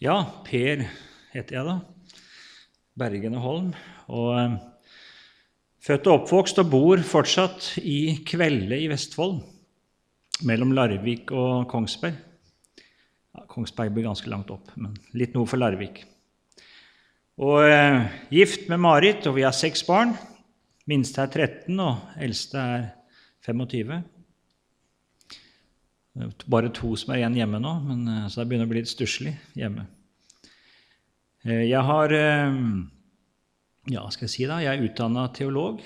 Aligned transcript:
Ja, 0.00 0.14
Per 0.46 0.80
heter 1.34 1.58
jeg, 1.58 1.64
da. 1.66 1.74
Bergen 2.96 3.34
og 3.36 3.42
Holm. 3.44 3.66
Og 4.08 4.30
eh, 4.32 4.54
født 5.84 6.06
og 6.08 6.22
oppvokst 6.22 6.60
og 6.62 6.70
bor 6.72 7.02
fortsatt 7.04 7.74
i 7.84 8.22
Kvelde 8.24 8.78
i 8.80 8.86
Vestfold, 8.88 9.42
mellom 10.48 10.72
Larvik 10.72 11.28
og 11.36 11.68
Kongsberg. 11.68 12.16
Ja, 13.36 13.44
Kongsberg 13.52 13.92
blir 13.92 14.08
ganske 14.08 14.32
langt 14.32 14.48
opp, 14.54 14.72
men 14.80 14.96
litt 15.12 15.36
nord 15.36 15.52
for 15.52 15.60
Larvik. 15.60 16.00
Og 17.44 17.68
eh, 17.68 18.00
gift 18.32 18.70
med 18.72 18.80
Marit, 18.80 19.28
og 19.28 19.36
vi 19.36 19.44
har 19.44 19.52
seks 19.52 19.84
barn. 19.84 20.16
Minste 20.88 21.26
er 21.26 21.36
13, 21.44 21.76
og 21.76 22.16
eldste 22.16 22.64
er 22.64 22.88
25. 23.44 24.00
Det 26.10 26.26
er 26.26 26.50
bare 26.50 26.72
to 26.74 26.90
som 26.98 27.12
er 27.12 27.22
igjen 27.22 27.38
hjemme 27.38 27.60
nå, 27.62 27.78
men, 27.84 28.04
eh, 28.08 28.28
så 28.28 28.42
det 28.42 28.50
begynner 28.50 28.68
å 28.68 28.72
bli 28.72 28.82
litt 28.82 28.90
stusslig 28.96 29.36
hjemme. 29.56 29.86
Eh, 31.46 31.64
jeg 31.70 31.80
har 31.88 32.12
eh, 32.12 32.58
Ja, 33.90 34.04
skal 34.12 34.26
jeg 34.26 34.34
si 34.34 34.46
da, 34.48 34.60
jeg 34.60 34.76
er 34.76 34.84
utdanna 34.84 35.26
teolog 35.34 35.80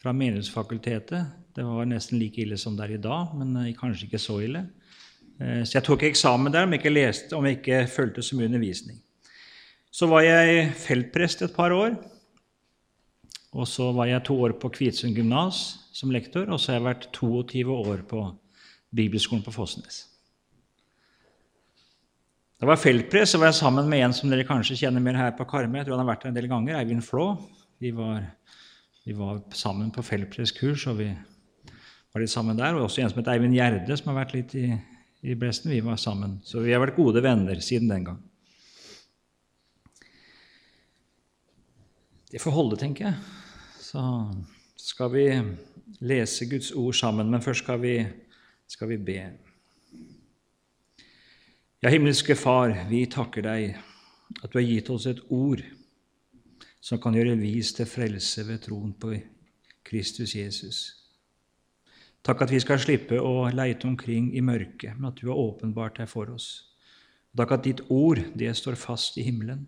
fra 0.00 0.12
Menighetsfakultetet. 0.14 1.32
Det 1.56 1.64
var 1.64 1.88
nesten 1.88 2.20
like 2.20 2.42
ille 2.44 2.58
som 2.60 2.76
det 2.76 2.86
er 2.86 2.94
i 2.96 3.02
dag, 3.02 3.32
men 3.34 3.56
kanskje 3.78 4.06
ikke 4.06 4.20
så 4.20 4.36
ille. 4.44 4.62
Så 5.36 5.76
jeg 5.78 5.84
tok 5.84 6.04
eksamen 6.06 6.52
der 6.52 6.64
om 6.64 6.72
jeg 6.72 6.80
ikke, 6.80 6.92
leste, 6.92 7.36
om 7.36 7.44
jeg 7.48 7.58
ikke 7.58 7.80
fulgte 7.90 8.22
så 8.24 8.36
mye 8.36 8.48
undervisning. 8.48 9.00
Så 9.92 10.08
var 10.08 10.24
jeg 10.24 10.70
feltprest 10.76 11.42
et 11.44 11.56
par 11.56 11.72
år. 11.72 11.96
Og 13.56 13.68
så 13.68 13.88
var 13.96 14.10
jeg 14.10 14.24
to 14.28 14.36
år 14.44 14.56
på 14.60 14.68
Kvitsund 14.68 15.16
gymnas 15.16 15.62
som 15.96 16.12
lektor, 16.12 16.44
og 16.52 16.60
så 16.60 16.72
har 16.72 16.80
jeg 16.80 16.88
vært 16.90 17.08
22 17.16 17.64
år 17.72 18.04
på 18.08 18.24
bibelskolen 18.96 19.44
på 19.44 19.54
Fossnes. 19.54 20.04
Jeg 22.56 22.70
var 22.70 22.78
feltprest, 22.80 23.34
så 23.34 23.38
var 23.38 23.50
jeg 23.50 23.58
sammen 23.58 23.88
med 23.90 24.00
en 24.00 24.14
som 24.16 24.30
dere 24.32 24.46
kanskje 24.48 24.78
kjenner 24.80 25.02
mer 25.04 25.18
her 25.20 25.34
på 25.36 25.44
Karmøy. 25.44 25.76
Jeg 25.76 25.88
tror 25.88 25.98
han 25.98 26.06
har 26.06 26.14
vært 26.14 26.22
der 26.24 26.30
en 26.30 26.36
del 26.38 26.46
ganger, 26.48 26.78
Eivind 26.78 27.04
Flå. 27.04 27.26
Vi 27.84 27.90
var, 27.92 28.22
vi 29.04 29.16
var 29.18 29.42
sammen 29.52 29.90
på 29.92 30.04
feltprestkurs, 30.06 30.86
og 30.88 31.02
vi 31.02 31.10
var 31.12 32.22
litt 32.22 32.32
sammen 32.32 32.56
der. 32.56 32.78
Og 32.78 32.86
også 32.86 33.02
en 33.02 33.12
som 33.12 33.20
het 33.20 33.28
Eivind 33.34 33.52
Gjerde, 33.58 33.98
som 34.00 34.08
har 34.08 34.22
vært 34.22 34.32
litt 34.38 34.56
i, 34.56 34.70
i 35.20 35.36
Bresten. 35.36 35.74
Vi 35.74 35.82
var 35.84 36.00
sammen. 36.00 36.38
Så 36.48 36.64
vi 36.64 36.72
har 36.72 36.80
vært 36.80 36.96
gode 36.96 37.20
venner 37.26 37.60
siden 37.60 37.92
den 37.92 38.08
gang. 38.08 38.24
Det 42.32 42.40
får 42.40 42.56
holde, 42.56 42.80
tenker 42.80 43.10
jeg. 43.10 43.18
Så 43.84 44.00
skal 44.80 45.12
vi 45.12 45.26
lese 46.00 46.48
Guds 46.48 46.72
ord 46.72 46.96
sammen, 46.96 47.28
men 47.28 47.44
først 47.44 47.66
skal 47.66 47.84
vi 47.84 47.98
skal 48.66 48.88
vi 48.94 48.96
be. 49.12 49.20
Ja, 51.86 51.90
himmelske 51.90 52.34
Far, 52.34 52.72
vi 52.90 53.04
takker 53.06 53.44
deg 53.46 53.76
at 54.42 54.50
du 54.50 54.56
har 54.58 54.64
gitt 54.66 54.88
oss 54.90 55.04
et 55.06 55.20
ord 55.30 55.60
som 56.82 56.98
kan 56.98 57.14
gjøre 57.14 57.36
vis 57.38 57.68
til 57.76 57.86
frelse 57.86 58.42
ved 58.48 58.64
troen 58.64 58.90
på 58.98 59.12
Kristus 59.86 60.32
Jesus. 60.34 60.80
Takk 62.26 62.42
at 62.42 62.50
vi 62.56 62.58
skal 62.64 62.82
slippe 62.82 63.20
å 63.22 63.46
leite 63.54 63.86
omkring 63.86 64.32
i 64.34 64.42
mørket, 64.42 64.96
men 64.96 65.12
at 65.12 65.22
du 65.22 65.30
har 65.30 65.38
åpenbart 65.38 66.02
deg 66.02 66.10
for 66.10 66.34
oss. 66.34 66.48
Takk 67.38 67.54
at 67.54 67.64
ditt 67.70 67.84
ord, 67.86 68.24
det 68.34 68.50
står 68.58 68.80
fast 68.82 69.22
i 69.22 69.28
himmelen. 69.30 69.62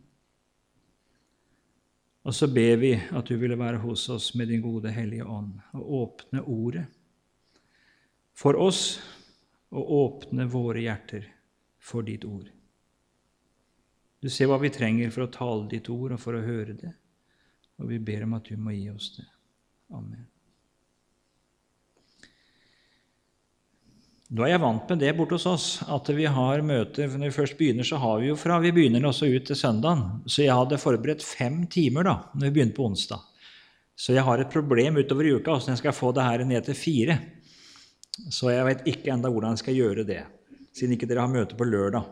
Og 2.27 2.35
så 2.35 2.51
ber 2.51 2.83
vi 2.83 2.97
at 2.99 3.31
du 3.31 3.39
ville 3.39 3.63
være 3.63 3.79
hos 3.87 4.11
oss 4.11 4.33
med 4.35 4.51
din 4.51 4.67
gode 4.67 4.91
Hellige 4.91 5.23
Ånd 5.39 5.55
og 5.71 5.97
åpne 6.03 6.43
ordet 6.43 6.89
for 8.35 8.59
oss 8.59 8.97
og 9.71 9.99
åpne 10.03 10.51
våre 10.51 10.83
hjerter 10.83 11.38
for 11.89 12.05
ditt 12.05 12.27
ord. 12.29 12.49
Du 14.21 14.29
ser 14.31 14.51
hva 14.51 14.59
vi 14.61 14.73
trenger 14.75 15.13
for 15.15 15.25
å 15.25 15.33
tale 15.33 15.69
ditt 15.71 15.89
ord 15.93 16.17
og 16.17 16.23
for 16.23 16.37
å 16.37 16.45
høre 16.45 16.75
det, 16.77 16.91
og 17.79 17.93
vi 17.93 18.01
ber 18.03 18.27
om 18.27 18.35
at 18.39 18.51
du 18.51 18.59
må 18.61 18.75
gi 18.75 18.89
oss 18.91 19.13
det. 19.17 19.29
Amen. 19.95 20.27
Nå 24.29 24.45
er 24.45 24.51
jeg 24.53 24.61
vant 24.61 24.91
med 24.93 25.01
det 25.01 25.15
borte 25.17 25.39
hos 25.39 25.47
oss, 25.49 25.67
at 25.89 26.11
vi 26.13 26.27
har 26.29 26.61
møter 26.61 27.09
for 27.09 27.17
Når 27.17 27.31
vi 27.31 27.37
først 27.39 27.57
begynner, 27.57 27.87
så 27.89 27.97
har 28.03 28.19
vi 28.21 28.29
jo 28.29 28.37
fra 28.37 28.59
vi 28.61 28.75
begynner 28.77 29.07
også 29.09 29.31
ut 29.31 29.47
til 29.49 29.57
søndagen. 29.57 30.03
Så 30.29 30.43
jeg 30.45 30.53
hadde 30.53 30.81
forberedt 30.83 31.25
fem 31.25 31.63
timer 31.73 32.05
da, 32.05 32.17
når 32.35 32.51
vi 32.51 32.55
begynte 32.59 32.77
på 32.77 32.91
onsdag. 32.91 33.23
Så 33.97 34.13
jeg 34.13 34.27
har 34.27 34.43
et 34.43 34.53
problem 34.53 35.01
utover 35.01 35.27
i 35.27 35.33
uka 35.33 35.55
åssen 35.57 35.73
jeg 35.73 35.81
skal 35.81 35.97
få 35.97 36.13
det 36.13 36.27
her 36.27 36.45
ned 36.45 36.69
til 36.69 36.77
fire. 36.77 37.17
Så 38.29 38.53
jeg 38.53 38.67
vet 38.69 38.85
ikke 38.93 39.15
enda 39.15 39.33
hvordan 39.33 39.57
jeg 39.57 39.63
skal 39.63 39.79
gjøre 39.79 40.05
det, 40.05 40.21
siden 40.79 40.97
ikke 40.97 41.09
dere 41.11 41.27
har 41.27 41.33
møte 41.33 41.59
på 41.59 41.67
lørdag. 41.69 42.07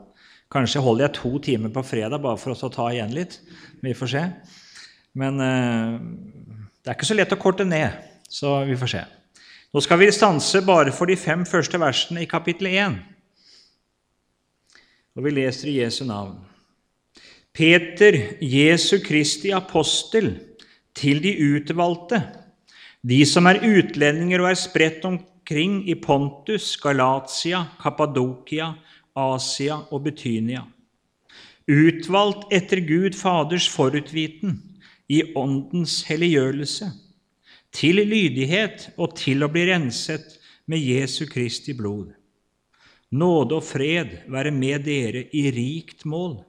Kanskje 0.52 0.82
holder 0.82 1.06
jeg 1.06 1.16
to 1.16 1.32
timer 1.42 1.72
på 1.74 1.82
fredag 1.86 2.22
bare 2.22 2.38
for 2.38 2.54
å 2.54 2.70
ta 2.70 2.86
igjen 2.92 3.14
litt. 3.14 3.40
Vi 3.82 3.94
får 3.96 4.12
se. 4.12 4.22
Men 5.18 5.40
uh, 5.42 5.96
det 6.82 6.92
er 6.92 6.98
ikke 6.98 7.08
så 7.08 7.16
lett 7.18 7.34
å 7.34 7.40
korte 7.40 7.66
ned, 7.66 7.94
så 8.30 8.60
vi 8.68 8.76
får 8.78 8.92
se. 8.92 9.04
Nå 9.74 9.82
skal 9.82 9.98
vi 10.00 10.12
stanse 10.14 10.62
bare 10.64 10.94
for 10.94 11.10
de 11.10 11.16
fem 11.18 11.42
første 11.48 11.80
versene 11.82 12.22
i 12.22 12.30
kapittel 12.30 12.70
1. 12.70 12.98
Og 15.16 15.24
vi 15.24 15.32
leser 15.34 15.72
i 15.72 15.78
Jesu 15.80 16.04
navn. 16.06 16.36
Peter, 17.56 18.16
Jesu 18.44 18.98
Kristi 19.04 19.50
apostel, 19.56 20.34
til 20.96 21.20
de 21.24 21.32
utvalgte, 21.56 22.22
de 23.04 23.18
som 23.28 23.48
er 23.48 23.60
utlendinger 23.64 24.40
og 24.42 24.50
er 24.50 24.58
spredt 24.60 25.04
om 25.08 25.18
omkring 25.46 25.88
i 25.88 25.94
Pontus, 25.94 26.76
Galatia, 26.76 27.66
Kappadokia, 27.78 28.74
Asia 29.14 29.78
og 29.92 30.02
Betynia. 30.02 30.64
Utvalgt 31.68 32.50
etter 32.52 32.80
Gud 32.80 33.14
Faders 33.14 33.68
forutviten, 33.68 34.62
i 35.08 35.22
Åndens 35.38 36.02
helliggjørelse, 36.08 36.90
til 37.70 38.02
lydighet 38.02 38.88
og 38.98 39.14
til 39.14 39.44
å 39.46 39.48
bli 39.48 39.68
renset 39.70 40.34
med 40.66 40.82
Jesu 40.82 41.28
Kristi 41.30 41.76
blod. 41.78 42.10
Nåde 43.14 43.54
og 43.54 43.62
fred 43.62 44.26
være 44.26 44.50
med 44.50 44.82
dere 44.82 45.28
i 45.30 45.46
rikt 45.54 46.02
mål. 46.04 46.40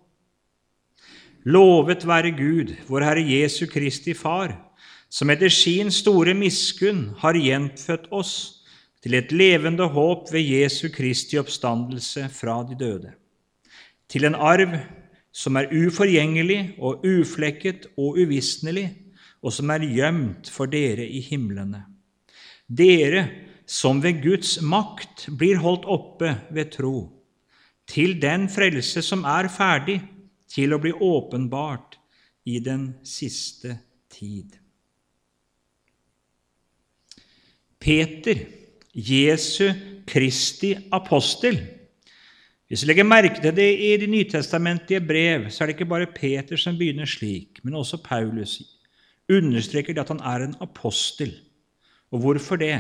Lovet 1.46 2.02
være 2.02 2.34
Gud, 2.34 2.74
vår 2.90 3.06
Herre 3.06 3.30
Jesu 3.30 3.68
Kristi 3.70 4.18
Far, 4.18 4.58
som 5.08 5.30
etter 5.30 5.54
sin 5.54 5.94
store 5.94 6.34
miskunn 6.34 7.12
har 7.22 7.38
gjenfødt 7.38 8.10
oss 8.10 8.57
til 9.04 9.18
et 9.18 9.32
levende 9.32 9.88
håp 9.94 10.32
ved 10.34 10.42
Jesu 10.42 10.88
Kristi 10.94 11.38
oppstandelse 11.40 12.28
fra 12.34 12.62
de 12.68 12.78
døde, 12.80 13.12
til 14.10 14.26
en 14.26 14.36
arv 14.36 14.78
som 15.38 15.58
er 15.60 15.70
uforgjengelig 15.70 16.78
og 16.82 17.06
uflekket 17.06 17.92
og 17.98 18.18
uvisnelig, 18.18 18.88
og 19.44 19.54
som 19.54 19.70
er 19.70 19.86
gjemt 19.86 20.50
for 20.50 20.70
dere 20.70 21.06
i 21.06 21.22
himlene. 21.22 21.84
Dere 22.68 23.28
som 23.68 24.02
ved 24.04 24.24
Guds 24.24 24.58
makt 24.64 25.28
blir 25.38 25.60
holdt 25.62 25.86
oppe 25.86 26.34
ved 26.50 26.72
tro, 26.74 26.96
til 27.88 28.18
den 28.22 28.48
frelse 28.52 29.04
som 29.06 29.24
er 29.28 29.48
ferdig 29.52 30.00
til 30.52 30.74
å 30.74 30.80
bli 30.82 30.92
åpenbart 30.92 32.00
i 32.48 32.60
den 32.64 32.90
siste 33.06 33.78
tid. 34.12 34.56
Peter 37.78 38.42
Jesu 38.98 39.70
Kristi 40.08 40.74
apostel. 40.92 41.60
Hvis 42.68 42.84
vi 42.84 42.90
legger 42.90 43.08
merke 43.08 43.40
til 43.42 43.54
det 43.56 43.68
i 43.80 43.94
de 44.02 44.08
nytestamentlige 44.12 45.02
brev, 45.08 45.50
så 45.50 45.64
er 45.64 45.70
det 45.70 45.78
ikke 45.78 45.90
bare 45.90 46.10
Peter 46.16 46.58
som 46.60 46.78
begynner 46.78 47.06
slik, 47.08 47.62
men 47.64 47.78
også 47.78 48.02
Paulus 48.04 48.60
understreker 49.30 49.94
det 49.94 50.04
at 50.04 50.12
han 50.12 50.24
er 50.24 50.46
en 50.46 50.56
apostel. 50.62 51.32
Og 52.12 52.20
hvorfor 52.20 52.56
det? 52.56 52.80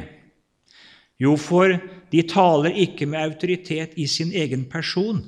Jo, 1.19 1.35
for 1.35 1.77
de 2.11 2.21
taler 2.21 2.75
ikke 2.75 3.05
med 3.05 3.19
autoritet 3.19 3.95
i 3.97 4.07
sin 4.07 4.31
egen 4.31 4.65
person, 4.69 5.23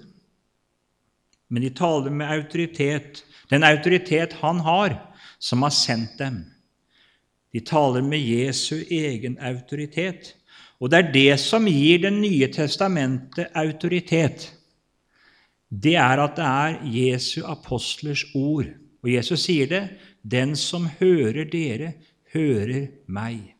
men 1.50 1.64
de 1.64 1.70
taler 1.74 2.12
med 2.14 2.30
autoritet, 2.30 3.24
den 3.50 3.64
autoritet 3.64 4.34
han 4.42 4.60
har, 4.60 4.98
som 5.40 5.64
har 5.66 5.74
sendt 5.74 6.20
dem. 6.20 6.44
De 7.54 7.60
taler 7.66 8.06
med 8.06 8.20
Jesu 8.22 8.76
egen 8.92 9.38
autoritet. 9.42 10.36
Og 10.80 10.92
det 10.92 11.00
er 11.00 11.12
det 11.12 11.40
som 11.40 11.68
gir 11.68 12.00
Det 12.00 12.14
nye 12.14 12.48
testamentet 12.48 13.52
autoritet. 13.54 14.54
Det 15.70 15.96
er 15.96 16.24
at 16.24 16.36
det 16.36 16.46
er 16.46 16.80
Jesu 16.88 17.42
apostlers 17.46 18.24
ord. 18.34 18.66
Og 19.04 19.12
Jesus 19.14 19.40
sier 19.46 19.68
det 19.68 19.90
'Den 20.24 20.56
som 20.56 20.90
hører 21.00 21.44
dere, 21.44 21.94
hører 22.34 22.88
meg'. 23.08 23.54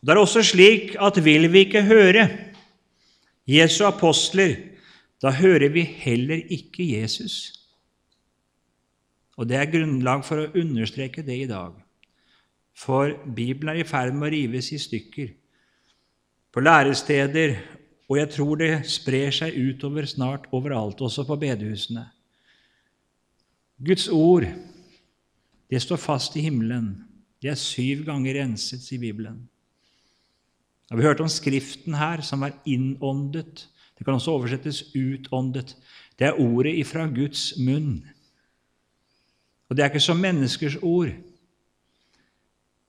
Og 0.00 0.06
Det 0.06 0.12
er 0.12 0.20
også 0.20 0.42
slik 0.42 0.96
at 1.00 1.24
vil 1.24 1.52
vi 1.52 1.58
ikke 1.58 1.82
høre 1.82 2.28
Jesu 3.46 3.84
apostler, 3.84 4.56
da 5.22 5.30
hører 5.30 5.68
vi 5.68 5.82
heller 5.82 6.40
ikke 6.50 7.00
Jesus. 7.00 7.52
Og 9.36 9.48
det 9.48 9.56
er 9.56 9.70
grunnlag 9.70 10.24
for 10.24 10.36
å 10.36 10.52
understreke 10.54 11.22
det 11.22 11.42
i 11.42 11.46
dag. 11.46 11.72
For 12.74 13.10
Bibelen 13.36 13.68
er 13.68 13.80
i 13.80 13.84
ferd 13.84 14.14
med 14.14 14.28
å 14.28 14.32
rives 14.34 14.72
i 14.72 14.78
stykker 14.78 15.28
på 16.52 16.60
læresteder 16.60 17.56
og 18.12 18.18
jeg 18.18 18.28
tror 18.34 18.58
det 18.60 18.72
sprer 18.92 19.32
seg 19.32 19.54
utover 19.56 20.04
snart 20.04 20.50
overalt, 20.52 21.00
også 21.00 21.24
på 21.24 21.38
bedehusene. 21.40 22.04
Guds 23.80 24.04
ord, 24.12 24.44
det 25.72 25.80
står 25.80 25.96
fast 25.96 26.36
i 26.36 26.42
himmelen. 26.44 26.90
Det 27.40 27.50
er 27.50 27.56
syv 27.56 28.04
ganger 28.04 28.36
renset 28.36 28.84
i 28.92 28.98
Bibelen. 29.00 29.38
Og 30.90 30.98
Vi 30.98 31.06
hørte 31.06 31.24
om 31.24 31.28
Skriften 31.32 31.94
her, 31.96 32.20
som 32.20 32.42
er 32.42 32.52
innåndet. 32.68 33.68
Det 33.96 34.04
kan 34.04 34.14
også 34.14 34.36
oversettes 34.36 34.82
utåndet. 34.94 35.72
Det 36.18 36.26
er 36.26 36.40
ordet 36.40 36.76
ifra 36.76 37.06
Guds 37.06 37.54
munn. 37.56 38.04
Og 39.70 39.76
det 39.76 39.82
er 39.82 39.88
ikke 39.88 40.04
som 40.04 40.20
menneskers 40.20 40.76
ord, 40.82 41.08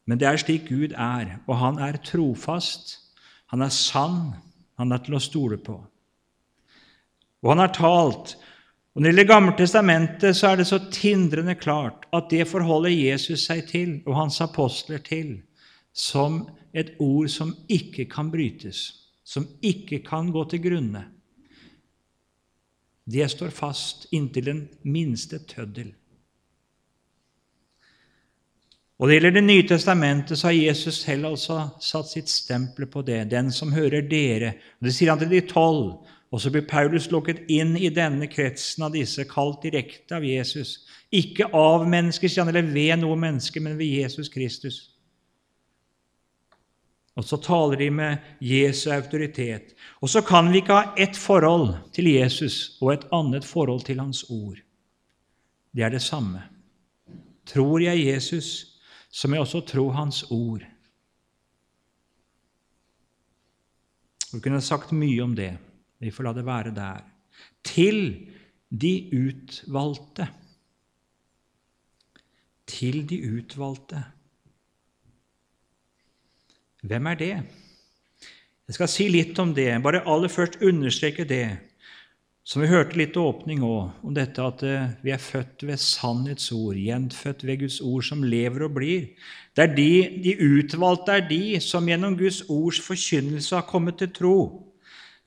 men 0.06 0.20
det 0.20 0.28
er 0.28 0.38
slik 0.38 0.68
Gud 0.68 0.92
er. 1.00 1.38
Og 1.48 1.58
han 1.58 1.80
er 1.80 1.96
trofast, 2.04 3.00
han 3.54 3.62
er 3.62 3.70
sann, 3.70 4.32
han 4.82 4.96
er 4.96 5.02
til 5.06 5.14
å 5.14 5.22
stole 5.22 5.60
på. 5.62 5.76
Og 7.44 7.52
han 7.52 7.62
har 7.62 7.70
talt. 7.76 8.32
Og 8.94 9.02
Når 9.02 9.06
det 9.06 9.12
gjelder 9.12 9.30
Gammeltestamentet, 9.30 10.38
så 10.38 10.48
er 10.50 10.58
det 10.58 10.66
så 10.66 10.80
tindrende 10.90 11.54
klart 11.62 12.08
at 12.10 12.32
det 12.34 12.48
forholder 12.50 12.90
Jesus 12.90 13.46
seg 13.46 13.68
til, 13.70 14.00
og 14.10 14.18
hans 14.18 14.42
apostler 14.42 15.04
til, 15.06 15.44
som 15.94 16.48
et 16.74 16.96
ord 16.98 17.30
som 17.30 17.54
ikke 17.70 18.08
kan 18.10 18.32
brytes, 18.34 18.82
som 19.24 19.46
ikke 19.62 20.02
kan 20.02 20.34
gå 20.34 20.48
til 20.50 20.64
grunne. 20.64 21.06
Det 23.06 23.30
står 23.30 23.54
fast 23.54 24.08
inntil 24.18 24.50
den 24.50 24.64
minste 24.82 25.44
tøddel. 25.46 25.94
Og 29.00 29.08
Det 29.08 29.16
gjelder 29.16 29.32
Det 29.32 29.44
nye 29.44 29.68
testamentet, 29.68 30.38
så 30.38 30.48
har 30.48 30.54
Jesus 30.54 31.02
selv 31.02 31.26
altså 31.26 31.70
satt 31.82 32.08
sitt 32.08 32.30
stempel 32.30 32.86
på 32.86 33.02
det. 33.02 33.32
Den 33.32 33.52
som 33.52 33.74
hører 33.74 34.02
dere. 34.02 34.54
Og 34.80 34.86
Det 34.88 34.94
sier 34.94 35.10
han 35.10 35.20
til 35.20 35.30
de 35.30 35.42
tolv. 35.42 36.06
Og 36.32 36.42
så 36.42 36.50
blir 36.50 36.66
Paulus 36.66 37.12
lukket 37.12 37.44
inn 37.48 37.76
i 37.78 37.90
denne 37.94 38.28
kretsen 38.28 38.84
av 38.84 38.94
disse, 38.96 39.24
kalt 39.30 39.62
direkte 39.62 40.16
av 40.16 40.24
Jesus. 40.26 40.88
Ikke 41.12 41.46
av 41.54 41.86
mennesker, 41.86 42.28
sier 42.28 42.42
han, 42.42 42.50
eller 42.50 42.74
ved 42.74 42.98
noe 43.04 43.16
menneske, 43.16 43.62
men 43.62 43.78
ved 43.78 43.86
Jesus 43.86 44.30
Kristus. 44.34 44.80
Og 47.14 47.26
så 47.26 47.38
taler 47.38 47.78
de 47.78 47.90
med 47.94 48.18
Jesu 48.42 48.90
autoritet. 48.92 49.76
Og 50.02 50.10
så 50.10 50.24
kan 50.26 50.50
vi 50.50 50.64
ikke 50.64 50.74
ha 50.74 50.96
ett 50.98 51.18
forhold 51.18 51.76
til 51.94 52.10
Jesus 52.10 52.80
og 52.82 52.94
et 52.94 53.06
annet 53.14 53.46
forhold 53.46 53.86
til 53.86 54.02
Hans 54.02 54.24
ord. 54.30 54.58
Det 55.76 55.86
er 55.86 55.94
det 55.94 56.02
samme. 56.02 56.42
Tror 57.46 57.80
jeg 57.80 58.08
Jesus, 58.08 58.73
så 59.14 59.30
må 59.30 59.38
jeg 59.38 59.46
også 59.46 59.62
tro 59.70 59.90
Hans 59.94 60.24
ord. 60.34 60.64
Vi 64.34 64.40
kunne 64.42 64.62
sagt 64.66 64.94
mye 64.98 65.22
om 65.22 65.36
det. 65.38 65.52
Vi 66.02 66.10
får 66.12 66.26
la 66.26 66.32
det 66.34 66.46
være 66.48 66.72
der. 66.74 67.04
Til 67.64 68.00
de 68.74 68.94
utvalgte. 69.14 70.26
Til 72.66 73.04
de 73.10 73.20
utvalgte. 73.38 74.02
Hvem 76.82 77.12
er 77.14 77.20
det? 77.22 77.36
Jeg 78.66 78.76
skal 78.80 78.90
si 78.90 79.06
litt 79.12 79.38
om 79.40 79.54
det, 79.54 79.70
bare 79.84 80.02
aller 80.10 80.32
først 80.32 80.58
understreke 80.66 81.28
det 81.30 81.46
som 82.44 82.60
vi 82.60 82.68
hørte 82.68 82.98
litt 83.00 83.16
åpning 83.16 83.62
òg, 83.64 83.94
om 84.04 84.16
dette 84.16 84.44
at 84.44 84.64
eh, 84.68 84.90
vi 85.04 85.14
er 85.16 85.22
født 85.22 85.64
ved 85.64 85.80
sannhetsord, 85.80 86.76
gjenfødt 86.76 87.46
ved 87.48 87.62
Guds 87.62 87.78
ord, 87.80 88.04
som 88.04 88.26
lever 88.28 88.66
og 88.68 88.74
blir. 88.76 89.06
Det 89.56 89.64
er 89.64 89.78
de, 89.78 89.94
de 90.26 90.34
utvalgte 90.44 91.16
er 91.16 91.24
de 91.30 91.62
som 91.64 91.88
gjennom 91.88 92.18
Guds 92.20 92.42
ords 92.52 92.82
forkynnelse 92.84 93.56
har 93.56 93.70
kommet 93.70 94.02
til 94.02 94.12
tro. 94.12 94.36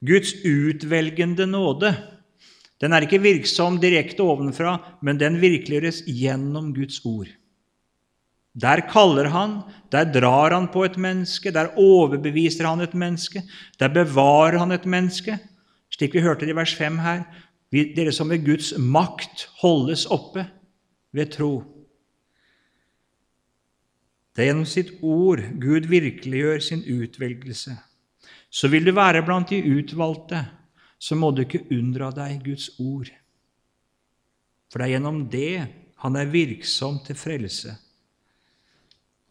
Guds 0.05 0.35
utvelgende 0.45 1.49
nåde. 1.49 1.95
Den 2.85 2.93
er 2.93 3.07
ikke 3.07 3.23
virksom 3.25 3.81
direkte 3.81 4.21
ovenfra, 4.21 4.77
men 5.01 5.17
den 5.17 5.41
virkeliggjøres 5.41 6.03
gjennom 6.05 6.75
Guds 6.77 7.01
ord. 7.09 7.33
Der 8.57 8.85
kaller 8.89 9.31
han, 9.33 9.63
der 9.93 10.09
drar 10.13 10.53
han 10.53 10.69
på 10.73 10.85
et 10.85 11.01
menneske, 11.01 11.49
der 11.53 11.73
overbeviser 11.81 12.69
han 12.69 12.85
et 12.85 12.95
menneske, 12.97 13.41
der 13.81 13.93
bevarer 13.93 14.61
han 14.61 14.73
et 14.77 14.85
menneske. 14.85 15.39
Slik 15.97 16.15
vi 16.15 16.25
hørte 16.25 16.45
det 16.45 16.53
i 16.53 16.59
vers 16.59 16.75
5 16.77 16.99
her. 17.01 17.25
Dere 17.73 18.13
som 18.15 18.31
ved 18.31 18.45
Guds 18.47 18.75
makt 18.79 19.49
holdes 19.63 20.07
oppe 20.13 20.45
ved 21.17 21.33
tro. 21.35 21.53
Det 24.37 24.45
er 24.45 24.51
gjennom 24.51 24.69
sitt 24.69 24.93
ord 25.01 25.41
Gud 25.61 25.89
virkeliggjør 25.89 26.61
sin 26.61 26.85
utvelgelse. 26.85 27.73
Så 28.53 28.69
vil 28.69 28.85
du 28.85 28.93
være 28.95 29.25
blant 29.25 29.51
de 29.51 29.63
utvalgte, 29.65 30.45
så 30.99 31.17
må 31.17 31.33
du 31.33 31.43
ikke 31.45 31.65
unndra 31.73 32.11
deg 32.15 32.45
Guds 32.45 32.69
ord. 32.79 33.09
For 34.71 34.79
det 34.79 34.87
er 34.87 34.95
gjennom 34.97 35.25
det 35.33 35.67
han 36.05 36.21
er 36.21 36.33
virksom 36.33 37.01
til 37.07 37.17
frelse 37.17 37.77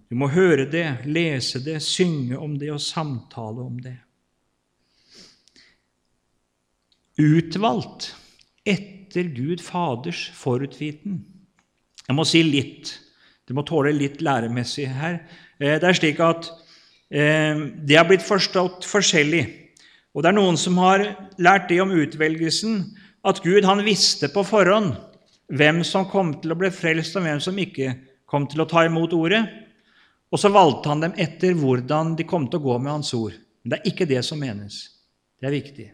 du 0.10 0.18
må 0.22 0.30
høre 0.30 0.68
det, 0.70 0.86
lese 1.10 1.60
det, 1.66 1.80
synge 1.84 2.38
om 2.38 2.54
det 2.60 2.70
og 2.74 2.82
samtale 2.82 3.64
om 3.66 3.80
det. 3.82 3.98
Utvalgt 7.16 8.10
etter 8.68 9.30
Gud 9.32 9.62
Faders 9.64 10.28
forutviten. 10.36 11.22
Jeg 12.06 12.16
må 12.18 12.26
si 12.28 12.42
litt. 12.44 12.92
Det 13.48 13.56
må 13.56 13.64
tåle 13.64 13.94
litt 13.96 14.20
læremessig 14.26 14.90
her. 14.92 15.22
Eh, 15.62 15.78
det 15.80 15.88
er 15.88 15.98
slik 15.98 16.20
at 16.24 16.50
eh, 17.14 17.62
det 17.88 17.96
har 17.96 18.08
blitt 18.10 18.26
forstått 18.26 18.88
forskjellig. 18.90 19.46
Og 20.16 20.24
det 20.24 20.32
er 20.32 20.38
noen 20.38 20.60
som 20.60 20.78
har 20.84 21.06
lært 21.40 21.70
det 21.72 21.80
om 21.84 21.94
utvelgelsen, 21.96 22.82
at 23.26 23.42
Gud 23.44 23.66
han 23.68 23.84
visste 23.86 24.30
på 24.32 24.44
forhånd 24.46 24.94
hvem 25.56 25.84
som 25.88 26.08
kom 26.10 26.34
til 26.42 26.54
å 26.54 26.60
bli 26.60 26.72
frelst, 26.74 27.16
og 27.16 27.26
hvem 27.26 27.42
som 27.44 27.58
ikke 27.62 27.94
kom 28.28 28.48
til 28.50 28.64
å 28.64 28.70
ta 28.70 28.86
imot 28.88 29.14
ordet. 29.16 29.44
Og 30.34 30.42
så 30.42 30.52
valgte 30.52 30.92
han 30.92 31.04
dem 31.04 31.16
etter 31.22 31.56
hvordan 31.56 32.16
de 32.20 32.28
kom 32.28 32.50
til 32.50 32.60
å 32.60 32.68
gå 32.68 32.80
med 32.82 32.98
hans 32.98 33.14
ord. 33.16 33.36
Men 33.64 33.72
det 33.72 33.80
er 33.80 33.94
ikke 33.94 34.10
det 34.10 34.24
som 34.26 34.42
menes. 34.42 34.82
Det 35.40 35.48
er 35.48 35.56
viktig. 35.56 35.94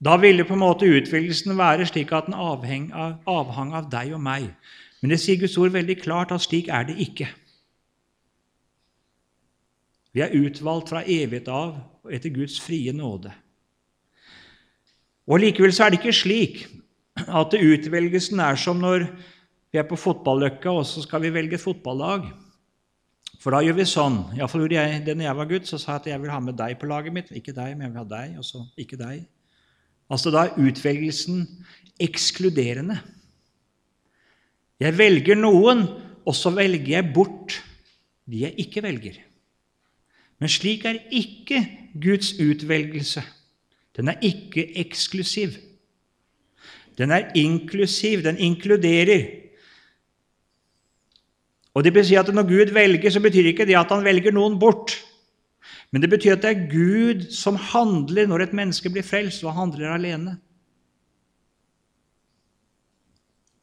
Da 0.00 0.16
ville 0.16 0.46
på 0.48 0.56
en 0.56 0.62
måte 0.62 0.88
utvelgelsen 0.88 1.58
være 1.58 1.86
slik 1.88 2.12
at 2.16 2.30
den 2.30 2.38
avheng 2.38 2.88
av, 2.96 3.18
avhang 3.28 3.74
av 3.76 3.90
deg 3.92 4.14
og 4.16 4.22
meg. 4.24 4.48
Men 5.00 5.12
det 5.12 5.20
sier 5.20 5.40
Guds 5.40 5.58
ord 5.60 5.74
veldig 5.74 5.96
klart 6.00 6.32
at 6.32 6.44
slik 6.44 6.70
er 6.72 6.86
det 6.88 6.96
ikke. 7.04 7.28
Vi 10.16 10.24
er 10.24 10.34
utvalgt 10.34 10.90
fra 10.90 11.04
evighet 11.04 11.48
av 11.52 11.76
og 12.02 12.14
etter 12.16 12.32
Guds 12.34 12.56
frie 12.64 12.92
nåde. 12.96 13.32
Og 15.30 15.38
Likevel 15.38 15.74
så 15.74 15.86
er 15.86 15.92
det 15.92 16.00
ikke 16.00 16.16
slik 16.16 16.62
at 17.28 17.54
utvelgelsen 17.54 18.40
er 18.42 18.56
som 18.58 18.80
når 18.80 19.04
vi 19.70 19.78
er 19.78 19.86
på 19.86 19.98
fotballøkka 20.00 20.72
og 20.72 20.86
så 20.88 21.04
skal 21.04 21.22
vi 21.22 21.34
velge 21.34 21.60
et 21.60 21.62
fotballag. 21.62 22.24
For 23.40 23.54
da 23.54 23.60
gjør 23.64 23.76
vi 23.78 23.86
sånn. 23.88 24.18
Iallfall 24.36 24.64
gjorde 24.64 24.80
jeg 24.80 25.04
det 25.04 25.14
når 25.16 25.28
jeg 25.28 25.36
var 25.38 25.48
gutt. 25.52 25.68
Så 25.68 25.78
sa 25.80 25.94
jeg 25.94 26.00
at 26.00 26.08
jeg 26.10 26.22
vil 26.24 26.32
ha 26.32 26.40
med 26.44 26.58
deg 26.58 26.74
på 26.80 26.88
laget 26.90 27.14
mitt. 27.14 27.30
Ikke 27.32 27.54
deg, 27.56 27.76
men 27.76 27.86
jeg 27.86 27.94
vil 27.94 28.02
ha 28.02 28.08
deg, 28.10 28.34
og 28.40 28.44
så 28.44 28.64
ikke 28.80 28.98
deg. 29.00 29.22
Altså 30.10 30.32
da 30.34 30.48
er 30.48 30.58
utvelgelsen 30.58 31.44
ekskluderende. 32.00 32.98
Jeg 34.80 34.96
velger 34.98 35.36
noen, 35.38 35.84
og 36.26 36.36
så 36.36 36.52
velger 36.54 36.96
jeg 36.96 37.12
bort 37.14 37.60
de 38.30 38.44
jeg 38.44 38.54
ikke 38.62 38.82
velger. 38.82 39.18
Men 40.40 40.48
slik 40.48 40.84
er 40.88 41.00
ikke 41.12 41.60
Guds 42.00 42.32
utvelgelse. 42.40 43.22
Den 43.96 44.08
er 44.08 44.22
ikke 44.22 44.64
eksklusiv. 44.80 45.56
Den 46.98 47.10
er 47.10 47.32
inklusiv. 47.34 48.22
Den 48.22 48.38
inkluderer. 48.38 49.26
Og 51.74 51.84
det 51.84 51.92
betyr 51.92 52.20
at 52.20 52.34
Når 52.34 52.42
Gud 52.42 52.72
velger, 52.72 53.10
så 53.10 53.20
betyr 53.20 53.46
ikke 53.52 53.66
det 53.66 53.76
at 53.76 53.90
han 53.90 54.04
velger 54.04 54.32
noen 54.32 54.58
bort. 54.58 54.96
Men 55.90 56.04
det 56.04 56.10
betyr 56.12 56.36
at 56.36 56.44
det 56.44 56.50
er 56.52 56.68
Gud 56.70 57.26
som 57.34 57.58
handler 57.58 58.28
når 58.30 58.44
et 58.44 58.54
menneske 58.54 58.92
blir 58.92 59.06
frelst, 59.06 59.42
og 59.44 59.56
handler 59.56 59.90
alene. 59.94 60.36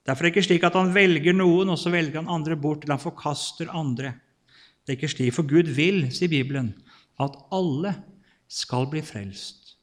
Derfor 0.08 0.24
er 0.24 0.30
det 0.30 0.38
ikke 0.38 0.48
slik 0.48 0.64
at 0.64 0.76
han 0.80 0.94
velger 0.96 1.36
noen, 1.36 1.72
og 1.72 1.80
så 1.80 1.92
velger 1.92 2.22
han 2.22 2.32
andre 2.32 2.56
bort, 2.60 2.84
eller 2.84 2.96
han 2.96 3.04
forkaster 3.04 3.72
andre. 3.76 4.14
Det 4.84 4.94
er 4.94 5.00
ikke 5.00 5.12
slik, 5.12 5.34
For 5.36 5.48
Gud 5.48 5.72
vil, 5.76 6.06
sier 6.16 6.32
Bibelen, 6.32 6.74
at 7.20 7.36
alle 7.52 7.96
skal 8.48 8.88
bli 8.92 9.04
frelst. 9.04 9.76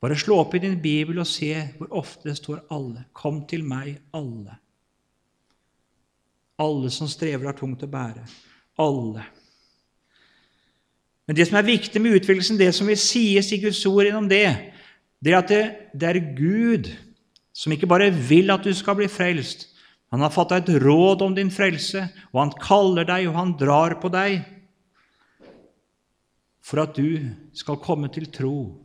Bare 0.00 0.16
slå 0.16 0.38
opp 0.40 0.54
i 0.56 0.62
din 0.62 0.78
bibel 0.80 1.20
og 1.20 1.28
se 1.28 1.52
hvor 1.76 1.92
ofte 2.00 2.28
det 2.28 2.36
står 2.36 2.64
'alle'. 2.68 3.04
Kom 3.12 3.46
til 3.46 3.64
meg, 3.64 4.00
alle. 4.12 4.56
Alle 6.58 6.90
som 6.90 7.08
strever, 7.08 7.46
har 7.46 7.56
tungt 7.56 7.82
å 7.82 7.86
bære. 7.86 8.24
Alle. 8.78 9.24
Men 11.30 11.36
det 11.38 11.44
som 11.46 11.60
er 11.60 11.62
viktig 11.68 12.00
med 12.02 12.16
utvelgelsen, 12.18 12.56
det 12.58 12.72
som 12.74 12.88
vil 12.90 12.96
sies 12.98 13.52
i 13.54 13.60
Guds 13.62 13.84
ord 13.86 14.02
gjennom 14.02 14.24
det, 14.26 14.48
det 15.22 15.30
er 15.30 15.36
at 15.38 15.52
det, 15.52 15.60
det, 15.94 16.08
er 16.08 16.32
Gud 16.34 16.88
som 17.54 17.70
ikke 17.70 17.86
bare 17.86 18.08
vil 18.10 18.50
at 18.50 18.66
du 18.66 18.72
skal 18.74 18.96
bli 18.98 19.06
frelst. 19.06 19.68
Han 20.10 20.24
har 20.24 20.34
deg 20.34 20.56
et 20.72 20.82
råd 20.82 21.22
om 21.22 21.36
din 21.36 21.52
frelse, 21.54 22.02
og 22.32 22.40
han 22.40 22.50
kaller 22.58 23.06
deg, 23.06 23.28
og 23.30 23.38
han 23.38 23.54
drar 23.54 23.94
på 24.02 24.10
deg 24.10 24.40
for 26.66 26.82
at 26.82 26.98
du 26.98 27.30
skal 27.54 27.78
komme 27.78 28.10
til 28.10 28.26
tro, 28.34 28.82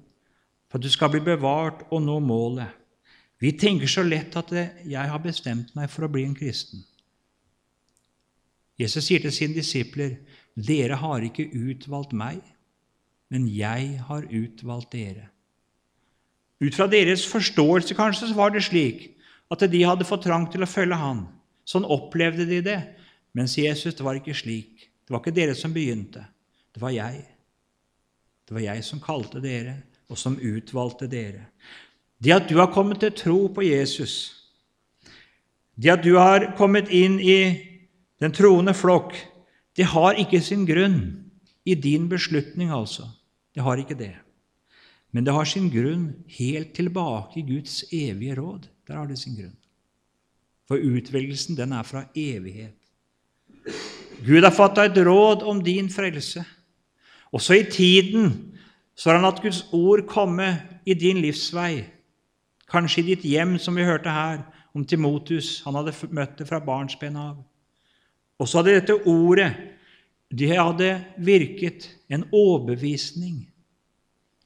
for 0.70 0.78
at 0.78 0.86
du 0.86 0.94
skal 0.94 1.16
bli 1.16 1.26
bevart 1.26 1.82
og 1.90 2.06
nå 2.06 2.20
målet. 2.22 2.70
Vi 3.42 3.56
tenker 3.58 3.90
så 3.90 4.06
lett 4.06 4.38
at 4.38 4.54
'jeg 4.86 5.10
har 5.10 5.18
bestemt 5.18 5.74
meg 5.76 5.90
for 5.90 6.06
å 6.06 6.14
bli 6.14 6.24
en 6.30 6.38
kristen'. 6.38 6.86
Jesus 8.78 9.06
sier 9.06 9.20
til 9.20 9.32
sine 9.32 9.54
disipler, 9.54 10.18
'Dere 10.56 10.96
har 10.96 11.22
ikke 11.22 11.50
utvalgt 11.52 12.14
meg, 12.14 12.40
men 13.30 13.48
jeg 13.48 14.00
har 14.08 14.24
utvalgt 14.32 14.94
dere'. 14.94 15.30
Ut 16.64 16.76
fra 16.76 16.88
deres 16.88 17.26
forståelse 17.28 17.96
kanskje 17.96 18.30
så 18.30 18.36
var 18.36 18.54
det 18.56 18.64
slik 18.64 19.10
at 19.52 19.66
de 19.72 19.84
hadde 19.84 20.08
fått 20.08 20.24
trang 20.24 20.48
til 20.52 20.64
å 20.64 20.70
følge 20.70 20.96
han. 20.96 21.26
Sånn 21.68 21.86
opplevde 21.86 22.46
de 22.48 22.62
det. 22.64 22.80
Mens 23.36 23.58
Jesus, 23.58 23.96
det 23.98 24.06
var 24.06 24.16
ikke 24.16 24.34
slik. 24.38 24.88
Det 25.04 25.12
var 25.12 25.20
ikke 25.20 25.36
dere 25.36 25.56
som 25.58 25.74
begynte. 25.74 26.24
Det 26.74 26.82
var 26.82 26.96
jeg. 26.96 27.26
Det 28.48 28.56
var 28.56 28.64
jeg 28.64 28.84
som 28.86 29.02
kalte 29.04 29.42
dere, 29.44 29.76
og 30.10 30.18
som 30.18 30.38
utvalgte 30.40 31.10
dere. 31.10 31.50
Det 32.22 32.32
at 32.32 32.48
du 32.50 32.58
har 32.62 32.72
kommet 32.74 33.02
til 33.04 33.12
tro 33.12 33.40
på 33.52 33.66
Jesus, 33.66 34.46
det 35.76 35.92
at 35.92 36.04
du 36.06 36.16
har 36.16 36.54
kommet 36.58 36.90
inn 36.94 37.18
i 37.20 37.40
den 38.24 38.32
troende 38.32 38.74
flokk, 38.74 39.18
det 39.76 39.88
har 39.92 40.20
ikke 40.20 40.42
sin 40.42 40.66
grunn 40.68 41.00
i 41.66 41.76
din 41.76 42.08
beslutning, 42.10 42.72
altså. 42.72 43.10
Det 43.56 43.64
har 43.64 43.80
ikke 43.80 43.98
det. 43.98 44.14
Men 45.12 45.26
det 45.26 45.34
har 45.34 45.48
sin 45.48 45.70
grunn 45.72 46.10
helt 46.38 46.74
tilbake 46.76 47.40
i 47.40 47.46
Guds 47.48 47.84
evige 47.92 48.36
råd. 48.36 48.68
Der 48.88 49.00
har 49.00 49.08
det 49.08 49.20
sin 49.20 49.36
grunn. 49.36 49.56
For 50.68 50.82
utvelgelsen, 50.82 51.58
den 51.58 51.74
er 51.74 51.84
fra 51.84 52.06
evighet. 52.16 52.76
Gud 54.26 54.44
har 54.44 54.54
fatta 54.56 54.86
et 54.86 54.98
råd 54.98 55.44
om 55.44 55.62
din 55.64 55.90
frelse. 55.90 56.44
Også 57.32 57.54
i 57.54 57.66
tiden 57.72 58.56
så 58.96 59.10
har 59.10 59.20
han 59.20 59.28
latt 59.28 59.44
Guds 59.44 59.66
ord 59.76 60.06
komme 60.08 60.48
i 60.86 60.94
din 60.94 61.20
livsvei 61.24 61.84
Kanskje 62.72 63.04
i 63.04 63.10
ditt 63.12 63.26
hjem, 63.30 63.60
som 63.62 63.76
vi 63.78 63.86
hørte 63.86 64.10
her 64.10 64.40
om 64.74 64.86
Timotus. 64.86 65.60
Han 65.68 65.76
hadde 65.78 65.94
møtt 66.10 66.40
det 66.40 66.48
fra 66.50 66.58
barnsben 66.60 67.16
av. 67.20 67.38
Og 68.40 68.50
så 68.50 68.60
hadde 68.60 68.76
dette 68.80 68.98
ordet 69.08 69.52
det 70.36 70.58
hadde 70.58 71.06
virket 71.18 71.88
en 72.10 72.26
overbevisning, 72.34 73.46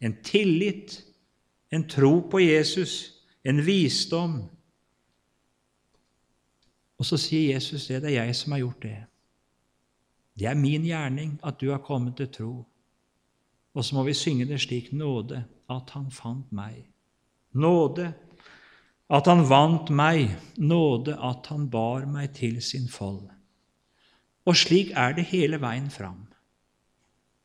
en 0.02 0.16
tillit, 0.24 1.00
en 1.72 1.88
tro 1.88 2.20
på 2.30 2.40
Jesus, 2.40 3.24
en 3.44 3.66
visdom. 3.66 4.42
Og 7.00 7.08
så 7.08 7.18
sier 7.18 7.54
Jesus 7.56 7.88
det. 7.88 8.02
Det 8.04 8.12
er 8.12 8.26
jeg 8.26 8.36
som 8.36 8.54
har 8.54 8.60
gjort 8.66 8.84
det. 8.84 8.98
Det 10.40 10.48
er 10.48 10.60
min 10.60 10.86
gjerning 10.86 11.40
at 11.44 11.60
du 11.62 11.70
har 11.72 11.82
kommet 11.84 12.18
til 12.20 12.30
tro. 12.32 12.54
Og 13.74 13.86
så 13.86 13.96
må 13.96 14.04
vi 14.04 14.14
synge 14.14 14.48
det 14.50 14.60
slik 14.62 14.92
nåde 14.92 15.44
at 15.70 15.90
han 15.96 16.12
fant 16.12 16.52
meg. 16.52 16.84
Nåde 17.56 18.12
at 19.10 19.26
han 19.26 19.42
vant 19.50 19.90
meg, 19.90 20.36
nåde 20.58 21.16
at 21.18 21.48
han 21.50 21.70
bar 21.70 22.06
meg 22.06 22.34
til 22.38 22.62
sin 22.62 22.88
fold. 22.92 23.26
Og 24.50 24.58
slik 24.58 24.92
er 24.98 25.14
det 25.14 25.28
hele 25.30 25.60
veien 25.62 25.92
fram. 25.94 26.26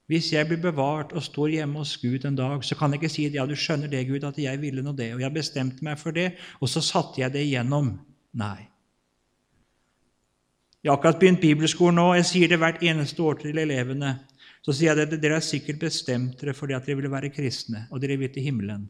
Hvis 0.09 0.31
jeg 0.35 0.45
blir 0.49 0.61
bevart 0.61 1.15
og 1.17 1.25
står 1.25 1.55
hjemme 1.55 1.81
hos 1.81 1.95
Gud 2.01 2.27
en 2.29 2.37
dag, 2.37 2.65
så 2.65 2.77
kan 2.77 2.93
jeg 2.93 3.01
ikke 3.01 3.13
si 3.13 3.25
ja, 3.33 3.47
du 3.49 3.55
skjønner 3.57 3.89
det, 3.89 4.03
Gud, 4.09 4.25
at 4.25 4.39
jeg 4.41 4.61
ville 4.61 4.85
nå 4.85 4.93
det, 4.97 5.15
og 5.17 5.23
jeg 5.25 5.33
bestemte 5.33 5.85
meg 5.85 5.97
for 6.01 6.13
det, 6.17 6.35
og 6.61 6.69
så 6.69 6.83
satte 6.85 7.23
jeg 7.23 7.33
det 7.33 7.45
igjennom. 7.47 7.95
Nei. 8.37 8.67
Jeg 10.85 10.93
har 10.93 10.99
akkurat 10.99 11.21
begynt 11.23 11.41
bibelskolen 11.41 11.97
nå, 11.97 12.11
og 12.11 12.19
jeg 12.19 12.29
sier 12.29 12.53
det 12.53 12.61
hvert 12.61 12.83
eneste 12.85 13.25
år 13.25 13.41
til 13.41 13.63
elevene. 13.63 14.19
Så 14.65 14.75
sier 14.77 14.93
jeg 14.93 15.09
at 15.09 15.17
dere 15.21 15.39
har 15.39 15.45
sikkert 15.45 15.81
bestemt 15.81 16.37
dere 16.41 16.53
fordi 16.57 16.77
at 16.77 16.85
dere 16.85 17.01
ville 17.01 17.13
være 17.13 17.33
kristne, 17.33 17.87
og 17.89 18.05
dere 18.05 18.19
vil 18.21 18.33
til 18.33 18.45
himmelen. 18.45 18.85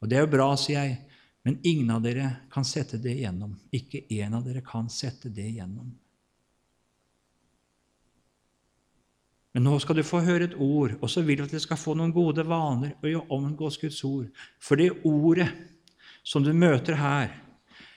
Og 0.00 0.08
det 0.08 0.16
er 0.16 0.24
jo 0.24 0.32
bra, 0.32 0.48
sier 0.60 0.88
jeg, 0.88 0.96
men 1.44 1.60
ingen 1.68 1.92
av 1.92 2.00
dere 2.04 2.30
kan 2.52 2.64
sette 2.64 2.96
det 3.00 3.12
igjennom. 3.18 3.52
Ikke 3.76 4.06
én 4.08 4.32
av 4.36 4.48
dere 4.48 4.64
kan 4.64 4.88
sette 4.92 5.28
det 5.28 5.44
igjennom. 5.52 5.92
Men 9.56 9.64
nå 9.64 9.78
skal 9.80 9.96
du 9.96 10.02
få 10.04 10.20
høre 10.20 10.50
et 10.50 10.58
ord, 10.60 10.98
og 11.00 11.08
så 11.08 11.22
vil 11.24 11.40
du 11.40 11.46
at 11.46 11.54
dere 11.54 11.64
skal 11.64 11.80
få 11.80 11.94
noen 11.96 12.12
gode 12.12 12.44
vaner 12.44 12.92
og 13.16 13.32
omgås 13.32 13.80
Guds 13.80 14.02
ord. 14.04 14.28
For 14.60 14.76
det 14.76 14.90
ordet 15.08 15.48
som 16.20 16.44
du 16.44 16.52
møter 16.52 17.00
her, 17.00 17.32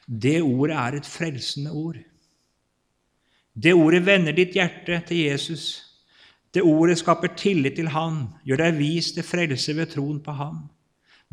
det 0.08 0.40
ordet 0.40 0.80
er 0.80 0.98
et 0.98 1.10
frelsende 1.10 1.76
ord. 1.76 2.00
Det 3.60 3.76
ordet 3.76 4.06
vender 4.08 4.38
ditt 4.38 4.56
hjerte 4.56 5.02
til 5.10 5.26
Jesus. 5.26 5.68
Det 6.56 6.64
ordet 6.64 6.96
skaper 7.02 7.36
tillit 7.36 7.76
til 7.76 7.92
Han, 7.92 8.30
gjør 8.48 8.64
deg 8.64 8.80
vis 8.80 9.12
til 9.14 9.28
frelse 9.28 9.76
ved 9.76 9.92
troen 9.92 10.24
på 10.24 10.40
Ham 10.40 10.70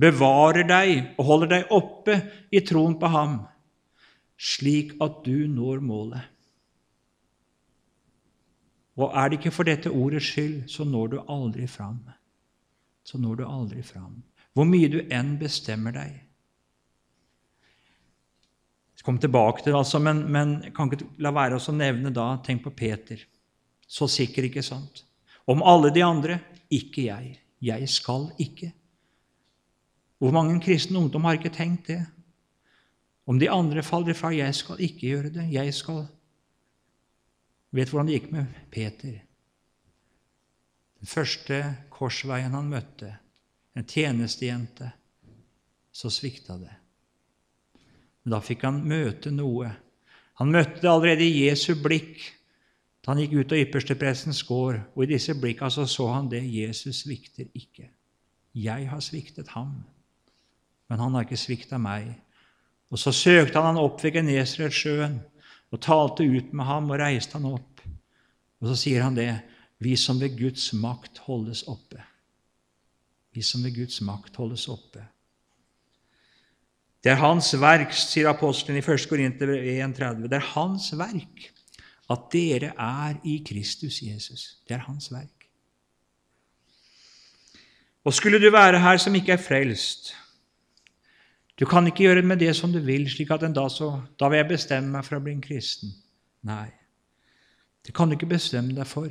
bevarer 0.00 0.66
deg 0.68 1.16
og 1.16 1.28
holder 1.30 1.52
deg 1.52 1.74
oppe 1.74 2.16
i 2.52 2.62
troen 2.64 2.96
på 3.00 3.10
ham, 3.10 3.38
slik 4.36 4.94
at 5.02 5.22
du 5.24 5.46
når 5.48 5.80
målet. 5.84 6.35
Og 8.96 9.12
er 9.12 9.28
det 9.28 9.38
ikke 9.38 9.52
for 9.52 9.68
dette 9.68 9.92
ordets 9.92 10.30
skyld, 10.30 10.62
så 10.72 10.84
når 10.88 11.08
du 11.12 11.18
aldri 11.28 11.66
fram. 11.68 11.98
Så 13.04 13.18
når 13.20 13.42
du 13.42 13.44
aldri 13.44 13.82
fram. 13.84 14.22
Hvor 14.56 14.64
mye 14.64 14.88
du 14.88 15.02
enn 15.12 15.34
bestemmer 15.40 15.92
deg. 15.92 16.14
Jeg 18.96 19.04
komme 19.04 19.22
tilbake 19.22 19.62
til 19.62 19.70
det, 19.70 19.78
altså, 19.78 20.00
men, 20.02 20.24
men 20.32 20.56
kan 20.74 20.88
ikke 20.90 21.06
la 21.22 21.30
være 21.30 21.60
å 21.60 21.74
nevne 21.76 22.10
da 22.10 22.32
Tenk 22.42 22.64
på 22.64 22.72
Peter. 22.74 23.20
Så 23.86 24.08
sikker, 24.10 24.48
ikke 24.48 24.64
sant? 24.66 25.04
Om 25.46 25.62
alle 25.62 25.92
de 25.94 26.02
andre 26.02 26.40
ikke 26.72 27.04
jeg. 27.06 27.36
Jeg 27.62 27.88
skal 27.92 28.30
ikke. 28.42 28.72
Hvor 30.18 30.32
mange 30.32 30.58
kristne 30.64 30.98
ungdom 30.98 31.28
har 31.28 31.36
ikke 31.38 31.54
tenkt 31.54 31.92
det? 31.92 32.00
Om 33.28 33.38
de 33.38 33.50
andre 33.50 33.82
faller 33.82 34.14
fra 34.14 34.32
'jeg 34.32 34.54
skal 34.54 34.80
ikke 34.80 35.06
gjøre 35.06 35.30
det', 35.30 35.52
'jeg 35.52 35.74
skal' 35.74 36.06
Vet 37.76 37.90
hvordan 37.92 38.08
det 38.08 38.16
gikk 38.16 38.30
med 38.32 38.60
Peter. 38.72 39.16
Den 40.96 41.10
første 41.10 41.60
korsveien 41.92 42.54
han 42.56 42.70
møtte, 42.70 43.10
en 43.76 43.84
tjenestejente, 43.84 44.88
så 45.92 46.08
svikta 46.12 46.56
det. 46.60 46.72
Men 48.24 48.36
da 48.36 48.40
fikk 48.44 48.64
han 48.64 48.80
møte 48.88 49.32
noe. 49.32 49.68
Han 50.40 50.52
møtte 50.52 50.80
det 50.80 50.90
allerede 50.90 51.26
i 51.26 51.44
Jesu 51.46 51.74
blikk 51.80 52.32
da 53.04 53.12
han 53.12 53.20
gikk 53.22 53.36
ut 53.36 53.52
av 53.54 53.60
yppersteprestens 53.60 54.40
gård, 54.48 54.80
og 54.96 55.04
i 55.04 55.12
disse 55.12 55.36
blikka 55.38 55.68
så, 55.70 55.84
så 55.86 56.08
han 56.10 56.26
det 56.32 56.40
Jesus 56.42 57.04
svikter 57.04 57.46
ikke. 57.54 57.86
Jeg 58.56 58.88
har 58.90 59.04
sviktet 59.04 59.52
ham 59.54 59.76
men 60.88 60.98
han 61.02 61.14
har 61.14 61.26
ikke 61.26 61.38
svikta 61.38 61.78
meg. 61.82 62.12
Og 62.92 63.00
så 63.00 63.12
søkte 63.14 63.58
han 63.58 63.74
han 63.74 63.82
opp 63.82 64.02
ved 64.04 64.14
Genesaretsjøen 64.20 65.18
og 65.74 65.82
talte 65.82 66.24
ut 66.24 66.52
med 66.54 66.68
ham 66.68 66.90
og 66.90 67.00
reiste 67.00 67.38
han 67.38 67.48
opp. 67.50 67.82
Og 68.62 68.70
så 68.70 68.76
sier 68.86 69.04
han 69.04 69.16
det 69.16 69.30
vi 69.82 69.96
som 70.00 70.20
ved 70.20 70.38
Guds 70.38 70.70
makt 70.76 71.20
holdes 71.26 71.64
oppe. 71.68 72.00
Vi 73.36 73.42
som 73.44 73.64
ved 73.64 73.74
Guds 73.76 74.00
makt 74.04 74.38
holdes 74.40 74.64
oppe. 74.72 75.02
Det 77.04 77.12
er 77.12 77.20
hans 77.20 77.52
verk, 77.60 77.92
sier 77.94 78.30
apostelen 78.32 78.80
i 78.80 78.82
1. 78.82 79.04
Korinter 79.10 79.52
1,30. 79.52 80.24
Det 80.26 80.40
er 80.40 80.52
hans 80.54 80.88
verk 80.96 81.50
at 82.10 82.28
dere 82.32 82.72
er 82.72 83.18
i 83.26 83.36
Kristus 83.46 84.00
Jesus. 84.02 84.56
Det 84.66 84.78
er 84.78 84.86
hans 84.86 85.10
verk. 85.12 85.48
Og 88.06 88.14
skulle 88.14 88.38
du 88.38 88.50
være 88.54 88.80
her 88.80 88.96
som 89.02 89.14
ikke 89.18 89.34
er 89.34 89.42
frelst, 89.42 90.14
du 91.56 91.64
kan 91.64 91.86
ikke 91.88 92.04
gjøre 92.04 92.22
med 92.22 92.42
det 92.42 92.52
som 92.56 92.72
du 92.72 92.82
vil, 92.84 93.06
slik 93.08 93.30
at 93.32 93.44
en 93.46 93.54
dag 93.56 93.70
så 93.72 94.02
Da 94.20 94.28
vil 94.28 94.42
jeg 94.42 94.48
bestemme 94.50 94.92
meg 94.92 95.06
for 95.06 95.16
å 95.16 95.22
bli 95.24 95.32
en 95.32 95.44
kristen. 95.44 95.94
Nei, 96.44 96.68
det 97.86 97.94
kan 97.96 98.08
du 98.08 98.16
ikke 98.16 98.34
bestemme 98.34 98.76
deg 98.76 98.86
for. 98.86 99.08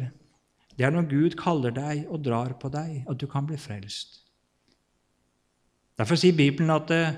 Det 0.75 0.85
er 0.85 0.91
når 0.91 1.07
Gud 1.09 1.37
kaller 1.39 1.73
deg 1.73 2.05
og 2.11 2.21
drar 2.23 2.53
på 2.59 2.69
deg, 2.69 3.05
at 3.09 3.17
du 3.19 3.25
kan 3.31 3.47
bli 3.47 3.57
frelst. 3.57 4.21
Derfor 5.95 6.19
sier 6.19 6.35
Bibelen 6.35 6.73
at 6.73 6.91
eh, 6.91 7.15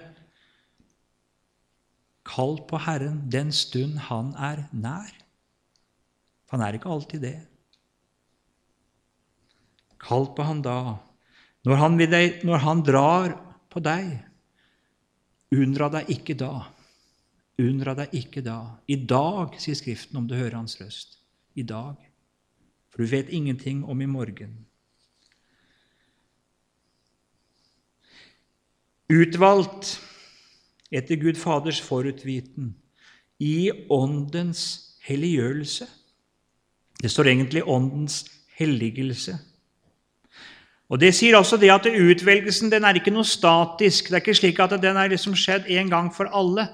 Kall 2.27 2.59
på 2.67 2.77
Herren 2.83 3.23
den 3.31 3.51
stund 3.55 3.97
Han 4.09 4.33
er 4.35 4.67
nær. 4.71 5.09
For 6.45 6.57
Han 6.57 6.65
er 6.67 6.77
ikke 6.77 6.91
alltid 6.93 7.23
det. 7.25 7.37
Kall 9.97 10.29
på 10.35 10.45
Han 10.45 10.61
da, 10.61 10.97
når 11.65 11.81
Han, 11.81 11.97
deg, 11.97 12.43
når 12.45 12.63
han 12.63 12.83
drar 12.85 13.33
på 13.73 13.81
deg, 13.83 14.11
Undra 15.55 15.87
deg 15.91 16.09
ikke 16.11 16.35
da. 16.35 16.51
Undra 17.61 17.93
deg 17.97 18.13
ikke 18.17 18.43
da. 18.45 18.59
I 18.87 18.99
dag, 19.07 19.55
sier 19.61 19.77
Skriften, 19.77 20.19
om 20.19 20.27
du 20.27 20.35
hører 20.35 20.59
Hans 20.59 20.75
røst. 20.81 21.19
I 21.55 21.63
dag. 21.63 21.95
For 22.91 23.01
du 23.01 23.11
vet 23.11 23.31
ingenting 23.33 23.83
om 23.85 24.01
i 24.01 24.09
morgen. 24.09 24.57
Utvalgt 29.07 29.95
etter 30.91 31.15
Gud 31.15 31.39
Faders 31.39 31.79
forutviten 31.81 32.73
i 33.39 33.71
Åndens 33.89 34.97
helliggjørelse. 35.07 35.87
Det 36.99 37.11
står 37.11 37.31
egentlig 37.31 37.63
Åndens 37.63 38.25
helligelse. 38.57 39.37
Og 40.87 40.99
Det 40.99 41.11
sier 41.15 41.35
også 41.35 41.57
det 41.59 41.71
at 41.73 41.87
utvelgelsen 41.89 42.71
den 42.71 42.85
er 42.87 42.95
ikke 42.95 43.11
noe 43.11 43.27
statisk. 43.27 44.07
Det 44.07 44.15
er 44.15 44.23
ikke 44.23 44.37
slik 44.39 44.59
at 44.63 44.77
den 44.81 44.95
er 44.95 45.11
liksom 45.11 45.35
skjedd 45.35 45.67
en 45.67 45.89
gang 45.91 46.11
for 46.15 46.31
alle. 46.31 46.69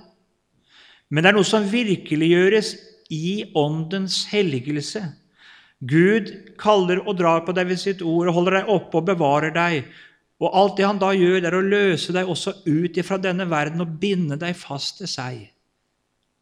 Men 1.10 1.24
det 1.24 1.32
er 1.32 1.38
noe 1.38 1.48
som 1.48 1.66
virkeliggjøres 1.70 2.76
i 3.14 3.44
Åndens 3.58 4.24
helligelse. 4.30 5.02
Gud 5.84 6.30
kaller 6.62 7.02
og 7.04 7.18
drar 7.20 7.42
på 7.46 7.56
deg 7.58 7.68
ved 7.74 7.82
sitt 7.82 8.02
ord 8.06 8.30
og 8.30 8.38
holder 8.38 8.60
deg 8.60 8.72
oppe 8.72 9.02
og 9.02 9.10
bevarer 9.10 9.54
deg. 9.56 9.90
Og 10.44 10.56
alt 10.62 10.78
det 10.78 10.88
han 10.88 11.02
da 11.02 11.10
gjør, 11.16 11.40
det 11.42 11.50
er 11.50 11.58
å 11.58 11.66
løse 11.66 12.14
deg 12.16 12.30
også 12.30 12.56
ut 12.68 12.98
ifra 13.00 13.20
denne 13.22 13.48
verden 13.50 13.84
og 13.84 13.98
binde 14.00 14.38
deg 14.40 14.56
fast 14.60 15.02
til 15.02 15.10
seg. 15.10 15.42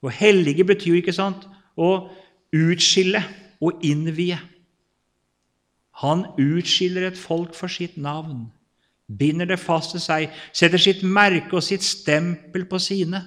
Og 0.02 0.14
hellige 0.18 0.66
betyr 0.68 1.00
ikke 1.00 1.16
sant, 1.16 1.46
å 1.78 2.10
utskille 2.52 3.22
og 3.62 3.84
innvie. 3.86 4.38
Han 6.02 6.26
utskiller 6.40 7.08
et 7.08 7.20
folk 7.20 7.54
for 7.58 7.72
sitt 7.72 7.98
navn, 7.98 8.48
binder 9.08 9.46
det 9.50 9.60
fast 9.60 9.94
til 9.96 10.02
seg, 10.02 10.32
setter 10.56 10.82
sitt 10.82 11.04
merke 11.04 11.58
og 11.58 11.66
sitt 11.66 11.84
stempel 11.86 12.66
på 12.70 12.80
sine. 12.82 13.26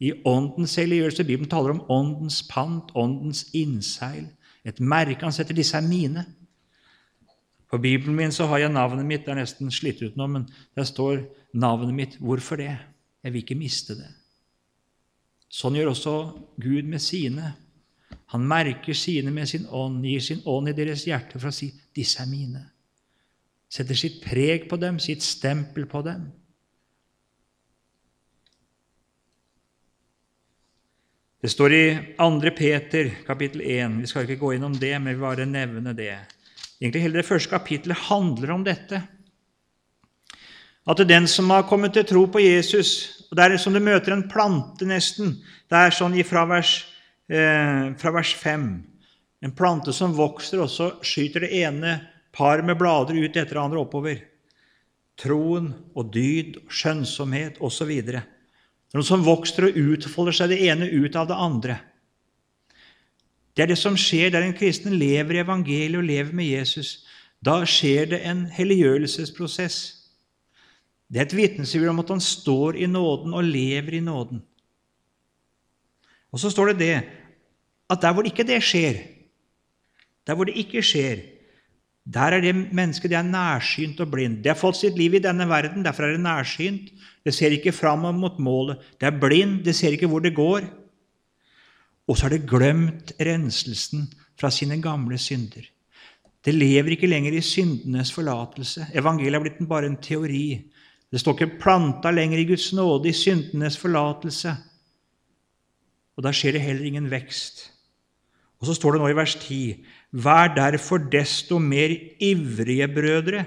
I 0.00 0.12
Åndens 0.24 0.76
helliggjørelse 0.80 1.24
Bibelen 1.28 1.50
taler 1.50 1.74
om 1.74 1.82
Åndens 1.92 2.40
pant, 2.48 2.92
Åndens 2.96 3.46
innseil. 3.56 4.30
Et 4.64 4.80
merke 4.80 5.24
han 5.24 5.34
setter. 5.34 5.56
Disse 5.56 5.76
er 5.76 5.84
mine. 5.84 6.24
På 7.70 7.78
Bibelen 7.78 8.16
min 8.16 8.32
så 8.32 8.46
har 8.48 8.62
jeg 8.62 8.72
navnet 8.72 9.06
mitt. 9.06 9.26
Det 9.26 9.34
er 9.34 9.42
nesten 9.42 9.72
slitt 9.72 10.00
ut 10.02 10.16
nå, 10.16 10.26
men 10.26 10.48
der 10.76 10.88
står 10.88 11.26
navnet 11.52 11.94
mitt. 11.94 12.16
Hvorfor 12.20 12.56
det? 12.60 12.72
Jeg 13.22 13.32
vil 13.32 13.44
ikke 13.44 13.60
miste 13.60 13.96
det. 13.98 14.08
Sånn 15.50 15.76
gjør 15.76 15.92
også 15.92 16.14
Gud 16.62 16.88
med 16.88 17.02
sine. 17.02 17.52
Han 18.30 18.46
merker 18.46 18.94
sine 18.94 19.30
med 19.34 19.48
sin 19.48 19.66
ånd, 19.66 20.04
gir 20.06 20.20
sin 20.22 20.42
ånd 20.46 20.70
i 20.70 20.74
deres 20.76 21.06
hjerte 21.06 21.38
for 21.38 21.50
å 21.50 21.54
si 21.54 21.72
'disse 21.94 22.22
er 22.22 22.30
mine'. 22.30 22.66
Setter 23.70 23.94
sitt 23.94 24.20
preg 24.22 24.68
på 24.68 24.76
dem, 24.76 24.98
sitt 24.98 25.22
stempel 25.22 25.86
på 25.86 26.02
dem. 26.02 26.30
Det 31.40 31.50
står 31.50 31.72
i 31.72 31.84
2. 32.18 32.50
Peter 32.56 33.10
kapittel 33.26 33.60
1. 33.60 34.00
Vi 34.00 34.06
skal 34.06 34.22
ikke 34.22 34.40
gå 34.40 34.52
innom 34.54 34.74
det, 34.76 34.98
men 35.00 35.14
vi 35.14 35.20
bare 35.20 35.46
nevne 35.46 35.94
det. 35.96 36.18
Egentlig 36.80 37.02
Hele 37.02 37.22
det 37.22 37.26
første 37.26 37.50
kapittelet 37.50 37.96
handler 37.96 38.50
om 38.50 38.64
dette. 38.64 39.02
At 40.86 40.96
det 40.96 41.06
er 41.06 41.14
den 41.14 41.26
som 41.28 41.50
har 41.50 41.68
kommet 41.68 41.92
til 41.92 42.04
tro 42.04 42.26
på 42.26 42.38
Jesus 42.38 43.20
og 43.30 43.36
Det 43.36 43.44
er 43.44 43.56
som 43.62 43.72
du 43.72 43.78
møter 43.78 44.12
en 44.12 44.28
plante, 44.28 44.84
nesten. 44.84 45.36
Det 45.70 45.78
er 45.78 45.94
sånn 45.94 46.16
fra 46.26 46.42
vers 46.50 46.84
eh, 47.30 47.90
fra 47.96 48.12
vers 48.14 48.34
5. 48.34 48.66
En 49.40 49.54
plante 49.56 49.92
som 49.96 50.16
vokser, 50.16 50.60
og 50.60 50.70
så 50.70 50.90
skyter 51.06 51.46
det 51.46 51.54
ene 51.62 51.94
par 52.34 52.62
med 52.62 52.78
blader 52.78 53.16
ut 53.16 53.36
etter 53.36 53.56
det 53.56 53.62
andre 53.62 53.80
oppover. 53.80 54.18
Troen 55.20 55.72
og 55.94 56.12
dyd, 56.14 56.58
skjønnsomhet 56.72 57.60
osv. 57.64 57.92
Noe 58.90 59.06
som 59.06 59.24
vokser 59.24 59.68
og 59.68 59.78
utfolder 59.78 60.36
seg 60.36 60.52
det 60.52 60.60
ene 60.68 60.90
ut 60.90 61.16
av 61.16 61.28
det 61.30 61.38
andre. 61.38 61.78
Det 63.54 63.64
er 63.64 63.72
det 63.72 63.80
som 63.80 63.98
skjer 63.98 64.30
der 64.32 64.46
en 64.46 64.56
kristen 64.56 64.94
lever 64.96 65.36
i 65.36 65.42
evangeliet 65.42 65.98
og 65.98 66.06
lever 66.06 66.36
med 66.36 66.48
Jesus. 66.48 67.00
Da 67.44 67.60
skjer 67.68 68.12
det 68.12 68.20
en 68.28 68.44
helliggjørelsesprosess. 68.52 69.78
Det 71.10 71.18
er 71.18 71.26
et 71.26 71.34
vitnesbyrd 71.34 71.90
om 71.90 72.02
at 72.04 72.12
han 72.14 72.22
står 72.22 72.78
i 72.78 72.86
nåden 72.88 73.34
og 73.34 73.48
lever 73.48 73.98
i 73.98 74.04
nåden. 74.04 74.44
Og 76.30 76.38
så 76.38 76.52
står 76.52 76.70
det 76.70 76.78
det 76.84 76.96
at 77.90 78.02
der 78.02 78.14
hvor 78.14 78.26
ikke 78.26 78.46
det 78.46 78.62
skjer, 78.62 78.98
der 80.26 80.34
hvor 80.34 80.46
det 80.48 80.56
ikke 80.56 80.82
skjer, 80.82 81.22
der 82.06 82.34
er 82.36 82.40
det 82.40 82.54
mennesket 82.56 83.10
det 83.12 83.18
er 83.18 83.26
nærsynt 83.26 84.00
og 84.00 84.10
blind. 84.10 84.40
Det 84.42 84.50
har 84.50 84.58
fått 84.58 84.80
sitt 84.80 84.96
liv 84.98 85.14
i 85.14 85.22
denne 85.22 85.46
verden, 85.48 85.84
derfor 85.84 86.06
er 86.06 86.16
det 86.16 86.24
nærsynt. 86.24 86.88
Det 87.24 87.34
ser 87.34 87.52
ikke 87.54 87.74
fram 87.76 88.06
mot 88.16 88.38
målet. 88.38 88.80
Det 88.98 89.06
er 89.06 89.20
blind, 89.20 89.60
det 89.64 89.76
ser 89.76 89.94
ikke 89.94 90.08
hvor 90.08 90.24
det 90.24 90.34
går. 90.34 90.64
Og 92.08 92.16
så 92.16 92.26
har 92.26 92.34
det 92.34 92.48
glemt 92.48 93.12
renselsen 93.20 94.08
fra 94.40 94.50
sine 94.50 94.80
gamle 94.82 95.18
synder. 95.18 95.68
Det 96.44 96.54
lever 96.54 96.96
ikke 96.96 97.10
lenger 97.10 97.36
i 97.36 97.44
syndenes 97.44 98.12
forlatelse. 98.12 98.86
Evangeliet 98.96 99.36
er 99.36 99.44
blitt 99.44 99.68
bare 99.68 99.90
en 99.90 100.00
teori. 100.00 100.56
Det 101.12 101.20
står 101.20 101.36
ikke 101.36 101.60
planta 101.60 102.10
lenger 102.10 102.40
i 102.40 102.46
Guds 102.48 102.72
nåde, 102.72 103.10
i 103.10 103.12
syndenes 103.12 103.76
forlatelse. 103.78 104.54
Og 106.16 106.24
da 106.24 106.32
skjer 106.32 106.56
det 106.56 106.64
heller 106.64 106.86
ingen 106.88 107.10
vekst. 107.12 107.68
Og 108.60 108.68
så 108.68 108.76
står 108.76 108.96
det 108.96 109.00
nå 109.00 109.08
i 109.08 109.16
vers 109.16 109.34
10.: 109.40 109.84
Vær 110.12 110.54
derfor 110.54 111.00
desto 111.12 111.58
mer 111.58 111.94
ivrige, 112.20 112.88
brødre, 112.92 113.44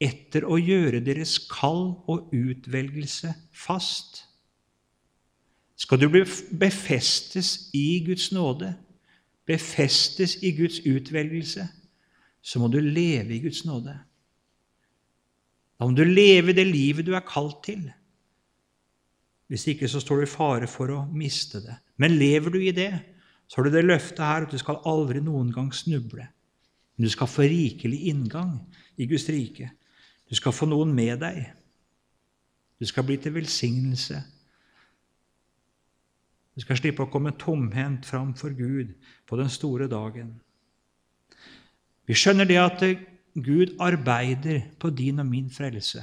etter 0.00 0.46
å 0.48 0.58
gjøre 0.58 1.02
deres 1.04 1.36
kall 1.50 1.92
og 2.10 2.32
utvelgelse 2.34 3.34
fast. 3.52 4.24
Skal 5.76 6.00
du 6.00 6.08
befestes 6.08 7.70
i 7.76 8.00
Guds 8.06 8.30
nåde, 8.32 8.72
befestes 9.46 10.38
i 10.42 10.54
Guds 10.56 10.80
utvelgelse, 10.86 11.66
så 12.44 12.60
må 12.60 12.68
du 12.72 12.78
leve 12.80 13.36
i 13.36 13.42
Guds 13.44 13.64
nåde. 13.68 13.96
Da 15.78 15.88
må 15.88 15.96
du 15.96 16.04
leve 16.06 16.54
det 16.56 16.66
livet 16.68 17.06
du 17.06 17.14
er 17.16 17.26
kalt 17.26 17.64
til. 17.66 17.82
Hvis 19.50 19.66
ikke 19.68 19.88
så 19.90 20.00
står 20.00 20.22
du 20.22 20.26
i 20.26 20.30
fare 20.30 20.68
for 20.70 20.92
å 20.94 21.02
miste 21.12 21.60
det. 21.64 21.76
Men 22.00 22.16
lever 22.16 22.54
du 22.54 22.60
i 22.62 22.72
det, 22.74 22.92
så 23.54 23.60
har 23.60 23.68
du 23.68 23.76
det 23.76 23.84
løftet 23.86 24.18
her 24.18 24.48
at 24.48 24.50
du 24.50 24.58
skal 24.58 24.80
aldri 24.82 25.20
noen 25.22 25.52
gang 25.54 25.68
snuble. 25.70 26.24
Men 26.96 27.06
du 27.06 27.10
skal 27.12 27.28
få 27.30 27.44
rikelig 27.46 28.00
inngang 28.10 28.56
i 28.98 29.06
Guds 29.06 29.28
rike. 29.30 29.68
Du 30.26 30.34
skal 30.34 30.50
få 30.50 30.66
noen 30.66 30.90
med 30.90 31.20
deg. 31.22 31.36
Du 32.82 32.86
skal 32.90 33.06
bli 33.06 33.14
til 33.22 33.36
velsignelse. 33.36 34.18
Du 36.58 36.64
skal 36.64 36.80
slippe 36.80 37.06
å 37.06 37.12
komme 37.12 37.30
tomhendt 37.38 38.08
framfor 38.10 38.56
Gud 38.58 38.90
på 39.22 39.38
den 39.38 39.52
store 39.54 39.86
dagen. 39.86 40.32
Vi 42.10 42.16
skjønner 42.18 42.50
det 42.50 42.58
at 42.58 42.82
Gud 43.38 43.76
arbeider 43.78 44.64
på 44.82 44.90
din 44.90 45.22
og 45.22 45.30
min 45.30 45.46
frelse. 45.54 46.02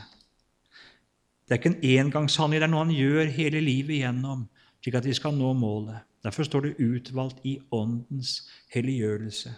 Det 1.43 1.57
er 1.57 1.59
ikke 1.59 1.73
en 1.73 2.05
engangshandling, 2.05 2.63
det 2.63 2.69
er 2.69 2.71
noe 2.71 2.85
han 2.85 2.95
gjør 2.95 3.35
hele 3.35 3.59
livet 3.59 3.97
igjennom, 3.97 4.47
slik 4.79 4.95
at 5.01 5.11
vi 5.11 5.17
skal 5.19 5.35
nå 5.35 5.51
målet. 5.59 6.07
Derfor 6.23 6.43
står 6.43 6.59
det 6.59 6.75
'utvalgt 6.79 7.39
i 7.43 7.59
Åndens 7.71 8.49
helliggjørelse'. 8.75 9.51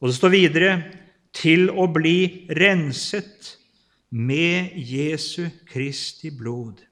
Og 0.00 0.08
det 0.08 0.16
står 0.16 0.28
videre 0.28 0.82
'til 1.32 1.70
å 1.70 1.86
bli 1.86 2.46
renset 2.50 3.58
med 4.10 4.70
Jesu 4.76 5.48
Kristi 5.66 6.30
blod'. 6.30 6.84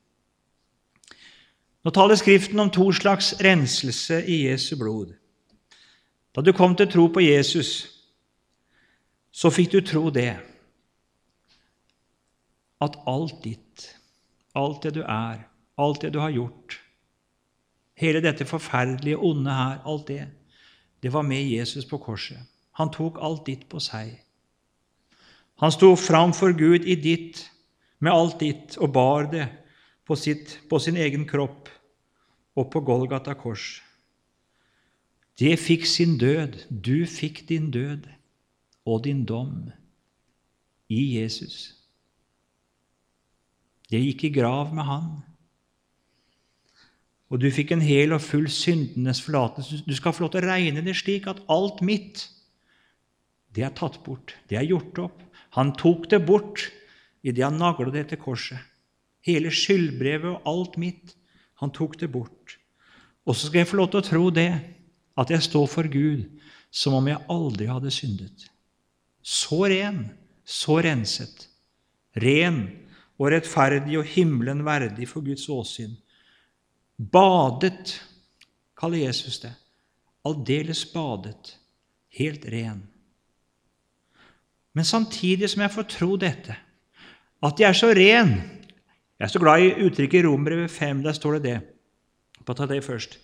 Nå 1.84 1.90
taler 1.90 2.14
Skriften 2.14 2.60
om 2.62 2.70
to 2.70 2.92
slags 2.92 3.34
renselse 3.42 4.20
i 4.26 4.44
Jesu 4.46 4.76
blod. 4.76 5.14
Da 6.34 6.40
du 6.40 6.52
kom 6.52 6.76
til 6.76 6.90
tro 6.90 7.08
på 7.12 7.20
Jesus, 7.20 7.88
så 9.32 9.50
fikk 9.50 9.72
du 9.72 9.80
tro 9.80 10.10
det 10.10 10.36
at 12.82 12.98
alt 13.06 13.42
ditt, 13.44 13.88
alt 14.54 14.82
det 14.82 14.94
du 14.94 15.02
er, 15.02 15.42
alt 15.78 16.02
det 16.02 16.12
du 16.14 16.20
har 16.20 16.30
gjort, 16.30 16.78
Hele 17.98 18.22
dette 18.24 18.46
forferdelige, 18.48 19.18
onde 19.18 19.52
her, 19.52 19.82
alt 19.86 20.08
det, 20.08 20.26
det 21.02 21.12
var 21.12 21.22
med 21.26 21.42
Jesus 21.42 21.84
på 21.88 21.98
korset. 21.98 22.38
Han 22.78 22.90
tok 22.92 23.18
alt 23.20 23.46
ditt 23.46 23.66
på 23.68 23.80
seg. 23.82 24.14
Han 25.60 25.72
sto 25.74 25.92
framfor 25.98 26.54
Gud 26.58 26.86
i 26.88 26.96
ditt, 26.96 27.44
med 28.02 28.12
alt 28.12 28.40
ditt, 28.40 28.78
og 28.78 28.92
bar 28.94 29.28
det 29.30 29.46
på, 30.06 30.16
sitt, 30.16 30.58
på 30.70 30.78
sin 30.82 30.96
egen 30.96 31.26
kropp 31.28 31.68
og 32.58 32.70
på 32.72 32.82
Golgata 32.86 33.34
kors. 33.38 33.82
Det 35.38 35.54
fikk 35.60 35.86
sin 35.88 36.16
død. 36.20 36.58
Du 36.70 37.06
fikk 37.08 37.44
din 37.48 37.70
død 37.70 38.08
og 38.84 39.04
din 39.04 39.24
dom 39.24 39.70
i 40.92 41.02
Jesus. 41.18 41.74
Det 43.90 44.00
gikk 44.00 44.24
i 44.28 44.34
grav 44.34 44.74
med 44.74 44.88
han 44.88 45.08
og 47.32 47.40
du 47.40 47.48
fikk 47.48 47.72
en 47.72 47.80
hel 47.80 48.12
og 48.12 48.20
full 48.20 48.44
syndenes 48.52 49.22
forlatelse. 49.24 49.80
Du 49.86 49.94
skal 49.96 50.12
få 50.12 50.26
lov 50.26 50.34
til 50.34 50.42
å 50.42 50.50
regne 50.50 50.84
det 50.84 50.92
slik 50.98 51.24
at 51.30 51.40
alt 51.52 51.80
mitt, 51.84 52.26
det 53.56 53.64
er 53.64 53.72
tatt 53.76 53.98
bort. 54.04 54.34
Det 54.48 54.58
er 54.60 54.68
gjort 54.68 55.00
opp. 55.00 55.22
Han 55.56 55.72
tok 55.80 56.10
det 56.12 56.20
bort 56.28 56.66
idet 57.24 57.44
han 57.44 57.58
nagla 57.60 57.92
det 57.92 58.06
til 58.10 58.20
korset. 58.20 58.60
Hele 59.24 59.52
skyldbrevet 59.54 60.28
og 60.28 60.48
alt 60.48 60.78
mitt. 60.80 61.16
Han 61.64 61.72
tok 61.72 61.98
det 62.00 62.10
bort. 62.12 62.58
Og 63.24 63.36
så 63.36 63.48
skal 63.48 63.62
jeg 63.62 63.70
få 63.70 63.80
lov 63.80 63.92
til 63.92 64.02
å 64.02 64.06
tro 64.06 64.30
det, 64.34 64.50
at 65.16 65.30
jeg 65.30 65.44
står 65.44 65.66
for 65.68 65.88
Gud 65.92 66.24
som 66.72 66.96
om 66.96 67.08
jeg 67.08 67.20
aldri 67.32 67.68
hadde 67.68 67.92
syndet. 67.92 68.48
Så 69.22 69.60
ren, 69.70 70.06
så 70.44 70.80
renset. 70.84 71.46
Ren 72.18 72.64
og 73.20 73.30
rettferdig 73.32 74.00
og 74.00 74.08
himmelen 74.08 74.64
verdig 74.66 75.06
for 75.08 75.24
Guds 75.24 75.44
åsyn. 75.52 75.94
Badet, 76.98 78.00
kaller 78.78 78.98
Jesus 78.98 79.40
det. 79.42 79.52
Aldeles 80.24 80.84
badet. 80.92 81.56
Helt 82.12 82.44
ren. 82.52 82.82
Men 84.72 84.84
samtidig 84.84 85.50
som 85.50 85.64
jeg 85.64 85.72
får 85.72 85.88
tro 85.92 86.16
dette, 86.16 86.56
at 87.42 87.60
jeg 87.60 87.68
er 87.68 87.76
så 87.76 87.92
ren 87.96 88.34
Jeg 89.18 89.28
er 89.28 89.30
så 89.30 89.38
glad 89.38 89.62
i 89.62 89.84
uttrykket 89.86 90.18
i 90.18 90.26
Rombrevet 90.26 90.70
5. 90.70 91.02
Der 91.04 91.14
står 91.14 91.36
det 91.36 91.42
det. 91.44 91.58
Bare 92.42 92.56
ta 92.56 92.66
det 92.66 92.82
først. 92.82 93.20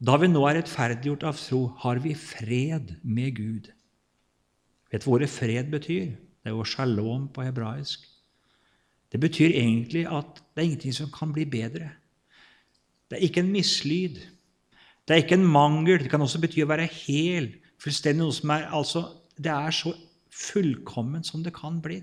Da 0.00 0.16
vi 0.16 0.30
nå 0.32 0.40
er 0.48 0.56
rettferdiggjort 0.56 1.26
av 1.28 1.36
tro, 1.36 1.66
har 1.82 2.00
vi 2.00 2.14
fred 2.16 2.94
med 3.02 3.36
Gud. 3.36 3.68
Vet 4.88 5.04
du 5.04 5.10
hva 5.10 5.18
ordet 5.18 5.28
fred 5.28 5.68
betyr? 5.68 6.14
Det 6.16 6.48
er 6.48 6.56
jo 6.56 6.64
shalom 6.64 7.28
på 7.28 7.44
hebraisk. 7.44 8.06
Det 9.12 9.20
betyr 9.20 9.52
egentlig 9.52 10.06
at 10.08 10.40
det 10.54 10.62
er 10.62 10.68
ingenting 10.70 10.96
som 10.96 11.12
kan 11.12 11.36
bli 11.36 11.44
bedre. 11.44 11.90
Det 13.14 13.20
er 13.20 13.28
ikke 13.28 13.44
en 13.44 13.52
mislyd. 13.54 14.16
Det 15.06 15.14
er 15.14 15.20
ikke 15.22 15.36
en 15.38 15.46
mangel. 15.46 16.00
Det 16.02 16.10
kan 16.10 16.22
også 16.24 16.40
bety 16.42 16.64
å 16.64 16.66
være 16.66 16.88
hel. 16.90 17.52
Fullstendig 17.78 18.24
noe 18.24 18.34
som 18.34 18.50
er 18.50 18.66
altså, 18.74 19.04
Det 19.38 19.52
er 19.52 19.70
så 19.70 19.92
fullkomment 20.34 21.26
som 21.26 21.44
det 21.44 21.52
kan 21.54 21.76
bli. 21.82 22.00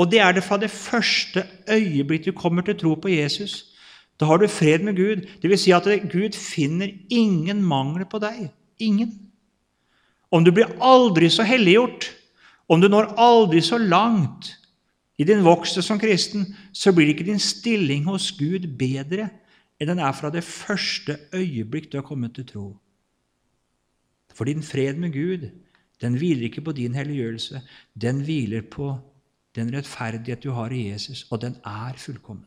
Og 0.00 0.08
det 0.10 0.20
er 0.24 0.32
det 0.32 0.44
fra 0.44 0.56
det 0.56 0.70
første 0.72 1.44
øyeblikk 1.68 2.24
du 2.24 2.32
kommer 2.32 2.64
til 2.64 2.78
tro 2.80 2.94
på 2.94 3.12
Jesus. 3.12 3.74
Da 4.20 4.24
har 4.24 4.40
du 4.40 4.48
fred 4.48 4.80
med 4.84 4.96
Gud. 4.96 5.28
Det 5.42 5.50
vil 5.50 5.60
si 5.60 5.76
at 5.76 5.84
Gud 6.08 6.32
finner 6.32 6.88
ingen 7.10 7.60
mangler 7.62 8.08
på 8.08 8.18
deg. 8.18 8.48
Ingen. 8.80 9.12
Om 10.32 10.44
du 10.44 10.52
blir 10.52 10.72
aldri 10.80 11.28
så 11.28 11.44
helliggjort, 11.44 12.14
om 12.68 12.80
du 12.80 12.88
når 12.88 13.12
aldri 13.20 13.60
så 13.60 13.76
langt 13.78 14.54
i 15.18 15.24
din 15.24 15.44
vokste 15.44 15.84
som 15.84 16.00
kristen, 16.00 16.48
så 16.72 16.92
blir 16.92 17.12
ikke 17.12 17.28
din 17.28 17.40
stilling 17.40 18.08
hos 18.08 18.32
Gud 18.32 18.66
bedre 18.78 19.28
den 19.84 19.98
er 19.98 20.12
fra 20.12 20.30
det 20.30 20.44
første 20.44 21.18
øyeblikk 21.34 21.92
du 21.92 21.96
har 21.98 22.06
kommet 22.06 22.34
til 22.34 22.46
tro. 22.46 22.76
For 24.34 24.44
din 24.44 24.62
fred 24.62 24.94
med 24.96 25.12
Gud 25.12 25.50
den 26.00 26.14
hviler 26.14 26.42
ikke 26.42 26.60
på 26.60 26.72
din 26.72 26.94
helliggjørelse. 26.94 27.62
Den 28.00 28.20
hviler 28.20 28.62
på 28.70 28.98
den 29.54 29.72
rettferdighet 29.76 30.44
du 30.44 30.50
har 30.52 30.70
i 30.70 30.88
Jesus, 30.90 31.26
og 31.30 31.40
den 31.40 31.56
er 31.64 31.92
fullkommen. 31.96 32.44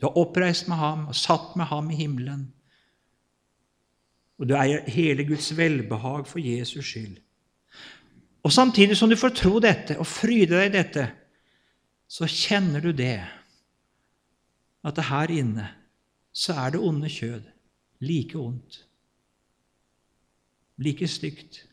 Du 0.00 0.06
har 0.06 0.18
oppreist 0.18 0.68
med 0.68 0.76
ham 0.76 1.06
og 1.06 1.14
satt 1.14 1.56
med 1.56 1.64
ham 1.64 1.90
i 1.90 1.94
himmelen. 1.94 2.52
Og 4.38 4.48
du 4.48 4.54
eier 4.54 4.90
hele 4.90 5.24
Guds 5.24 5.56
velbehag 5.56 6.26
for 6.26 6.38
Jesus 6.38 6.84
skyld. 6.84 7.16
Og 8.42 8.52
samtidig 8.52 8.96
som 8.96 9.10
du 9.10 9.16
får 9.16 9.28
tro 9.28 9.58
dette 9.58 9.98
og 9.98 10.06
fryde 10.06 10.52
deg 10.52 10.68
i 10.68 10.74
dette, 10.76 11.06
så 12.08 12.26
kjenner 12.26 12.80
du 12.80 12.92
det 12.92 13.22
at 14.86 14.96
det 14.96 15.08
her 15.10 15.32
inne 15.34 15.68
så 16.36 16.54
er 16.62 16.74
det 16.74 16.80
onde 16.80 17.08
kjød 17.10 17.48
like 18.00 18.38
ondt, 18.38 18.84
like 20.76 21.08
stygt 21.08 21.64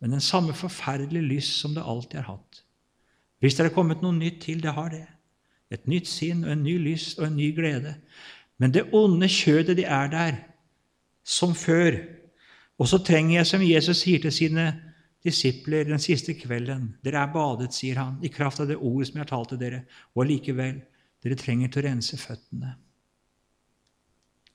men 0.00 0.12
den 0.12 0.20
samme 0.20 0.54
forferdelige 0.54 1.22
lyst 1.22 1.60
som 1.60 1.74
det 1.74 1.82
alltid 1.86 2.20
har 2.20 2.36
hatt. 2.36 2.64
Hvis 3.38 3.54
det 3.54 3.66
er 3.66 3.74
kommet 3.74 4.02
noe 4.02 4.14
nytt 4.14 4.42
til, 4.42 4.62
det 4.62 4.74
har 4.74 4.90
det. 4.94 5.06
Et 5.70 5.86
nytt 5.86 6.08
sinn 6.08 6.44
og 6.44 6.52
en 6.52 6.62
ny 6.62 6.78
lyst 6.82 7.18
og 7.18 7.26
en 7.26 7.36
ny 7.36 7.50
glede. 7.54 7.94
Men 8.58 8.74
det 8.74 8.88
onde 8.92 9.28
kjødet, 9.28 9.76
de 9.76 9.84
er 9.84 10.10
der 10.10 10.38
som 11.24 11.54
før. 11.54 11.98
Og 12.78 12.88
så 12.88 12.98
trenger 12.98 13.40
jeg, 13.40 13.46
som 13.46 13.62
Jesus 13.62 14.02
sier 14.02 14.22
til 14.22 14.32
sine 14.32 14.66
disipler 15.24 15.84
den 15.84 15.98
siste 15.98 16.34
kvelden 16.34 16.94
Dere 17.04 17.24
er 17.24 17.32
badet, 17.32 17.74
sier 17.74 17.98
han, 17.98 18.18
i 18.22 18.30
kraft 18.30 18.60
av 18.60 18.70
det 18.70 18.78
ordet 18.78 19.08
som 19.08 19.18
jeg 19.18 19.26
har 19.26 19.30
talt 19.30 19.52
til 19.52 19.60
dere. 19.60 19.82
Og 20.14 20.24
allikevel, 20.24 20.80
dere 21.24 21.38
trenger 21.38 21.70
til 21.72 21.82
å 21.82 21.88
rense 21.88 22.18
føttene. 22.20 22.74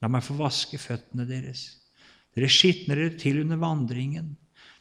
La 0.04 0.10
meg 0.12 0.23
få 0.26 0.36
vaske 0.36 0.80
føttene 0.80 1.26
deres. 1.28 1.65
Dere 2.36 2.49
skitner 2.52 2.99
dere 2.99 3.17
til 3.19 3.41
under 3.43 3.60
vandringen. 3.62 4.34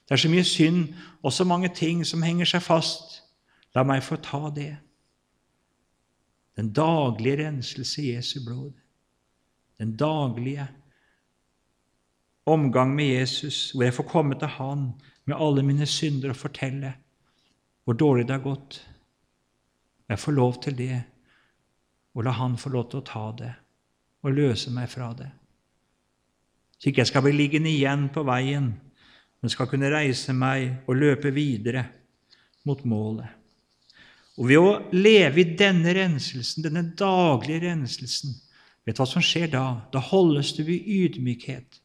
Det 0.03 0.17
er 0.17 0.23
så 0.23 0.31
mye 0.33 0.47
synd 0.47 0.95
og 1.23 1.35
så 1.35 1.47
mange 1.47 1.71
ting 1.75 2.03
som 2.07 2.25
henger 2.27 2.49
seg 2.55 2.65
fast. 2.65 3.21
La 3.77 3.85
meg 3.87 4.03
få 4.05 4.19
ta 4.23 4.51
det. 4.55 4.75
Den 6.59 6.73
daglige 6.75 7.45
renselse 7.47 8.03
i 8.03 8.15
Jesu 8.17 8.41
blod. 8.45 8.73
Den 9.79 9.95
daglige 9.97 10.67
omgang 12.47 12.95
med 12.95 13.13
Jesus, 13.15 13.71
hvor 13.71 13.87
jeg 13.87 13.95
får 13.95 14.11
komme 14.11 14.39
til 14.39 14.49
Han 14.59 14.91
med 15.25 15.39
alle 15.39 15.63
mine 15.63 15.87
synder 15.87 16.35
og 16.35 16.37
fortelle 16.37 16.95
hvor 17.85 17.95
dårlig 17.99 18.27
det 18.27 18.37
har 18.37 18.45
gått. 18.45 18.79
Jeg 20.09 20.19
får 20.19 20.33
lov 20.33 20.63
til 20.63 20.79
det, 20.79 21.03
og 22.15 22.25
la 22.25 22.33
Han 22.37 22.59
få 22.59 22.71
lov 22.71 22.91
til 22.91 23.01
å 23.01 23.07
ta 23.07 23.27
det 23.39 23.53
og 24.23 24.35
løse 24.37 24.71
meg 24.71 24.89
fra 24.91 25.13
det. 25.19 25.29
Så 26.79 26.91
ikke 26.91 27.03
jeg 27.03 27.11
skal 27.11 27.25
bli 27.27 27.33
liggende 27.37 27.71
igjen 27.71 28.09
på 28.13 28.25
veien 28.27 28.73
men 29.43 29.51
skal 29.51 29.67
kunne 29.67 29.91
reise 29.91 30.33
meg 30.39 30.87
og 30.87 31.01
løpe 31.03 31.33
videre 31.35 31.83
mot 32.69 32.85
målet. 32.87 33.27
Og 34.39 34.47
ved 34.49 34.63
å 34.63 34.77
leve 34.95 35.43
i 35.43 35.55
denne 35.59 35.93
renselsen, 35.97 36.63
denne 36.65 36.85
daglige 36.97 37.67
renselsen, 37.67 38.37
vet 38.87 38.97
du 38.97 39.03
hva 39.03 39.09
som 39.11 39.25
skjer 39.25 39.51
da? 39.53 39.65
Da 39.93 40.01
holdes 40.01 40.55
du 40.57 40.63
i 40.63 40.79
ydmykhet. 41.03 41.81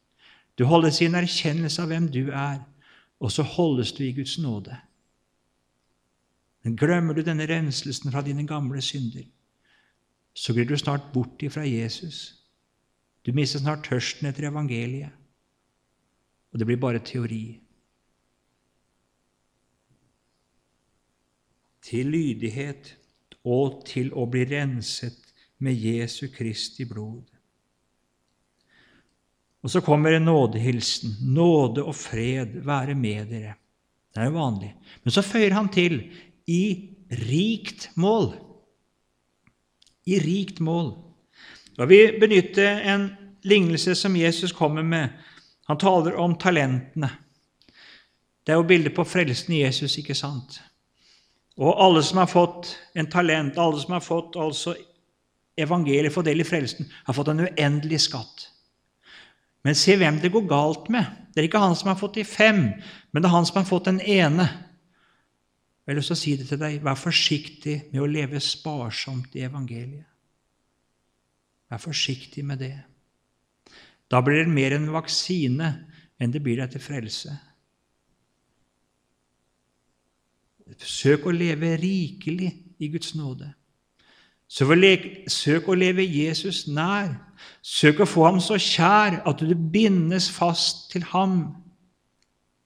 Du 0.57 0.67
holdes 0.69 1.01
i 1.01 1.09
en 1.09 1.17
erkjennelse 1.17 1.81
av 1.81 1.89
hvem 1.91 2.07
du 2.13 2.29
er, 2.29 2.61
og 3.17 3.33
så 3.33 3.43
holdes 3.57 3.91
du 3.97 4.03
i 4.05 4.13
Guds 4.13 4.37
nåde. 4.41 4.77
Men 6.61 6.77
glemmer 6.77 7.17
du 7.17 7.23
denne 7.25 7.49
renselsen 7.49 8.13
fra 8.13 8.21
dine 8.25 8.45
gamle 8.47 8.83
synder, 8.85 9.25
så 10.37 10.53
blir 10.53 10.67
du 10.69 10.77
snart 10.77 11.09
bort 11.13 11.41
ifra 11.43 11.65
Jesus. 11.65 12.43
Du 13.25 13.33
mister 13.33 13.59
snart 13.59 13.87
tørsten 13.89 14.29
etter 14.29 14.51
evangeliet 14.51 15.15
og 16.57 16.59
det 16.59 16.67
blir 16.67 16.79
bare 16.81 17.03
teori. 17.05 17.59
Til 21.85 22.09
lydighet 22.11 22.95
og 23.45 23.83
til 23.87 24.09
å 24.17 24.25
bli 24.25 24.41
renset 24.49 25.19
med 25.63 25.77
Jesu 25.77 26.27
Kristi 26.33 26.87
blod. 26.89 27.27
Og 29.61 29.69
så 29.69 29.83
kommer 29.85 30.15
en 30.15 30.27
nådehilsen. 30.27 31.19
Nåde 31.33 31.83
og 31.85 31.95
fred 31.97 32.57
være 32.65 32.95
med 32.95 33.29
dere. 33.29 33.53
Det 34.09 34.23
er 34.23 34.31
jo 34.31 34.37
vanlig. 34.39 34.73
Men 35.03 35.13
så 35.13 35.21
føyer 35.21 35.53
han 35.53 35.69
til 35.69 35.99
i 36.49 36.61
rikt 37.27 37.89
mål. 38.01 38.31
I 40.07 40.19
rikt 40.23 40.61
mål. 40.63 40.93
Da 41.77 41.85
vil 41.85 42.13
vi 42.13 42.19
benytte 42.21 42.65
en 42.65 43.09
lignelse 43.43 43.95
som 43.95 44.15
Jesus 44.15 44.55
kommer 44.55 44.83
med 44.83 45.09
han 45.67 45.77
taler 45.77 46.15
om 46.15 46.35
talentene. 46.39 47.09
Det 48.43 48.53
er 48.53 48.59
jo 48.61 48.67
bildet 48.67 48.93
på 48.95 49.03
frelsen 49.03 49.51
i 49.57 49.65
Jesus, 49.65 49.97
ikke 49.99 50.15
sant? 50.15 50.61
Og 51.59 51.73
alle 51.83 52.03
som 52.07 52.21
har 52.21 52.29
fått 52.31 52.69
en 52.95 53.09
talent, 53.11 53.57
alle 53.59 53.81
som 53.81 53.97
har 53.97 54.05
fått 54.05 54.37
altså 54.39 54.77
evangeliet, 55.59 56.13
for 56.13 56.23
del 56.23 56.39
i 56.39 56.47
frelsen, 56.47 56.87
har 57.03 57.17
fått 57.17 57.33
en 57.33 57.43
uendelig 57.49 57.99
skatt. 58.05 58.45
Men 59.67 59.75
se 59.75 59.97
hvem 59.99 60.21
det 60.23 60.31
går 60.31 60.47
galt 60.47 60.87
med. 60.93 61.03
Det 61.35 61.41
er 61.41 61.49
ikke 61.49 61.65
han 61.65 61.75
som 61.75 61.91
har 61.91 61.99
fått 61.99 62.15
de 62.15 62.23
fem, 62.23 62.61
men 63.11 63.21
det 63.21 63.27
er 63.27 63.35
han 63.35 63.49
som 63.49 63.59
har 63.59 63.67
fått 63.67 63.89
den 63.89 63.99
ene. 63.99 64.47
Jeg 65.87 65.93
har 65.93 66.01
lyst 66.01 66.11
til 66.11 66.17
å 66.17 66.19
si 66.19 66.31
det 66.35 66.45
til 66.49 66.59
deg. 66.59 66.81
Vær 66.83 66.99
forsiktig 66.99 67.77
med 67.93 68.01
å 68.03 68.09
leve 68.11 68.41
sparsomt 68.43 69.37
i 69.39 69.45
evangeliet. 69.47 70.03
Vær 71.71 71.79
forsiktig 71.79 72.43
med 72.43 72.59
det. 72.59 72.75
Da 74.11 74.19
blir 74.23 74.43
det 74.43 74.51
mer 74.51 74.75
en 74.75 74.89
vaksine 74.91 75.69
enn 76.19 76.33
det 76.33 76.43
blir 76.43 76.59
deg 76.59 76.75
til 76.75 76.83
frelse. 76.83 77.31
Søk 80.75 81.29
å 81.31 81.31
leve 81.31 81.77
rikelig 81.79 82.51
i 82.83 82.91
Guds 82.91 83.15
nåde. 83.15 83.53
Søk 84.51 85.71
å 85.71 85.75
leve 85.75 86.03
Jesus 86.03 86.65
nær. 86.67 87.15
Søk 87.63 88.03
å 88.03 88.11
få 88.11 88.27
ham 88.27 88.43
så 88.43 88.59
kjær 88.59 89.21
at 89.23 89.39
du 89.39 89.55
bindes 89.55 90.27
fast 90.35 90.89
til 90.91 91.07
ham 91.13 91.39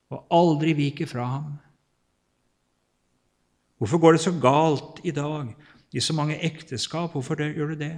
og 0.10 0.26
aldri 0.34 0.74
viker 0.74 1.10
fra 1.10 1.28
ham. 1.38 1.52
Hvorfor 3.82 3.98
går 3.98 4.14
det 4.14 4.22
så 4.22 4.32
galt 4.38 5.00
i 5.04 5.12
dag 5.12 5.48
i 5.90 6.02
så 6.04 6.14
mange 6.14 6.38
ekteskap? 6.46 7.16
Hvorfor 7.16 7.40
gjør 7.42 7.74
det 7.74 7.80
det? 7.80 7.96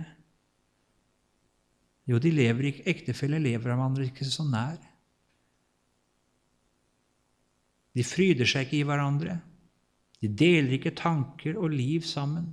Jo, 2.07 2.19
de 2.23 2.31
lever 2.31 2.69
ikke, 2.69 2.85
ektefeller 2.87 3.43
lever 3.43 3.67
hverandre 3.67 4.05
ikke 4.07 4.27
så 4.27 4.45
nær. 4.47 4.79
De 7.93 8.03
fryder 8.03 8.47
seg 8.47 8.63
ikke 8.65 8.79
i 8.79 8.87
hverandre. 8.87 9.35
De 10.23 10.29
deler 10.31 10.77
ikke 10.77 10.95
tanker 10.95 11.59
og 11.59 11.75
liv 11.75 12.07
sammen. 12.07 12.47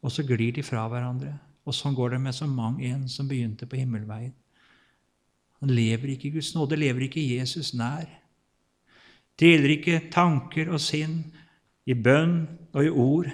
Og 0.00 0.12
så 0.12 0.24
glir 0.24 0.54
de 0.56 0.64
fra 0.64 0.86
hverandre. 0.88 1.34
Og 1.68 1.76
sånn 1.76 1.96
går 1.96 2.16
det 2.16 2.22
med 2.24 2.36
så 2.36 2.48
mang 2.48 2.80
en 2.88 3.04
som 3.12 3.28
begynte 3.28 3.68
på 3.68 3.76
himmelveien. 3.76 4.32
Han 5.60 5.74
lever 5.74 6.14
ikke 6.14 6.30
i 6.30 6.34
Guds 6.38 6.54
nåde, 6.56 6.78
lever 6.80 7.04
ikke 7.04 7.20
Jesus 7.20 7.74
nær. 7.76 8.08
Deler 9.38 9.76
ikke 9.76 10.00
tanker 10.10 10.70
og 10.72 10.80
sinn 10.82 11.20
i 11.88 11.94
bønn 11.94 12.40
og 12.74 12.84
i 12.84 12.90
ord 12.90 13.28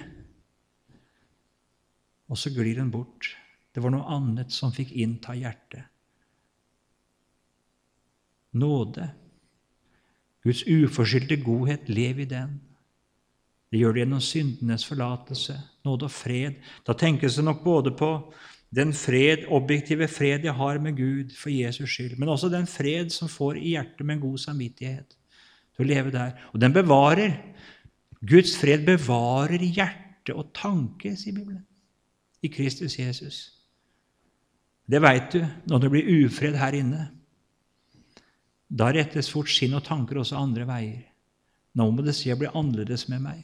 og 2.25 2.39
så 2.39 2.51
glir 2.53 2.77
den 2.79 2.91
bort. 2.93 3.29
Det 3.73 3.83
var 3.83 3.93
noe 3.93 4.07
annet 4.15 4.53
som 4.53 4.73
fikk 4.73 4.95
innta 4.95 5.35
hjertet. 5.37 5.91
nåde. 8.55 9.09
Guds 10.45 10.61
uforskyldte 10.63 11.35
godhet, 11.43 11.89
lev 11.91 12.21
i 12.23 12.27
den. 12.29 12.53
Det 13.67 13.81
gjør 13.81 13.91
det 13.91 13.99
gjennom 13.99 14.21
syndenes 14.23 14.85
forlatelse, 14.87 15.57
nåde 15.83 16.07
og 16.07 16.13
fred. 16.15 16.61
Da 16.87 16.95
tenkes 16.95 17.35
det 17.35 17.43
nok 17.43 17.65
både 17.65 17.91
på 17.91 18.11
den 18.71 18.93
fred, 18.95 19.43
objektive 19.51 20.07
fred 20.07 20.47
jeg 20.47 20.55
har 20.55 20.79
med 20.79 20.95
Gud 20.95 21.35
for 21.35 21.51
Jesus 21.51 21.89
skyld, 21.89 22.15
men 22.15 22.31
også 22.31 22.47
den 22.53 22.63
fred 22.63 23.11
som 23.11 23.27
får 23.27 23.59
i 23.59 23.73
hjertet 23.73 24.05
med 24.05 24.15
en 24.15 24.23
god 24.29 24.37
samvittighet 24.45 25.17
til 25.75 25.85
å 25.85 25.89
leve 25.89 26.13
der. 26.13 26.33
Og 26.53 26.61
den 26.63 26.75
bevarer. 26.75 27.35
Guds 28.25 28.55
fred 28.57 28.85
bevarer 28.87 29.61
hjerte 29.61 30.33
og 30.33 30.53
tanke, 30.55 31.13
sier 31.19 31.35
Bibelen, 31.35 31.61
i 32.41 32.49
Kristus 32.49 32.97
Jesus. 32.97 33.41
Det 34.85 35.01
veit 35.01 35.33
du 35.33 35.41
når 35.69 35.83
det 35.83 35.91
blir 35.93 36.09
ufred 36.25 36.57
her 36.57 36.77
inne. 36.77 37.09
Da 38.65 38.89
rettes 38.93 39.29
fort 39.33 39.51
sinn 39.51 39.75
og 39.77 39.85
tanker 39.85 40.21
også 40.21 40.39
andre 40.39 40.65
veier. 40.69 41.03
Nå 41.75 41.89
må 41.91 42.05
det 42.05 42.15
si 42.17 42.31
å 42.31 42.39
bli 42.39 42.49
annerledes 42.49 43.07
med 43.11 43.23
meg. 43.25 43.43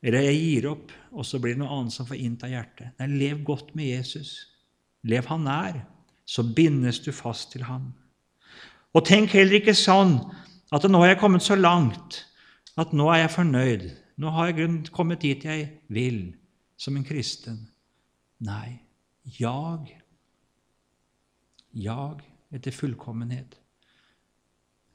Eller 0.00 0.30
jeg 0.30 0.40
gir 0.40 0.68
opp, 0.70 0.92
og 1.12 1.26
så 1.28 1.38
blir 1.38 1.54
det 1.54 1.60
noe 1.60 1.74
annet 1.76 1.94
som 1.94 2.08
får 2.08 2.22
innta 2.24 2.48
hjertet. 2.48 2.94
Nei, 2.98 3.08
lev 3.20 3.42
godt 3.44 3.74
med 3.76 3.90
Jesus. 3.90 4.32
Lev 5.04 5.28
han 5.28 5.44
nær, 5.44 5.82
så 6.24 6.44
bindes 6.44 7.02
du 7.04 7.10
fast 7.12 7.50
til 7.52 7.66
ham. 7.68 7.90
Og 8.96 9.04
tenk 9.06 9.34
heller 9.36 9.60
ikke 9.60 9.76
sånn 9.76 10.16
at 10.70 10.86
nå 10.86 11.00
har 11.02 11.12
jeg 11.12 11.20
kommet 11.22 11.44
så 11.44 11.56
langt 11.58 12.24
at 12.78 12.92
nå 12.96 13.08
er 13.10 13.24
jeg 13.24 13.34
fornøyd. 13.34 13.86
Nå 14.20 14.30
har 14.34 14.50
jeg 14.50 14.92
kommet 14.94 15.22
dit 15.24 15.44
jeg 15.44 15.66
vil 15.88 16.20
som 16.80 16.96
en 16.96 17.04
kristen. 17.04 17.64
Nei, 18.40 18.80
jag. 19.38 19.90
Jag 21.70 22.22
etter 22.50 22.74
fullkommenhet. 22.74 23.56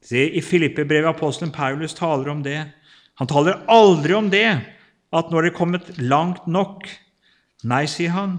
Se, 0.02 0.20
I 0.38 0.42
Filippe-brevet 0.42 1.08
apostelen 1.08 1.52
Paulus 1.52 1.94
taler 1.94 2.28
om 2.28 2.42
det. 2.42 2.60
Han 3.18 3.30
taler 3.30 3.62
aldri 3.72 4.14
om 4.14 4.28
det 4.30 4.46
at 5.16 5.30
når 5.32 5.42
det 5.42 5.52
er 5.52 5.58
kommet 5.58 5.98
langt 5.98 6.46
nok 6.46 6.88
Nei, 7.66 7.86
sier 7.90 8.12
han. 8.14 8.36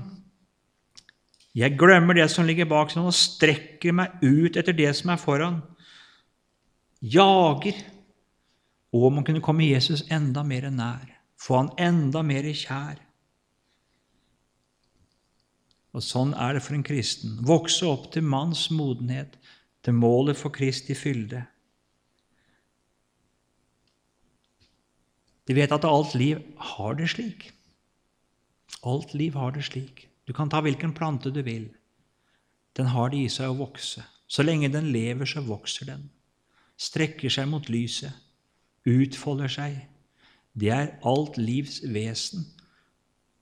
Jeg 1.58 1.73
glemmer 1.76 2.15
det 2.15 2.28
som 2.32 2.45
ligger 2.47 2.67
bak 2.69 2.93
sånn, 2.93 3.10
og 3.10 3.15
strekker 3.17 3.95
meg 3.97 4.21
ut 4.21 4.56
etter 4.56 4.76
det 4.78 4.91
som 4.95 5.10
er 5.12 5.19
foran. 5.19 5.58
Jager. 7.01 7.77
Og 8.93 9.10
om 9.10 9.19
man 9.19 9.27
kunne 9.27 9.43
komme 9.43 9.67
Jesus 9.67 10.05
enda 10.12 10.43
mer 10.47 10.69
nær, 10.71 11.12
få 11.38 11.60
han 11.60 11.73
enda 11.77 12.23
mer 12.25 12.47
kjær. 12.47 13.01
Og 15.97 16.03
Sånn 16.05 16.33
er 16.38 16.57
det 16.57 16.63
for 16.65 16.77
en 16.77 16.86
kristen. 16.86 17.38
Vokse 17.45 17.86
opp 17.89 18.12
til 18.13 18.25
manns 18.25 18.67
modenhet, 18.73 19.38
til 19.81 19.95
målet 19.97 20.38
for 20.38 20.53
Kristi 20.53 20.93
fylde. 20.97 21.45
De 25.47 25.55
vet 25.55 25.71
at 25.71 25.88
alt 25.88 26.13
liv 26.19 26.41
har 26.73 26.97
det 26.99 27.07
slik. 27.13 27.47
Alt 28.86 29.13
liv 29.15 29.38
har 29.39 29.55
det 29.55 29.63
slik. 29.69 30.05
Du 30.27 30.33
kan 30.36 30.51
ta 30.51 30.60
hvilken 30.62 30.93
plante 30.93 31.31
du 31.31 31.39
vil. 31.41 31.69
Den 32.77 32.91
har 32.91 33.10
det 33.10 33.23
i 33.23 33.31
seg 33.31 33.49
å 33.49 33.57
vokse. 33.63 34.03
Så 34.27 34.43
lenge 34.43 34.69
den 34.69 34.91
lever, 34.91 35.25
så 35.25 35.41
vokser 35.41 35.88
den. 35.88 36.10
Strekker 36.77 37.33
seg 37.33 37.49
mot 37.49 37.69
lyset. 37.73 38.13
Utfolder 38.87 39.51
seg. 39.51 39.79
Det 40.57 40.69
er 40.73 40.95
alt 41.05 41.37
livs 41.41 41.81
vesen. 41.83 42.45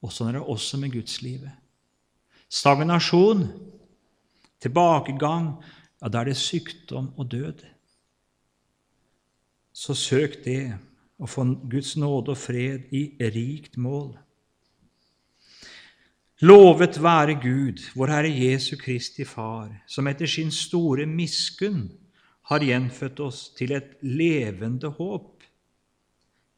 Og 0.03 0.13
sånn 0.13 0.31
er 0.31 0.39
det 0.39 0.49
også 0.51 0.79
med 0.79 0.93
gudslivet. 0.95 1.53
Stagnasjon, 2.51 3.47
tilbakegang, 4.61 5.55
ja, 6.01 6.09
da 6.11 6.21
er 6.21 6.29
det 6.29 6.37
sykdom 6.39 7.09
og 7.17 7.31
død. 7.31 7.63
Så 9.75 9.95
søk 9.97 10.43
det 10.45 10.75
og 11.19 11.31
få 11.31 11.45
Guds 11.71 11.95
nåde 11.97 12.35
og 12.35 12.39
fred 12.39 12.91
i 12.95 13.07
rikt 13.33 13.79
mål. 13.81 14.13
Lovet 16.43 16.99
være 16.99 17.37
Gud, 17.39 17.79
vår 17.95 18.11
Herre 18.11 18.31
Jesu 18.31 18.75
Kristi 18.75 19.23
Far, 19.23 19.71
som 19.87 20.07
etter 20.11 20.27
sin 20.27 20.51
store 20.51 21.07
miskunn 21.07 21.87
har 22.49 22.62
gjenfødt 22.62 23.19
oss 23.25 23.39
til 23.58 23.73
et 23.73 23.95
levende 24.05 24.91
håp 24.97 25.43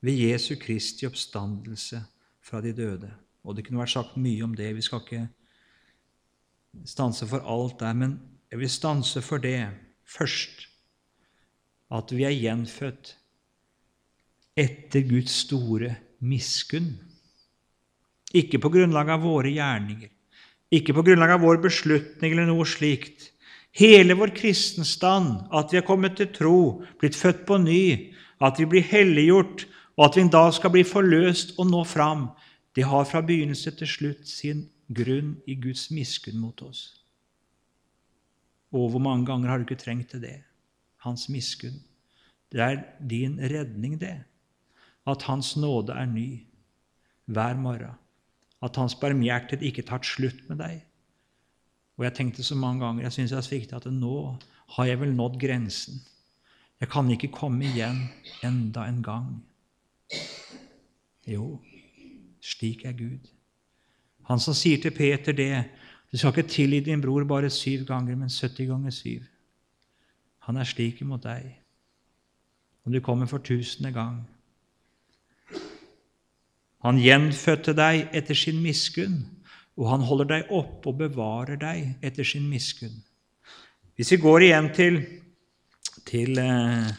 ved 0.04 0.20
Jesu 0.20 0.56
Kristi 0.60 1.08
oppstandelse 1.08 2.02
fra 2.44 2.62
de 2.62 2.74
døde. 2.76 3.12
Og 3.44 3.56
Det 3.56 3.66
kunne 3.66 3.80
vært 3.80 3.96
sagt 3.96 4.18
mye 4.20 4.44
om 4.44 4.56
det. 4.56 4.76
Vi 4.76 4.84
skal 4.84 5.04
ikke 5.06 5.28
stanse 6.86 7.28
for 7.28 7.40
alt 7.48 7.80
der, 7.80 7.94
men 7.94 8.20
jeg 8.52 8.60
vil 8.60 8.70
stanse 8.70 9.22
for 9.24 9.38
det 9.38 9.70
først, 10.08 10.68
at 11.92 12.12
vi 12.12 12.28
er 12.28 12.36
gjenfødt 12.36 13.16
etter 14.58 15.08
Guds 15.08 15.32
store 15.46 15.96
miskunn. 16.20 16.98
Ikke 18.36 18.60
på 18.60 18.72
grunnlag 18.74 19.10
av 19.16 19.24
våre 19.24 19.54
gjerninger, 19.54 20.12
ikke 20.72 20.96
på 20.98 21.06
grunnlag 21.08 21.38
av 21.38 21.46
vår 21.46 21.62
beslutning 21.64 22.34
eller 22.34 22.50
noe 22.50 22.66
slikt. 22.68 23.30
Hele 23.76 24.16
vår 24.18 24.34
kristenstand, 24.36 25.48
at 25.54 25.74
vi 25.74 25.80
er 25.80 25.86
kommet 25.86 26.18
til 26.18 26.32
tro, 26.34 26.60
blitt 27.00 27.16
født 27.16 27.46
på 27.46 27.58
ny, 27.62 28.14
at 28.42 28.60
vi 28.60 28.66
blir 28.70 28.86
helliggjort, 28.86 29.66
og 29.98 30.06
at 30.06 30.18
vi 30.18 30.24
en 30.26 30.34
dag 30.34 30.54
skal 30.54 30.74
bli 30.74 30.86
forløst 30.86 31.56
og 31.58 31.70
nå 31.72 31.84
fram, 31.86 32.30
det 32.76 32.86
har 32.86 33.06
fra 33.10 33.22
begynnelse 33.26 33.74
til 33.80 33.90
slutt 33.90 34.30
sin 34.30 34.68
grunn 34.94 35.36
i 35.50 35.58
Guds 35.58 35.90
miskunn 35.92 36.40
mot 36.40 36.62
oss. 36.62 37.04
Og 38.74 38.92
hvor 38.94 39.02
mange 39.02 39.26
ganger 39.26 39.50
har 39.50 39.58
du 39.58 39.66
ikke 39.66 39.82
trengt 39.82 40.12
til 40.14 40.22
det? 40.22 40.40
Hans 41.02 41.28
miskunn. 41.30 41.80
Det 42.52 42.62
er 42.62 42.84
din 43.10 43.40
redning, 43.42 43.98
det 44.00 44.20
at 45.08 45.24
Hans 45.24 45.56
nåde 45.58 45.96
er 45.96 46.06
ny 46.06 46.44
hver 47.26 47.56
morgen, 47.60 47.96
at 48.64 48.76
Hans 48.76 48.96
barmhjertighet 48.96 49.64
ikke 49.64 49.86
tar 49.88 50.04
slutt 50.04 50.44
med 50.50 50.60
deg. 50.60 50.82
Og 51.98 52.06
jeg 52.06 52.14
tenkte 52.14 52.44
så 52.44 52.56
mange 52.56 52.86
ganger 52.86 53.04
jeg 53.04 53.12
synes 53.12 53.32
jeg 53.32 53.38
har 53.38 53.46
sviktet 53.46 53.86
at 53.86 53.94
nå 53.94 54.36
har 54.76 54.86
jeg 54.86 55.00
vel 55.00 55.16
nådd 55.16 55.40
grensen. 55.42 56.02
Jeg 56.80 56.90
kan 56.90 57.10
ikke 57.10 57.32
komme 57.34 57.66
igjen 57.66 58.04
enda 58.46 58.86
en 58.86 59.02
gang. 59.04 59.32
Jo, 61.28 61.60
slik 62.42 62.86
er 62.86 62.94
Gud. 62.94 63.32
Han 64.28 64.40
som 64.40 64.54
sier 64.54 64.82
til 64.82 64.92
Peter 64.92 65.32
det 65.32 65.66
Du 66.12 66.18
skal 66.18 66.32
ikke 66.32 66.50
tilgi 66.50 66.80
din 66.80 67.02
bror 67.02 67.24
bare 67.28 67.50
syv 67.50 67.86
ganger, 67.86 68.16
men 68.16 68.30
70 68.30 68.68
ganger 68.68 68.92
syv. 68.92 69.24
Han 70.40 70.58
er 70.58 70.64
slik 70.64 71.02
imot 71.02 71.24
deg. 71.24 71.50
Om 72.86 72.94
du 72.94 73.00
kommer 73.00 73.26
for 73.26 73.38
tusende 73.38 73.92
gang, 73.92 74.22
han 76.86 77.00
gjenfødte 77.02 77.74
deg 77.76 78.08
etter 78.16 78.38
sin 78.38 78.62
miskunn, 78.64 79.26
og 79.78 79.90
han 79.92 80.06
holder 80.06 80.30
deg 80.32 80.52
oppe 80.54 80.90
og 80.92 81.00
bevarer 81.00 81.60
deg 81.62 82.06
etter 82.06 82.26
sin 82.26 82.48
miskunn. 82.50 82.96
Hvis 83.98 84.12
vi 84.14 84.22
går 84.22 84.48
igjen 84.48 84.72
til, 84.74 85.00
til 86.06 86.38
eh, 86.42 86.90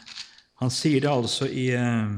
Han 0.59 0.71
sier 0.75 0.99
det 0.99 1.07
altså 1.07 1.47
i 1.47 1.69
eh, 1.71 2.09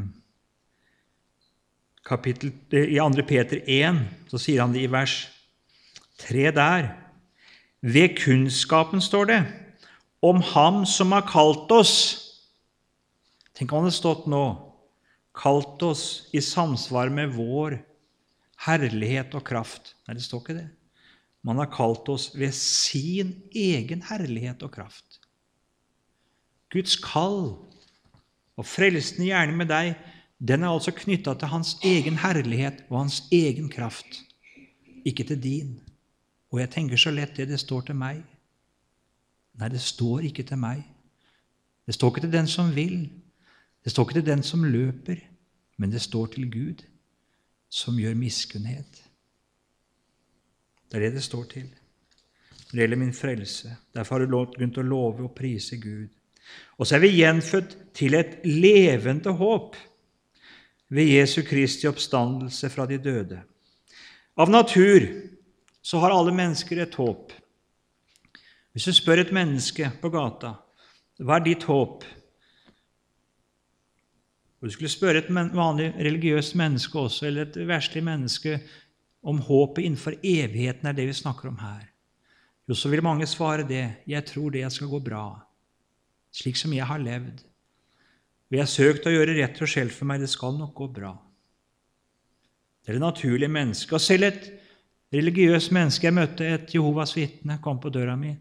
kapittel, 2.05 2.49
i 2.73 2.97
2. 2.97 3.25
Peter 3.29 3.61
1, 3.61 3.99
så 4.31 4.39
sier 4.41 4.63
han 4.63 4.73
det 4.73 4.81
i 4.81 4.89
vers 4.89 5.27
3 6.25 6.49
der. 6.57 6.89
Ved 7.81 8.17
kunnskapen, 8.17 9.01
står 9.01 9.29
det, 9.29 9.39
om 10.21 10.41
Ham 10.41 10.85
som 10.85 11.13
har 11.13 11.27
kalt 11.29 11.69
oss. 11.71 11.93
Tenk 13.53 13.69
om 13.73 13.85
det 13.85 13.91
hadde 13.91 13.99
stått 13.99 14.25
nå 14.29 14.43
kalt 15.37 15.81
oss 15.85 16.29
i 16.33 16.41
samsvar 16.41 17.13
med 17.13 17.33
vår 17.37 17.77
herlighet 18.65 19.33
og 19.37 19.43
kraft. 19.47 19.95
Nei, 20.05 20.15
det 20.17 20.25
står 20.25 20.43
ikke 20.43 20.59
det. 20.59 20.69
Man 21.41 21.57
har 21.57 21.71
kalt 21.73 22.09
oss 22.13 22.29
ved 22.37 22.53
sin 22.53 23.33
egen 23.57 24.03
herlighet 24.05 24.61
og 24.65 24.73
kraft. 24.75 25.19
Guds 26.71 26.95
kall 27.01 27.55
og 28.55 28.67
frelsende 28.67 29.31
gjerne 29.31 29.55
med 29.57 29.71
deg, 29.71 29.95
den 30.41 30.63
er 30.63 30.73
altså 30.73 30.93
knytta 30.95 31.33
til 31.37 31.51
hans 31.51 31.75
egen 31.85 32.19
herlighet 32.21 32.83
og 32.89 33.01
hans 33.03 33.23
egen 33.33 33.69
kraft, 33.69 34.21
ikke 35.05 35.25
til 35.27 35.41
din. 35.41 35.73
Og 36.53 36.61
jeg 36.61 36.71
tenker 36.73 36.99
så 36.99 37.13
lett 37.13 37.35
det 37.37 37.49
det 37.49 37.59
står 37.61 37.89
til 37.89 37.97
meg. 37.97 38.21
Nei, 39.57 39.69
det 39.69 39.81
står 39.83 40.27
ikke 40.29 40.45
til 40.47 40.61
meg. 40.61 40.85
Det 41.85 41.97
står 41.97 42.13
ikke 42.13 42.25
til 42.27 42.33
den 42.33 42.49
som 42.49 42.71
vil. 42.75 43.09
Det 43.83 43.91
står 43.93 44.07
ikke 44.07 44.19
til 44.19 44.29
den 44.29 44.43
som 44.45 44.63
løper, 44.63 45.21
men 45.77 45.91
det 45.91 46.01
står 46.01 46.33
til 46.35 46.49
Gud, 46.51 46.83
som 47.71 47.99
gjør 47.99 48.17
miskunnhet. 48.19 48.99
Det 50.91 50.99
er 50.99 51.07
det 51.07 51.15
det 51.15 51.23
står 51.23 51.45
til. 51.53 51.69
Det 52.71 52.79
gjelder 52.79 52.99
min 52.99 53.15
frelse. 53.15 53.71
Derfor 53.95 54.19
har 54.19 54.27
du 54.27 54.65
til 54.65 54.83
å 54.83 54.87
love 54.87 55.27
og 55.27 55.35
prise 55.35 55.79
Gud. 55.79 56.09
Og 56.77 56.87
så 56.87 56.97
er 56.97 57.03
vi 57.05 57.15
gjenfødt 57.15 57.75
til 57.95 58.15
et 58.17 58.39
levende 58.43 59.31
håp 59.39 59.77
ved 60.91 61.13
Jesu 61.13 61.41
Kristi 61.47 61.87
oppstandelse 61.87 62.69
fra 62.69 62.85
de 62.89 62.97
døde. 62.99 63.39
Av 64.35 64.49
natur 64.51 65.07
så 65.81 65.99
har 66.03 66.11
alle 66.11 66.33
mennesker 66.35 66.83
et 66.83 66.95
håp. 66.99 67.31
Hvis 68.71 68.87
du 68.87 68.95
spør 68.95 69.23
et 69.23 69.33
menneske 69.35 69.87
på 70.01 70.11
gata 70.11 70.55
Hva 71.21 71.37
er 71.37 71.45
ditt 71.45 71.63
håp? 71.67 72.03
Og 74.61 74.67
Du 74.67 74.73
skulle 74.73 74.93
spørre 74.93 75.17
et 75.23 75.29
vanlig 75.33 75.89
religiøst 75.97 76.55
menneske 76.55 76.99
også, 76.99 77.25
eller 77.27 77.47
et 77.47 77.67
verslig 77.67 78.03
menneske, 78.03 78.59
om 79.23 79.39
håpet 79.41 79.85
innenfor 79.85 80.17
evigheten 80.23 80.87
er 80.87 80.93
det 80.97 81.07
vi 81.07 81.13
snakker 81.13 81.49
om 81.49 81.57
her. 81.61 81.87
Jo, 82.69 82.75
så 82.75 82.89
vil 82.89 83.03
mange 83.03 83.25
svare 83.27 83.65
det. 83.67 84.03
Jeg 84.07 84.25
tror 84.25 84.49
det 84.53 84.71
skal 84.71 84.87
gå 84.87 84.99
bra, 84.99 85.25
slik 86.31 86.57
som 86.57 86.73
jeg 86.73 86.85
har 86.85 87.01
levd. 87.01 87.41
Vi 88.49 88.59
har 88.59 88.69
søkt 88.69 89.05
å 89.07 89.13
gjøre 89.13 89.37
rett 89.37 89.61
og 89.61 89.69
skjelt 89.69 89.93
for 89.95 90.09
meg. 90.09 90.21
Det 90.21 90.29
skal 90.29 90.57
nok 90.57 90.73
gå 90.77 90.87
bra. 90.91 91.13
Det 92.81 92.91
er 92.91 92.97
det 92.97 93.03
naturlige 93.03 93.49
mennesket. 93.51 93.93
Og 93.93 94.01
selv 94.01 94.27
et 94.27 94.49
religiøst 95.13 95.71
menneske 95.71 96.07
Jeg 96.07 96.15
møtte 96.15 96.47
et 96.47 96.73
Jehovas 96.75 97.15
vitne, 97.15 97.59
kom 97.61 97.79
på 97.79 97.89
døra 97.89 98.15
mi. 98.15 98.35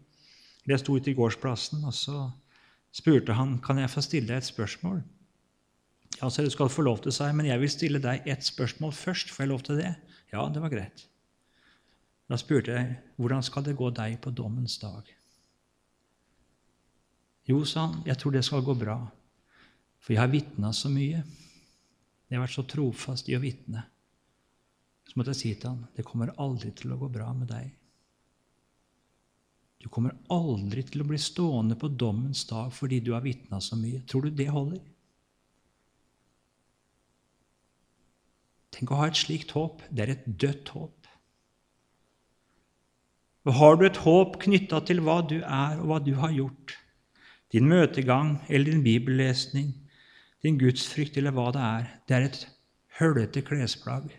Jeg 0.67 0.79
sto 0.79 0.95
ute 0.95 1.11
i 1.11 1.17
gårdsplassen, 1.17 1.83
og 1.85 1.93
så 1.93 2.27
spurte 2.93 3.33
han 3.33 3.57
kan 3.63 3.79
jeg 3.79 3.89
få 3.89 4.03
stille 4.05 4.27
deg 4.27 4.41
et 4.41 4.49
spørsmål. 4.49 5.01
Ja, 6.19 6.29
så 6.29 6.43
du 6.43 6.51
skal 6.53 6.69
få 6.69 6.83
lov 6.85 6.99
til, 7.01 7.13
seg, 7.15 7.31
men 7.37 7.47
jeg 7.47 7.61
vil 7.61 7.71
stille 7.71 8.01
deg 8.03 8.27
ett 8.29 8.45
spørsmål 8.45 8.93
først. 8.93 9.31
Får 9.33 9.45
jeg 9.45 9.51
lov 9.53 9.63
til 9.65 9.79
det? 9.81 9.93
Ja, 10.33 10.43
det 10.51 10.61
var 10.63 10.73
greit. 10.73 11.05
Da 12.31 12.37
spurte 12.39 12.75
jeg 12.75 12.93
hvordan 13.19 13.43
skal 13.43 13.65
det 13.65 13.77
gå 13.79 13.89
deg 13.95 14.19
på 14.23 14.31
dommens 14.35 14.77
dag. 14.79 15.07
Jo, 17.49 17.63
sa 17.65 17.87
han, 17.87 18.03
jeg 18.05 18.19
tror 18.21 18.35
det 18.35 18.43
skal 18.45 18.63
gå 18.63 18.75
bra, 18.77 18.99
for 19.99 20.13
jeg 20.13 20.21
har 20.21 20.31
vitna 20.31 20.69
så 20.75 20.91
mye. 20.93 21.23
Jeg 22.29 22.37
har 22.37 22.45
vært 22.45 22.55
så 22.55 22.63
trofast 22.69 23.27
i 23.27 23.35
å 23.35 23.41
vitne. 23.43 23.83
Så 25.09 25.17
måtte 25.19 25.33
jeg 25.33 25.41
si 25.41 25.53
til 25.59 25.73
han, 25.73 25.81
det 25.97 26.05
kommer 26.07 26.31
aldri 26.39 26.71
til 26.77 26.93
å 26.93 26.99
gå 27.01 27.09
bra 27.11 27.33
med 27.35 27.49
deg. 27.51 27.73
Du 29.81 29.89
kommer 29.89 30.13
aldri 30.31 30.85
til 30.85 31.01
å 31.01 31.09
bli 31.09 31.17
stående 31.19 31.75
på 31.79 31.89
dommens 31.89 32.45
dag 32.47 32.69
fordi 32.71 33.01
du 33.03 33.11
har 33.15 33.25
vitna 33.25 33.59
så 33.59 33.75
mye. 33.75 34.03
Tror 34.07 34.29
du 34.29 34.37
det 34.37 34.47
holder? 34.53 34.79
Tenk 38.71 38.91
å 38.91 39.01
ha 39.01 39.09
et 39.11 39.19
slikt 39.19 39.53
håp. 39.57 39.83
Det 39.91 40.05
er 40.05 40.13
et 40.15 40.25
dødt 40.25 40.71
håp. 40.75 40.97
Og 43.45 43.53
Har 43.57 43.75
du 43.75 43.85
et 43.87 44.01
håp 44.03 44.37
knytta 44.43 44.83
til 44.85 45.01
hva 45.01 45.21
du 45.25 45.39
er, 45.41 45.79
og 45.81 45.87
hva 45.89 45.99
du 46.03 46.13
har 46.21 46.33
gjort, 46.35 46.75
din 47.51 47.67
møtegang 47.67 48.35
eller 48.47 48.71
din 48.71 48.83
bibellesning, 48.85 49.73
din 50.45 50.59
gudsfrykt 50.61 51.17
eller 51.17 51.33
hva 51.35 51.49
det 51.55 51.63
er, 51.65 51.87
det 52.07 52.15
er 52.15 52.27
et 52.27 52.43
høllete 52.99 53.41
klesplagg. 53.45 54.11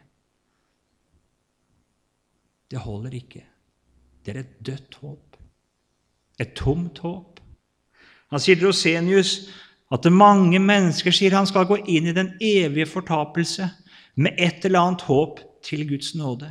Det 2.71 2.83
holder 2.83 3.15
ikke. 3.15 3.45
Det 4.25 4.35
er 4.35 4.41
et 4.43 4.57
dødt 4.67 4.99
håp. 5.03 5.37
Et 6.41 6.53
tomt 6.59 6.99
håp. 7.05 7.41
Han 8.33 8.41
sier 8.41 8.59
til 8.59 8.71
Rosenius 8.71 9.35
at 9.93 10.09
mange 10.11 10.59
mennesker 10.63 11.15
sier 11.15 11.35
han 11.37 11.47
skal 11.47 11.69
gå 11.69 11.83
inn 11.85 12.09
i 12.09 12.17
den 12.17 12.33
evige 12.41 12.89
fortapelse 12.89 13.69
med 14.15 14.37
et 14.39 14.65
eller 14.65 14.81
annet 14.81 15.07
håp 15.09 15.41
til 15.65 15.87
Guds 15.89 16.15
nåde. 16.15 16.51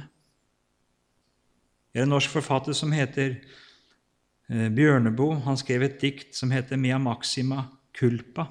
Det 1.92 2.00
er 2.00 2.08
en 2.08 2.14
norsk 2.16 2.32
forfatter 2.32 2.74
som 2.74 2.94
heter 2.96 3.36
eh, 4.50 4.70
Bjørneboe. 4.72 5.42
Han 5.46 5.60
skrev 5.60 5.84
et 5.86 6.00
dikt 6.02 6.36
som 6.38 6.52
heter 6.52 6.80
Mia 6.80 6.98
maxima 6.98 7.66
culpa. 7.98 8.48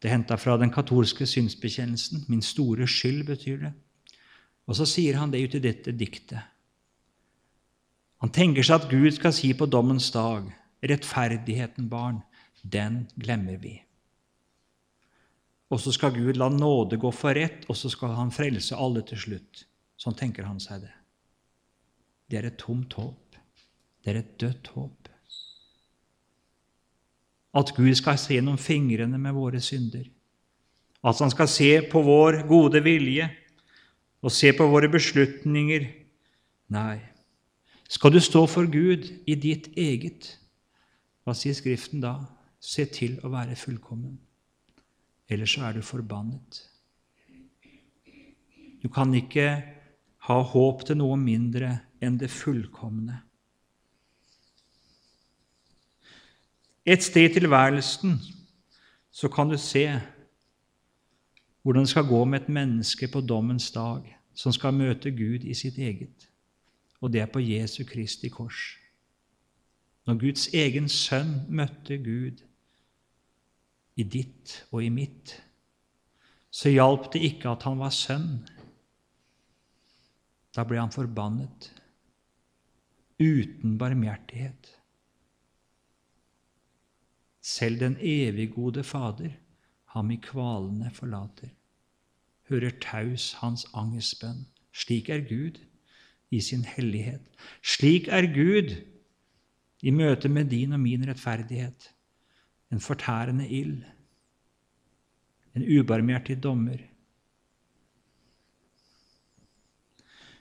Det 0.00 0.08
er 0.08 0.14
henta 0.14 0.38
fra 0.40 0.56
den 0.56 0.70
katolske 0.72 1.26
synsbekjennelsen. 1.26 2.24
Min 2.28 2.42
store 2.42 2.86
skyld, 2.88 3.26
betyr 3.26 3.58
det. 3.66 3.72
Og 4.70 4.78
så 4.78 4.86
sier 4.86 5.18
han 5.18 5.32
det 5.32 5.42
ut 5.42 5.58
i 5.58 5.64
dette 5.64 5.92
diktet. 5.92 6.40
Han 8.20 8.32
tenker 8.32 8.64
seg 8.64 8.82
at 8.82 8.90
Gud 8.92 9.10
skal 9.16 9.34
si 9.34 9.50
på 9.56 9.66
dommens 9.66 10.10
dag, 10.12 10.46
rettferdigheten, 10.84 11.88
barn, 11.88 12.20
den 12.62 13.06
glemmer 13.16 13.56
vi. 13.60 13.78
Og 15.70 15.78
så 15.78 15.92
skal 15.94 16.14
Gud 16.16 16.38
la 16.38 16.48
nåde 16.50 16.98
gå 16.98 17.10
for 17.14 17.36
rett, 17.38 17.62
og 17.70 17.78
så 17.78 17.90
skal 17.92 18.16
han 18.18 18.32
frelse 18.34 18.76
alle 18.76 19.04
til 19.06 19.20
slutt. 19.22 19.66
Sånn 20.00 20.16
tenker 20.18 20.48
han 20.48 20.58
seg 20.62 20.82
det. 20.82 20.94
Det 22.30 22.38
er 22.40 22.48
et 22.48 22.58
tomt 22.58 22.94
håp. 22.98 23.36
Det 24.02 24.12
er 24.12 24.20
et 24.22 24.32
dødt 24.40 24.70
håp. 24.74 24.96
At 27.54 27.72
Gud 27.74 27.94
skal 27.98 28.18
se 28.18 28.36
gjennom 28.36 28.58
fingrene 28.62 29.18
med 29.18 29.34
våre 29.34 29.60
synder. 29.62 30.06
At 31.02 31.18
han 31.22 31.32
skal 31.32 31.48
se 31.50 31.70
på 31.90 32.02
vår 32.06 32.44
gode 32.50 32.82
vilje 32.84 33.26
og 34.22 34.34
se 34.34 34.52
på 34.54 34.66
våre 34.70 34.90
beslutninger. 34.90 35.86
Nei. 36.70 36.98
Skal 37.90 38.14
du 38.14 38.20
stå 38.22 38.44
for 38.46 38.70
Gud 38.70 39.08
i 39.26 39.34
ditt 39.34 39.72
eget, 39.78 40.36
hva 41.26 41.34
sier 41.34 41.56
Skriften 41.58 42.02
da? 42.04 42.18
Se 42.60 42.84
til 42.92 43.16
å 43.24 43.30
være 43.32 43.56
fullkommen 43.58 44.18
ellers 45.30 45.54
så 45.54 45.64
er 45.68 45.78
du 45.78 45.82
forbannet. 45.82 46.60
Du 48.82 48.88
kan 48.88 49.14
ikke 49.14 49.48
ha 50.26 50.38
håp 50.52 50.84
til 50.88 50.98
noe 51.00 51.16
mindre 51.20 51.76
enn 52.02 52.18
det 52.20 52.30
fullkomne. 52.32 53.20
Et 56.84 57.02
sted 57.04 57.28
i 57.28 57.34
tilværelsen 57.34 58.16
så 59.12 59.28
kan 59.28 59.50
du 59.50 59.58
se 59.60 59.84
hvordan 61.62 61.84
det 61.84 61.92
skal 61.92 62.08
gå 62.08 62.24
med 62.24 62.40
et 62.40 62.48
menneske 62.48 63.08
på 63.08 63.20
dommens 63.20 63.70
dag, 63.70 64.16
som 64.34 64.52
skal 64.52 64.74
møte 64.74 65.10
Gud 65.12 65.44
i 65.44 65.54
sitt 65.54 65.78
eget, 65.78 66.30
og 67.00 67.12
det 67.12 67.20
er 67.20 67.26
på 67.26 67.42
Jesu 67.44 67.84
Kristi 67.84 68.28
kors. 68.32 68.76
Når 70.06 70.18
Guds 70.18 70.46
egen 70.54 70.88
sønn 70.88 71.34
møtte 71.48 71.98
Gud 71.98 72.40
i 74.00 74.06
ditt 74.06 74.56
og 74.70 74.82
i 74.84 74.90
mitt, 74.92 75.34
så 76.50 76.72
hjalp 76.72 77.12
det 77.14 77.22
ikke 77.28 77.52
at 77.52 77.66
han 77.68 77.78
var 77.80 77.94
sønn. 77.94 78.40
Da 80.56 80.64
ble 80.66 80.80
han 80.80 80.94
forbannet, 80.94 81.70
uten 83.20 83.76
barmhjertighet. 83.78 84.72
Selv 87.40 87.80
den 87.80 87.96
eviggode 88.00 88.82
Fader 88.84 89.36
ham 89.94 90.10
i 90.10 90.18
kvalene 90.22 90.90
forlater, 90.94 91.52
hører 92.50 92.74
taus 92.82 93.32
hans 93.40 93.66
angstbønn. 93.78 94.46
Slik 94.74 95.08
er 95.10 95.22
Gud 95.26 95.58
i 96.30 96.40
sin 96.42 96.62
hellighet. 96.66 97.22
Slik 97.62 98.08
er 98.08 98.28
Gud 98.34 98.74
i 99.82 99.90
møte 99.94 100.30
med 100.30 100.50
din 100.50 100.74
og 100.76 100.82
min 100.82 101.06
rettferdighet 101.08 101.90
en 102.70 102.80
fortærende 102.80 103.48
ild, 103.48 103.82
en 105.54 105.66
ubarmhjertig 105.78 106.38
dommer. 106.42 106.78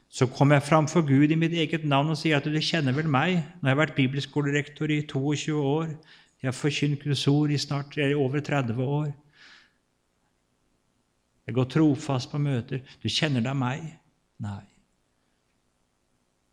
Så 0.10 0.26
kom 0.26 0.52
jeg 0.52 0.66
framfor 0.66 1.02
Gud 1.06 1.30
i 1.30 1.38
mitt 1.38 1.54
eget 1.54 1.86
navn 1.86 2.10
og 2.10 2.18
sier 2.18 2.40
at 2.40 2.46
du 2.46 2.58
kjenner 2.62 2.96
vel 2.98 3.10
meg. 3.10 3.44
Nå 3.62 3.68
har 3.68 3.76
jeg 3.76 3.82
vært 3.84 3.98
bibelskolerektor 3.98 4.90
i 4.94 5.04
22 5.06 5.58
år. 5.58 5.92
Jeg 6.42 6.48
har 6.50 6.56
forkynt 6.58 7.04
Guds 7.04 7.28
ord 7.30 7.52
i 7.54 7.60
snart 7.62 7.98
over 8.16 8.40
30 8.40 8.82
år. 8.84 9.12
Jeg 11.46 11.56
går 11.56 11.70
trofast 11.74 12.32
på 12.32 12.42
møter. 12.42 12.82
Du 13.02 13.10
kjenner 13.10 13.42
da 13.46 13.54
meg? 13.58 13.86
Nei. 14.42 14.62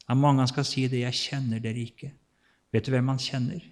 Er 0.08 0.20
mange 0.20 0.44
han 0.44 0.48
skal 0.48 0.64
si 0.64 0.86
det. 0.88 1.02
Jeg 1.04 1.18
kjenner 1.20 1.60
dere 1.60 1.82
ikke. 1.82 2.12
Vet 2.72 2.86
du 2.86 2.92
hvem 2.94 3.08
han 3.12 3.20
kjenner? 3.20 3.64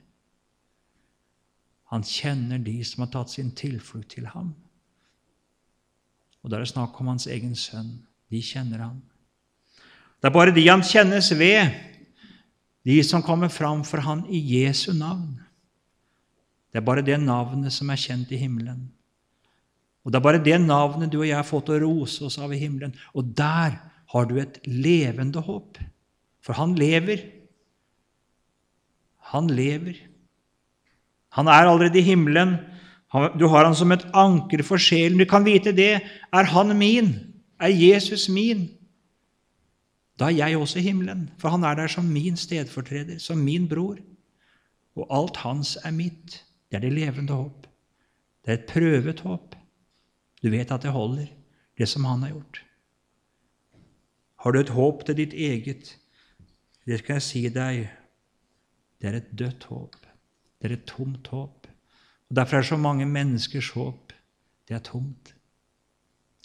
Han 1.92 2.04
kjenner 2.06 2.58
de 2.62 2.78
som 2.86 3.04
har 3.04 3.12
tatt 3.12 3.32
sin 3.34 3.50
tilflukt 3.56 4.14
til 4.16 4.26
ham. 4.32 4.54
Og 6.42 6.50
da 6.50 6.58
er 6.58 6.64
det 6.64 6.72
snakk 6.74 6.96
om 7.00 7.10
hans 7.12 7.26
egen 7.30 7.54
sønn. 7.56 7.96
De 8.32 8.40
kjenner 8.44 8.82
ham. 8.84 9.00
Det 10.20 10.30
er 10.30 10.34
bare 10.34 10.54
de 10.56 10.64
han 10.68 10.84
kjennes 10.84 11.30
ved, 11.36 11.72
de 12.84 12.98
som 13.04 13.24
kommer 13.24 13.52
fram 13.52 13.82
for 13.84 14.04
han 14.04 14.24
i 14.28 14.40
Jesu 14.58 14.92
navn. 14.96 15.38
Det 16.72 16.80
er 16.80 16.84
bare 16.84 17.04
det 17.06 17.20
navnet 17.22 17.72
som 17.72 17.92
er 17.92 18.00
kjent 18.00 18.32
i 18.34 18.40
himmelen. 18.40 18.88
Og 20.04 20.12
det 20.12 20.18
er 20.18 20.24
bare 20.26 20.42
det 20.42 20.56
navnet 20.60 21.12
du 21.12 21.20
og 21.22 21.28
jeg 21.28 21.36
har 21.38 21.48
fått 21.48 21.70
å 21.72 21.80
rose 21.80 22.24
oss 22.26 22.36
av 22.42 22.52
i 22.52 22.60
himmelen. 22.60 22.92
Og 23.16 23.30
der 23.36 23.78
har 24.12 24.26
du 24.28 24.36
et 24.40 24.58
levende 24.68 25.40
håp. 25.44 25.78
For 26.44 26.56
han 26.58 26.74
lever. 26.76 27.22
Han 29.32 29.48
lever. 29.48 29.96
Han 31.34 31.50
er 31.50 31.66
allerede 31.66 31.98
i 31.98 32.06
himmelen. 32.06 32.56
Du 33.38 33.46
har 33.50 33.66
han 33.66 33.74
som 33.74 33.92
et 33.94 34.06
anker 34.14 34.62
for 34.66 34.80
sjelen. 34.80 35.18
Du 35.18 35.26
kan 35.28 35.46
vite 35.46 35.74
det. 35.74 36.00
Er 36.32 36.50
han 36.50 36.74
min? 36.78 37.12
Er 37.60 37.74
Jesus 37.74 38.28
min? 38.28 38.68
Da 40.18 40.28
er 40.30 40.36
jeg 40.38 40.58
også 40.58 40.78
i 40.78 40.86
himmelen, 40.86 41.30
for 41.38 41.50
han 41.50 41.64
er 41.66 41.74
der 41.74 41.90
som 41.90 42.06
min 42.06 42.36
stedfortreder, 42.38 43.18
som 43.18 43.38
min 43.42 43.66
bror. 43.68 43.98
Og 44.94 45.08
alt 45.10 45.40
hans 45.42 45.74
er 45.82 45.90
mitt. 45.90 46.44
Det 46.70 46.78
er 46.78 46.86
det 46.86 46.92
levende 46.94 47.34
håp. 47.34 47.66
Det 48.44 48.52
er 48.52 48.60
et 48.60 48.70
prøvet 48.70 49.20
håp. 49.26 49.56
Du 50.42 50.50
vet 50.52 50.70
at 50.70 50.82
det 50.82 50.92
holder, 50.94 51.26
det 51.78 51.88
som 51.88 52.04
han 52.04 52.22
har 52.22 52.30
gjort. 52.34 52.62
Har 54.44 54.52
du 54.52 54.60
et 54.60 54.74
håp 54.76 55.06
til 55.06 55.16
ditt 55.16 55.32
eget, 55.32 55.96
det 56.86 56.98
skal 57.00 57.16
jeg 57.16 57.24
si 57.24 57.42
deg, 57.48 57.86
det 59.00 59.08
er 59.08 59.16
et 59.16 59.30
dødt 59.32 59.64
håp. 59.70 60.03
Det 60.64 60.70
er 60.70 60.78
et 60.78 60.86
tomt 60.88 61.26
håp. 61.28 61.66
Og 62.30 62.36
Derfor 62.36 62.56
er 62.56 62.62
så 62.64 62.76
mange 62.80 63.04
menneskers 63.04 63.68
håp 63.76 64.14
det 64.68 64.74
er 64.78 64.80
tomt. 64.80 65.34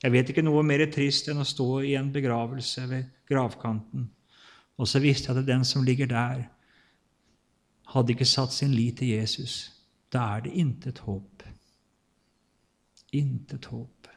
Jeg 0.04 0.12
vet 0.12 0.32
ikke 0.32 0.44
noe 0.44 0.60
mer 0.68 0.84
trist 0.92 1.30
enn 1.32 1.40
å 1.40 1.48
stå 1.48 1.68
i 1.88 1.94
en 1.96 2.10
begravelse 2.12 2.84
ved 2.92 3.08
gravkanten, 3.32 4.10
og 4.76 4.88
så 4.92 5.00
visste 5.00 5.32
jeg 5.32 5.40
at 5.40 5.48
den 5.48 5.64
som 5.68 5.86
ligger 5.88 6.12
der, 6.12 6.44
hadde 7.96 8.12
ikke 8.12 8.28
satt 8.28 8.52
sin 8.52 8.76
lit 8.76 9.00
til 9.00 9.16
Jesus. 9.16 9.72
Da 10.12 10.26
er 10.36 10.44
det 10.46 10.54
intet 10.60 11.00
håp. 11.08 11.48
Intet 13.16 13.72
håp. 13.72 14.12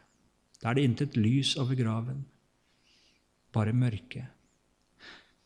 Da 0.58 0.70
er 0.70 0.78
det 0.80 0.84
intet 0.90 1.16
lys 1.16 1.54
over 1.62 1.78
graven. 1.78 2.26
Bare 3.54 3.72
mørke. 3.72 4.26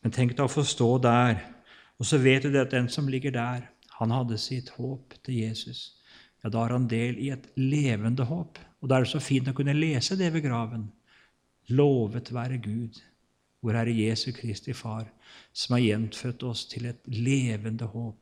Men 0.01 0.17
tenk 0.17 0.33
deg 0.33 0.45
å 0.45 0.51
få 0.51 0.65
stå 0.65 0.89
der, 1.05 1.45
og 2.01 2.09
så 2.09 2.17
vet 2.21 2.49
du 2.49 2.57
at 2.57 2.73
den 2.73 2.89
som 2.89 3.07
ligger 3.09 3.37
der, 3.37 3.69
han 3.97 4.13
hadde 4.13 4.37
sitt 4.37 4.69
håp 4.77 5.15
til 5.25 5.41
Jesus. 5.41 5.97
Ja, 6.43 6.51
da 6.53 6.63
har 6.63 6.75
han 6.75 6.87
del 6.89 7.17
i 7.17 7.31
et 7.33 7.47
levende 7.57 8.27
håp. 8.29 8.59
Og 8.81 8.89
da 8.89 8.97
er 8.97 9.05
det 9.05 9.11
så 9.13 9.21
fint 9.23 9.49
å 9.49 9.55
kunne 9.57 9.73
lese 9.73 10.17
det 10.19 10.29
ved 10.35 10.45
graven. 10.45 10.85
Lovet 11.73 12.29
være 12.33 12.59
Gud, 12.61 12.99
hvor 13.59 13.75
Herre 13.75 13.95
Jesu 13.95 14.29
Kristi 14.35 14.75
Far, 14.77 15.09
som 15.51 15.75
har 15.75 15.83
gjenfødt 15.83 16.45
oss 16.45 16.63
til 16.69 16.85
et 16.91 17.01
levende 17.09 17.89
håp. 17.89 18.19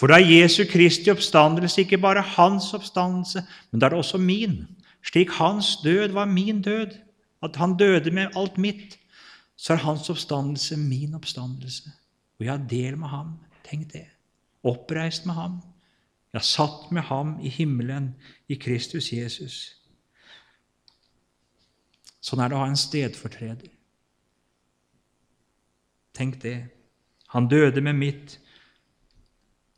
For 0.00 0.08
da 0.08 0.16
er 0.16 0.32
Jesu 0.32 0.64
Kristi 0.64 1.12
oppstandelse 1.12 1.84
ikke 1.84 2.00
bare 2.00 2.24
hans 2.24 2.70
oppstandelse, 2.72 3.44
men 3.70 3.80
da 3.80 3.86
er 3.86 3.92
det 3.92 4.00
også 4.00 4.18
min. 4.18 4.62
Slik 5.04 5.34
hans 5.36 5.76
død 5.84 6.16
var 6.16 6.30
min 6.32 6.62
død, 6.64 6.96
at 7.44 7.56
han 7.60 7.76
døde 7.76 8.10
med 8.10 8.32
alt 8.36 8.56
mitt, 8.58 8.96
så 9.56 9.74
er 9.74 9.84
hans 9.84 10.08
oppstandelse 10.08 10.76
min 10.80 11.14
oppstandelse. 11.14 11.92
Og 12.40 12.46
jeg 12.46 12.52
har 12.52 12.66
del 12.68 12.96
med 12.96 13.12
ham. 13.12 13.36
Tenk 13.70 13.92
det. 13.92 14.06
Oppreist 14.66 15.26
med 15.26 15.38
ham. 15.38 15.60
Ja, 16.34 16.42
satt 16.42 16.90
med 16.90 17.06
ham 17.08 17.36
i 17.42 17.48
himmelen 17.48 18.14
i 18.48 18.58
Kristus 18.58 19.12
Jesus. 19.12 19.60
Sånn 22.20 22.42
er 22.42 22.50
det 22.50 22.58
å 22.58 22.62
ha 22.62 22.68
en 22.70 22.78
stedfortreder. 22.78 23.70
Tenk 26.14 26.40
det. 26.42 26.58
Han 27.34 27.48
døde 27.48 27.82
med 27.82 27.98
mitt 27.98 28.38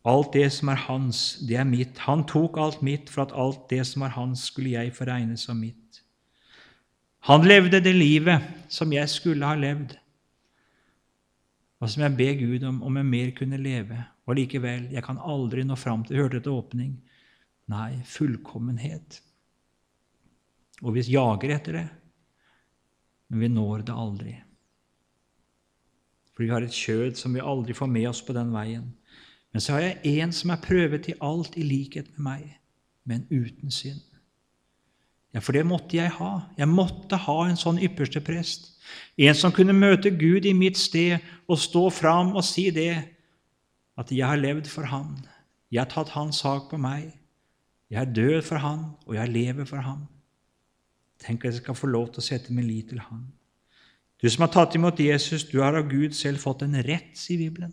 Alt 0.02 0.32
det 0.34 0.48
som 0.50 0.72
er 0.72 0.80
hans, 0.88 1.36
det 1.46 1.56
er 1.62 1.66
mitt. 1.68 2.00
Han 2.08 2.24
tok 2.26 2.56
alt 2.58 2.80
mitt 2.82 3.10
for 3.10 3.22
at 3.22 3.34
alt 3.38 3.68
det 3.70 3.84
som 3.86 4.02
var 4.02 4.16
hans, 4.16 4.48
skulle 4.50 4.74
jeg 4.74 4.94
få 4.96 5.06
regne 5.06 5.36
som 5.38 5.60
mitt. 5.62 6.00
Han 7.30 7.46
levde 7.46 7.78
det 7.78 7.94
livet 7.94 8.42
som 8.68 8.90
jeg 8.92 9.06
skulle 9.08 9.46
ha 9.46 9.54
levd, 9.54 9.94
og 11.82 11.90
som 11.90 12.04
jeg 12.04 12.14
ber 12.14 12.36
Gud 12.38 12.64
om 12.68 12.78
om 12.86 12.98
jeg 13.00 13.08
mer 13.08 13.32
kunne 13.34 13.58
leve. 13.58 13.98
Og 14.30 14.38
likevel, 14.38 14.86
jeg 14.94 15.02
kan 15.02 15.18
aldri 15.18 15.64
nå 15.66 15.74
fram 15.74 16.04
til 16.06 16.20
Hørte 16.20 16.38
dette 16.38 16.52
åpning? 16.52 16.94
Nei, 17.72 17.98
fullkommenhet. 18.06 19.18
Og 20.82 20.94
vi 20.94 21.02
jager 21.10 21.56
etter 21.56 21.78
det, 21.78 21.88
men 23.30 23.42
vi 23.42 23.50
når 23.50 23.84
det 23.88 23.98
aldri. 23.98 24.36
For 26.32 26.44
vi 26.44 26.50
har 26.52 26.62
et 26.62 26.74
kjød 26.74 27.18
som 27.18 27.34
vi 27.34 27.42
aldri 27.42 27.74
får 27.74 27.90
med 27.90 28.08
oss 28.10 28.22
på 28.22 28.34
den 28.36 28.54
veien. 28.54 28.86
Men 29.52 29.60
så 29.60 29.76
har 29.76 29.84
jeg 29.84 30.22
en 30.22 30.32
som 30.32 30.54
er 30.54 30.62
prøvet 30.62 31.10
i 31.10 31.18
alt 31.20 31.58
i 31.58 31.66
likhet 31.66 32.14
med 32.14 32.24
meg, 32.24 32.46
men 33.04 33.26
uten 33.30 33.74
synd. 33.74 34.00
Ja, 35.32 35.40
for 35.40 35.56
det 35.56 35.64
måtte 35.64 35.96
jeg 35.96 36.12
ha. 36.18 36.32
Jeg 36.58 36.68
måtte 36.68 37.16
ha 37.24 37.38
en 37.46 37.58
sånn 37.58 37.80
ypperste 37.80 38.20
prest. 38.24 38.68
En 39.16 39.36
som 39.36 39.54
kunne 39.54 39.72
møte 39.76 40.12
Gud 40.12 40.44
i 40.48 40.52
mitt 40.56 40.76
sted 40.76 41.22
og 41.48 41.60
stå 41.60 41.86
fram 41.92 42.34
og 42.36 42.44
si 42.44 42.68
det, 42.74 42.94
at 43.96 44.12
jeg 44.12 44.28
har 44.28 44.40
levd 44.40 44.68
for 44.68 44.88
Han. 44.88 45.16
Jeg 45.72 45.84
har 45.84 45.90
tatt 45.92 46.12
Hans 46.16 46.42
sak 46.44 46.68
på 46.70 46.80
meg. 46.80 47.12
Jeg 47.92 48.00
er 48.00 48.12
død 48.12 48.40
for 48.44 48.60
Han, 48.60 48.90
og 49.06 49.16
jeg 49.16 49.32
lever 49.32 49.68
for 49.68 49.84
Han. 49.84 50.04
Tenk 51.22 51.44
at 51.44 51.54
jeg 51.54 51.62
skal 51.62 51.78
få 51.78 51.88
lov 51.92 52.10
til 52.12 52.20
å 52.20 52.28
sette 52.28 52.52
min 52.52 52.68
lit 52.68 52.90
til 52.92 53.00
Han. 53.08 53.28
Du 54.20 54.28
som 54.30 54.44
har 54.44 54.52
tatt 54.54 54.76
imot 54.76 55.00
Jesus, 55.00 55.48
du 55.48 55.60
har 55.62 55.76
av 55.76 55.88
Gud 55.90 56.16
selv 56.16 56.44
fått 56.44 56.64
en 56.66 56.76
rett, 56.84 57.16
sier 57.18 57.40
Bibelen 57.40 57.72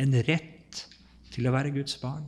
en 0.00 0.16
rett 0.26 0.84
til 1.30 1.48
å 1.48 1.54
være 1.54 1.72
Guds 1.74 1.96
barn. 2.00 2.26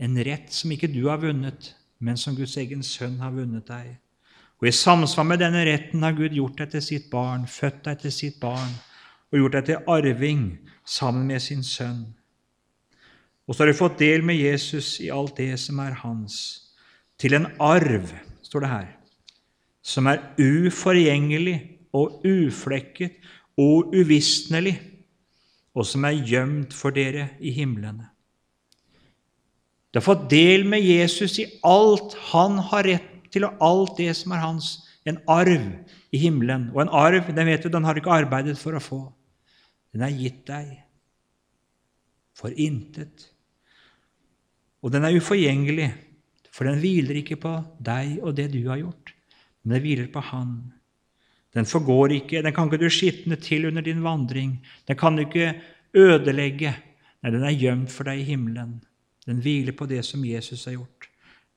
En 0.00 0.16
rett 0.24 0.52
som 0.52 0.72
ikke 0.72 0.90
du 0.92 1.06
har 1.08 1.20
vunnet, 1.22 1.72
men 1.98 2.18
som 2.20 2.36
Guds 2.36 2.56
egen 2.60 2.82
sønn 2.84 3.18
har 3.22 3.34
vunnet 3.34 3.66
deg. 3.68 3.96
Og 4.60 4.68
I 4.68 4.74
samsvar 4.74 5.26
med 5.28 5.42
denne 5.42 5.64
retten 5.68 6.04
har 6.04 6.16
Gud 6.16 6.34
gjort 6.36 6.60
deg 6.62 6.72
til 6.74 6.84
sitt 6.84 7.10
barn, 7.12 7.46
født 7.48 7.82
deg 7.88 8.00
til 8.04 8.14
sitt 8.14 8.38
barn 8.40 8.72
og 9.32 9.40
gjort 9.40 9.58
deg 9.58 9.68
til 9.68 9.90
arving 9.92 10.44
sammen 10.86 11.26
med 11.28 11.42
sin 11.44 11.64
sønn. 11.66 12.04
Og 13.46 13.54
så 13.54 13.62
har 13.62 13.70
du 13.70 13.78
fått 13.78 14.00
del 14.00 14.24
med 14.26 14.40
Jesus 14.40 14.96
i 15.04 15.10
alt 15.12 15.36
det 15.38 15.52
som 15.62 15.78
er 15.84 15.98
hans, 16.02 16.38
til 17.20 17.36
en 17.36 17.46
arv, 17.62 18.10
står 18.42 18.64
det 18.64 18.72
her, 18.72 18.88
som 19.84 20.08
er 20.10 20.24
uforgjengelig 20.40 21.56
og 21.96 22.24
uflekket 22.26 23.20
og 23.60 23.94
uvisnelig 23.94 24.76
og 25.76 25.84
som 25.84 26.06
er 26.08 26.22
gjemt 26.24 26.74
for 26.74 26.94
dere 26.96 27.34
i 27.44 27.52
himlene. 27.52 28.08
Du 29.96 30.00
har 30.02 30.10
fått 30.10 30.26
del 30.28 30.66
med 30.68 30.84
Jesus 30.84 31.38
i 31.40 31.46
alt 31.64 32.12
han 32.28 32.58
har 32.68 32.84
rett 32.84 33.12
til, 33.32 33.46
og 33.48 33.62
alt 33.64 33.94
det 33.96 34.10
som 34.18 34.34
er 34.36 34.42
hans. 34.42 34.66
En 35.08 35.16
arv 35.24 35.62
i 36.12 36.18
himmelen. 36.20 36.66
Og 36.74 36.82
en 36.82 36.90
arv 36.92 37.30
den 37.32 37.46
vet 37.48 37.62
du, 37.64 37.70
den 37.72 37.86
har 37.88 37.96
du 37.96 38.02
ikke 38.02 38.12
arbeidet 38.12 38.58
for 38.60 38.76
å 38.76 38.82
få. 38.84 38.98
Den 39.96 40.02
er 40.04 40.12
gitt 40.12 40.42
deg 40.50 40.74
for 42.36 42.52
intet. 42.60 43.24
Og 44.84 44.92
den 44.92 45.06
er 45.08 45.16
uforgjengelig, 45.16 45.86
for 46.52 46.68
den 46.68 46.76
hviler 46.82 47.22
ikke 47.22 47.38
på 47.40 47.54
deg 47.80 48.18
og 48.20 48.34
det 48.36 48.50
du 48.52 48.58
har 48.66 48.82
gjort, 48.82 49.14
men 49.62 49.78
den 49.78 49.84
hviler 49.86 50.10
på 50.12 50.20
Han. 50.28 50.58
Den 51.56 51.64
forgår 51.64 52.18
ikke, 52.18 52.42
den 52.44 52.52
kan 52.52 52.68
ikke 52.68 52.82
du 52.84 52.92
skitne 52.92 53.40
til 53.40 53.64
under 53.70 53.80
din 53.80 54.04
vandring. 54.04 54.58
Den 54.84 55.00
kan 55.00 55.16
du 55.16 55.24
ikke 55.24 55.54
ødelegge. 55.96 56.74
Nei, 57.24 57.32
den 57.32 57.48
er 57.48 57.56
gjemt 57.56 57.96
for 57.96 58.12
deg 58.12 58.20
i 58.20 58.28
himmelen. 58.28 58.76
Den 59.26 59.42
hviler 59.42 59.74
på 59.76 59.86
det 59.90 60.04
som 60.06 60.24
Jesus 60.24 60.64
har 60.64 60.76
gjort. 60.76 61.08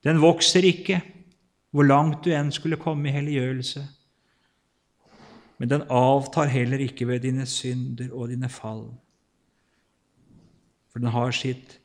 Den 0.04 0.20
vokser 0.20 0.64
ikke, 0.64 1.00
hvor 1.70 1.86
langt 1.86 2.24
du 2.24 2.32
enn 2.34 2.50
skulle 2.52 2.80
komme 2.80 3.08
i 3.08 3.14
helliggjørelse. 3.14 3.84
Men 5.60 5.70
den 5.70 5.84
avtar 5.92 6.50
heller 6.50 6.80
ikke 6.80 7.06
ved 7.06 7.20
dine 7.26 7.46
synder 7.46 8.10
og 8.16 8.30
dine 8.32 8.48
fall. 8.48 8.86
For 10.90 10.98
den 10.98 11.12
har, 11.14 11.30
sitt, 11.30 11.78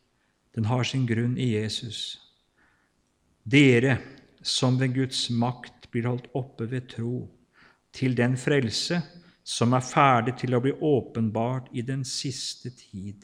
den 0.56 0.66
har 0.66 0.84
sin 0.88 1.06
grunn 1.06 1.36
i 1.38 1.52
Jesus. 1.58 2.18
Dere 3.44 4.00
som 4.42 4.80
ved 4.80 4.96
Guds 4.96 5.28
makt 5.30 5.90
blir 5.92 6.08
holdt 6.10 6.32
oppe 6.34 6.70
ved 6.72 6.88
tro, 6.96 7.28
til 7.96 8.16
den 8.18 8.36
frelse 8.38 9.02
som 9.46 9.76
er 9.78 9.86
ferdig 9.86 10.34
til 10.42 10.56
å 10.56 10.62
bli 10.64 10.74
åpenbart 10.74 11.70
i 11.78 11.84
den 11.86 12.04
siste 12.08 12.72
tid. 12.74 13.22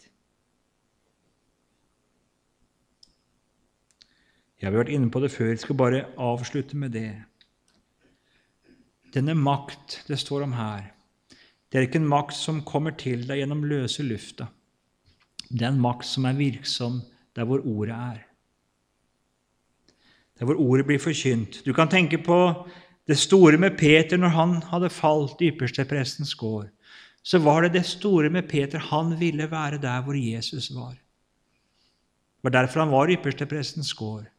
Jeg 4.62 4.70
har 4.70 4.78
vært 4.78 4.94
inne 4.94 5.10
på 5.10 5.20
det 5.24 5.32
før, 5.34 5.50
jeg 5.50 5.64
skal 5.64 5.78
bare 5.80 6.04
avslutte 6.22 6.78
med 6.78 6.94
det. 6.94 7.16
Denne 9.12 9.34
makt 9.34 10.04
det 10.08 10.20
står 10.22 10.46
om 10.46 10.54
her, 10.54 10.92
det 11.72 11.80
er 11.80 11.88
ikke 11.88 12.02
en 12.02 12.12
makt 12.12 12.36
som 12.38 12.60
kommer 12.68 12.94
til 13.00 13.24
deg 13.26 13.40
gjennom 13.42 13.64
løse 13.66 14.04
lufta. 14.06 14.52
Det 15.50 15.64
er 15.66 15.72
en 15.72 15.82
makt 15.82 16.06
som 16.06 16.28
er 16.30 16.38
virksom 16.38 17.00
der 17.36 17.48
hvor 17.48 17.64
ordet 17.66 17.96
er. 17.96 18.20
Der 20.38 20.46
hvor 20.46 20.60
ordet 20.62 20.86
blir 20.86 21.02
forkynt. 21.02 21.62
Du 21.66 21.74
kan 21.74 21.90
tenke 21.90 22.20
på 22.22 22.38
det 23.08 23.18
store 23.18 23.58
med 23.58 23.80
Peter 23.80 24.20
når 24.20 24.36
han 24.36 24.54
hadde 24.70 24.92
falt 24.94 25.42
i 25.42 25.50
ypperste 25.50 25.88
prestens 25.90 26.36
gård, 26.36 26.70
så 27.24 27.42
var 27.42 27.66
det 27.66 27.74
det 27.80 27.86
store 27.86 28.30
med 28.30 28.50
Peter 28.50 28.80
han 28.92 29.16
ville 29.20 29.50
være 29.52 29.82
der 29.82 30.06
hvor 30.06 30.18
Jesus 30.18 30.70
var. 30.76 30.94
Det 30.94 32.44
var 32.44 32.56
derfor 32.62 32.80
han 32.86 32.94
var 32.94 33.10
i 33.10 33.18
ypperste 33.18 33.46
prestens 33.46 33.94
gård. 33.94 34.30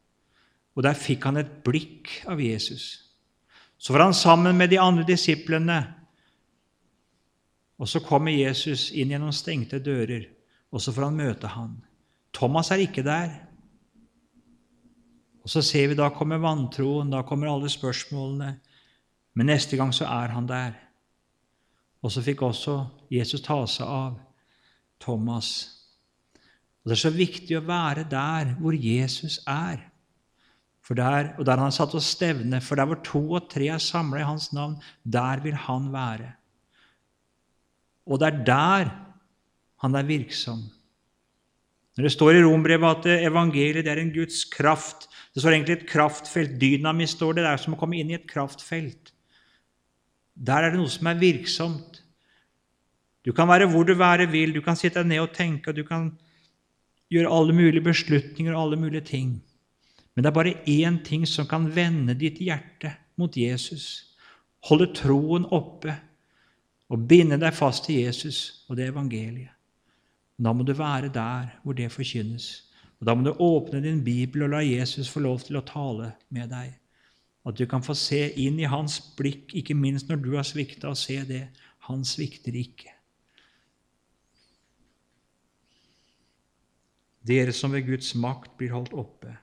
Og 0.77 0.85
der 0.87 0.97
fikk 0.97 1.27
han 1.29 1.41
et 1.41 1.51
blikk 1.65 2.23
av 2.31 2.41
Jesus. 2.41 3.13
Så 3.79 3.93
var 3.93 4.07
han 4.07 4.15
sammen 4.15 4.57
med 4.57 4.71
de 4.71 4.79
andre 4.81 5.05
disiplene, 5.05 5.81
og 7.83 7.89
så 7.91 7.99
kommer 8.05 8.31
Jesus 8.31 8.93
inn 8.95 9.11
gjennom 9.11 9.33
stengte 9.35 9.81
dører, 9.83 10.29
og 10.71 10.81
så 10.81 10.93
får 10.95 11.09
han 11.09 11.19
møte 11.19 11.51
han. 11.51 11.73
Thomas 12.33 12.71
er 12.71 12.85
ikke 12.85 13.03
der. 13.03 13.33
Og 15.43 15.51
så 15.51 15.65
ser 15.67 15.91
vi 15.91 15.99
da 15.99 16.07
kommer 16.15 16.39
vantroen, 16.39 17.11
da 17.11 17.25
kommer 17.27 17.51
alle 17.51 17.69
spørsmålene. 17.73 18.53
Men 19.35 19.51
neste 19.51 19.77
gang 19.77 19.91
så 19.95 20.07
er 20.07 20.31
han 20.37 20.47
der. 20.47 20.77
Og 22.03 22.13
så 22.13 22.23
fikk 22.23 22.43
også 22.47 22.79
Jesus 23.11 23.43
ta 23.43 23.59
seg 23.67 23.87
av 23.87 24.19
Thomas. 25.03 25.49
Og 26.83 26.91
Det 26.91 26.97
er 26.97 27.03
så 27.03 27.15
viktig 27.15 27.59
å 27.59 27.67
være 27.67 28.07
der 28.11 28.55
hvor 28.61 28.75
Jesus 28.75 29.41
er. 29.47 29.92
For 30.83 30.99
der, 30.99 31.33
og 31.39 31.47
der 31.47 31.63
han 31.63 31.75
satt 31.75 31.95
og 31.95 32.03
stevne, 32.03 32.61
for 32.61 32.79
der 32.79 32.89
hvor 32.91 32.99
to 33.07 33.23
og 33.39 33.49
tre 33.51 33.69
er 33.71 33.83
samla 33.83 34.23
i 34.23 34.27
hans 34.27 34.51
navn, 34.53 34.77
der 35.07 35.43
vil 35.45 35.55
han 35.55 35.93
være. 35.95 36.33
Og 38.07 38.19
det 38.19 38.29
er 38.29 38.45
der 38.45 38.91
han 39.83 39.95
er 39.95 40.07
virksom. 40.07 40.63
Når 41.97 42.07
det 42.07 42.13
står 42.15 42.39
i 42.39 42.43
Rombrevet 42.43 43.07
at 43.07 43.27
evangeliet 43.29 43.89
er 43.89 44.01
en 44.01 44.15
Guds 44.15 44.45
kraft 44.49 45.09
Det 45.35 45.41
står 45.41 45.55
egentlig 45.55 45.73
et 45.73 45.89
kraftfelt. 45.89 46.61
Dynamis 46.61 47.15
står 47.17 47.33
det. 47.33 47.45
Det 47.45 47.51
er 47.51 47.61
som 47.61 47.73
å 47.73 47.79
komme 47.81 47.97
inn 47.97 48.11
i 48.11 48.19
et 48.19 48.27
kraftfelt. 48.29 49.15
Der 50.37 50.67
er 50.67 50.75
det 50.75 50.81
noe 50.81 50.93
som 50.93 51.09
er 51.09 51.21
virksomt. 51.21 52.03
Du 53.25 53.33
kan 53.33 53.49
være 53.49 53.69
hvor 53.71 53.87
du 53.89 53.95
være 53.97 54.27
vil, 54.29 54.53
du 54.53 54.61
kan 54.61 54.77
sitte 54.77 55.01
deg 55.01 55.09
ned 55.09 55.23
og 55.23 55.33
tenke, 55.33 55.71
og 55.71 55.79
du 55.79 55.87
kan 55.89 56.11
gjøre 57.13 57.33
alle 57.33 57.55
mulige 57.57 57.85
beslutninger 57.85 58.53
og 58.53 58.67
alle 58.67 58.81
mulige 58.83 59.07
ting. 59.09 59.31
Men 60.15 60.25
det 60.25 60.31
er 60.31 60.37
bare 60.37 60.59
én 60.69 61.01
ting 61.05 61.27
som 61.29 61.49
kan 61.49 61.71
vende 61.75 62.15
ditt 62.19 62.41
hjerte 62.43 62.93
mot 63.17 63.37
Jesus, 63.37 64.15
holde 64.69 64.91
troen 64.95 65.47
oppe 65.49 65.95
og 66.93 67.07
binde 67.09 67.39
deg 67.41 67.55
fast 67.57 67.87
til 67.87 68.03
Jesus 68.05 68.65
og 68.69 68.77
det 68.77 68.91
evangeliet. 68.93 69.55
Da 70.43 70.53
må 70.53 70.65
du 70.67 70.75
være 70.75 71.09
der 71.13 71.53
hvor 71.63 71.77
det 71.77 71.93
forkynnes. 71.93 72.69
Og 73.01 73.07
Da 73.07 73.15
må 73.15 73.25
du 73.25 73.35
åpne 73.39 73.83
din 73.83 74.05
bibel 74.05 74.43
og 74.43 74.51
la 74.51 74.61
Jesus 74.63 75.11
få 75.11 75.21
lov 75.21 75.41
til 75.43 75.59
å 75.59 75.67
tale 75.67 76.13
med 76.31 76.51
deg. 76.51 76.75
At 77.47 77.59
du 77.59 77.67
kan 77.67 77.83
få 77.83 77.95
se 77.99 78.29
inn 78.39 78.61
i 78.63 78.69
hans 78.71 79.01
blikk, 79.19 79.51
ikke 79.55 79.75
minst 79.75 80.09
når 80.09 80.21
du 80.23 80.37
har 80.37 80.47
svikta, 80.47 80.93
og 80.93 80.97
se 80.97 81.17
det. 81.27 81.49
Han 81.89 82.05
svikter 82.07 82.55
ikke. 82.55 82.93
Dere 87.27 87.53
som 87.55 87.75
ved 87.75 87.87
Guds 87.87 88.15
makt 88.15 88.55
blir 88.59 88.71
holdt 88.75 88.95
oppe. 88.95 89.35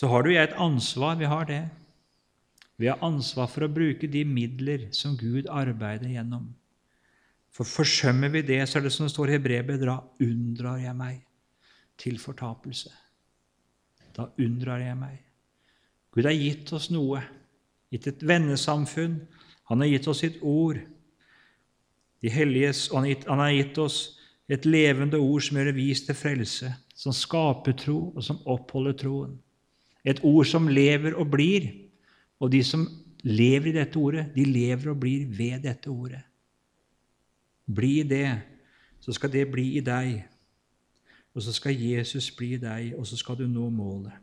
Så 0.00 0.08
har 0.08 0.24
du 0.24 0.30
jeg 0.32 0.48
et 0.48 0.56
ansvar. 0.56 1.18
Vi 1.20 1.28
har 1.28 1.44
det. 1.44 1.60
Vi 2.80 2.88
har 2.88 3.02
ansvar 3.04 3.50
for 3.52 3.66
å 3.66 3.72
bruke 3.72 4.08
de 4.08 4.22
midler 4.24 4.86
som 4.96 5.12
Gud 5.20 5.50
arbeider 5.52 6.08
gjennom. 6.08 6.46
For 7.52 7.68
forsømmer 7.68 8.32
vi 8.32 8.40
det, 8.48 8.62
så 8.64 8.78
er 8.78 8.86
det 8.86 8.92
som 8.94 9.04
det 9.04 9.12
står 9.12 9.28
i 9.28 9.34
Hebrevet, 9.34 9.82
da 9.84 9.98
unndrar 10.24 10.78
jeg 10.80 10.96
meg 10.96 11.18
til 12.00 12.16
fortapelse. 12.22 12.88
Da 14.16 14.30
unndrar 14.40 14.80
jeg 14.80 14.96
meg. 14.96 15.18
Gud 16.16 16.24
har 16.24 16.38
gitt 16.38 16.72
oss 16.72 16.88
noe, 16.94 17.20
gitt 17.92 18.08
et 18.08 18.24
vennesamfunn. 18.24 19.18
Han 19.68 19.84
har 19.84 19.92
gitt 19.92 20.08
oss 20.08 20.24
sitt 20.24 20.40
ord. 20.40 20.80
De 22.24 22.32
helliges, 22.32 22.86
og 22.88 23.04
han 23.04 23.44
har 23.44 23.52
gitt 23.52 23.84
oss 23.84 24.00
et 24.48 24.64
levende 24.64 25.20
ord 25.20 25.44
som 25.44 25.60
gjør 25.60 25.74
det 25.74 25.76
vis 25.76 26.06
til 26.08 26.16
frelse, 26.16 26.72
som 26.96 27.12
skaper 27.12 27.76
tro, 27.84 28.00
og 28.16 28.24
som 28.24 28.40
oppholder 28.48 28.96
troen. 29.04 29.36
Et 30.04 30.20
ord 30.24 30.46
som 30.48 30.68
lever 30.68 31.14
og 31.14 31.30
blir. 31.30 31.68
Og 32.40 32.52
de 32.52 32.62
som 32.64 32.86
lever 33.24 33.70
i 33.70 33.76
dette 33.76 33.98
ordet, 34.00 34.30
de 34.34 34.44
lever 34.44 34.90
og 34.90 35.00
blir 35.00 35.26
ved 35.28 35.60
dette 35.66 35.90
ordet. 35.92 36.22
Bli 37.70 38.02
det, 38.02 38.40
så 39.00 39.12
skal 39.12 39.32
det 39.32 39.50
bli 39.52 39.76
i 39.78 39.84
deg. 39.84 40.22
Og 41.34 41.44
så 41.44 41.52
skal 41.54 41.76
Jesus 41.78 42.30
bli 42.34 42.54
i 42.56 42.60
deg, 42.62 42.94
og 42.98 43.06
så 43.06 43.16
skal 43.16 43.38
du 43.38 43.46
nå 43.46 43.68
målet. 43.70 44.16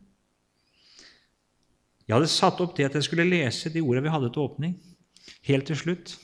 Jeg 2.08 2.16
hadde 2.16 2.30
satt 2.32 2.60
opp 2.64 2.76
det 2.76 2.86
at 2.88 2.94
jeg 2.96 3.04
skulle 3.04 3.28
lese 3.28 3.70
de 3.72 3.82
ordene 3.84 4.06
vi 4.06 4.12
hadde 4.12 4.30
til 4.32 4.46
åpning, 4.48 4.74
helt 5.44 5.66
til 5.68 5.76
slutt. 5.76 6.14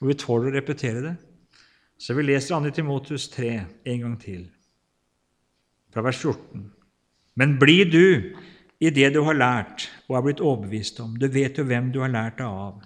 Og 0.00 0.08
vi 0.08 0.16
tåler 0.18 0.50
å 0.50 0.56
repetere 0.56 1.02
det. 1.04 1.14
Så 2.00 2.16
vi 2.18 2.24
leser 2.24 2.56
2. 2.58 2.72
Timotus 2.74 3.28
3 3.30 3.50
en 3.92 4.00
gang 4.02 4.14
til, 4.18 4.46
fra 5.94 6.02
vers 6.02 6.18
14. 6.18 6.64
Men 7.38 7.54
bli 7.60 7.84
du 7.86 8.06
i 8.82 8.90
det 8.90 9.12
du 9.14 9.20
har 9.22 9.38
lært 9.38 9.86
og 10.08 10.16
er 10.18 10.24
blitt 10.26 10.42
overbevist 10.42 10.98
om. 11.04 11.14
Du 11.14 11.28
vet 11.30 11.58
jo 11.58 11.64
hvem 11.68 11.92
du 11.94 12.00
har 12.02 12.10
lært 12.10 12.40
det 12.40 12.48
av. 12.48 12.80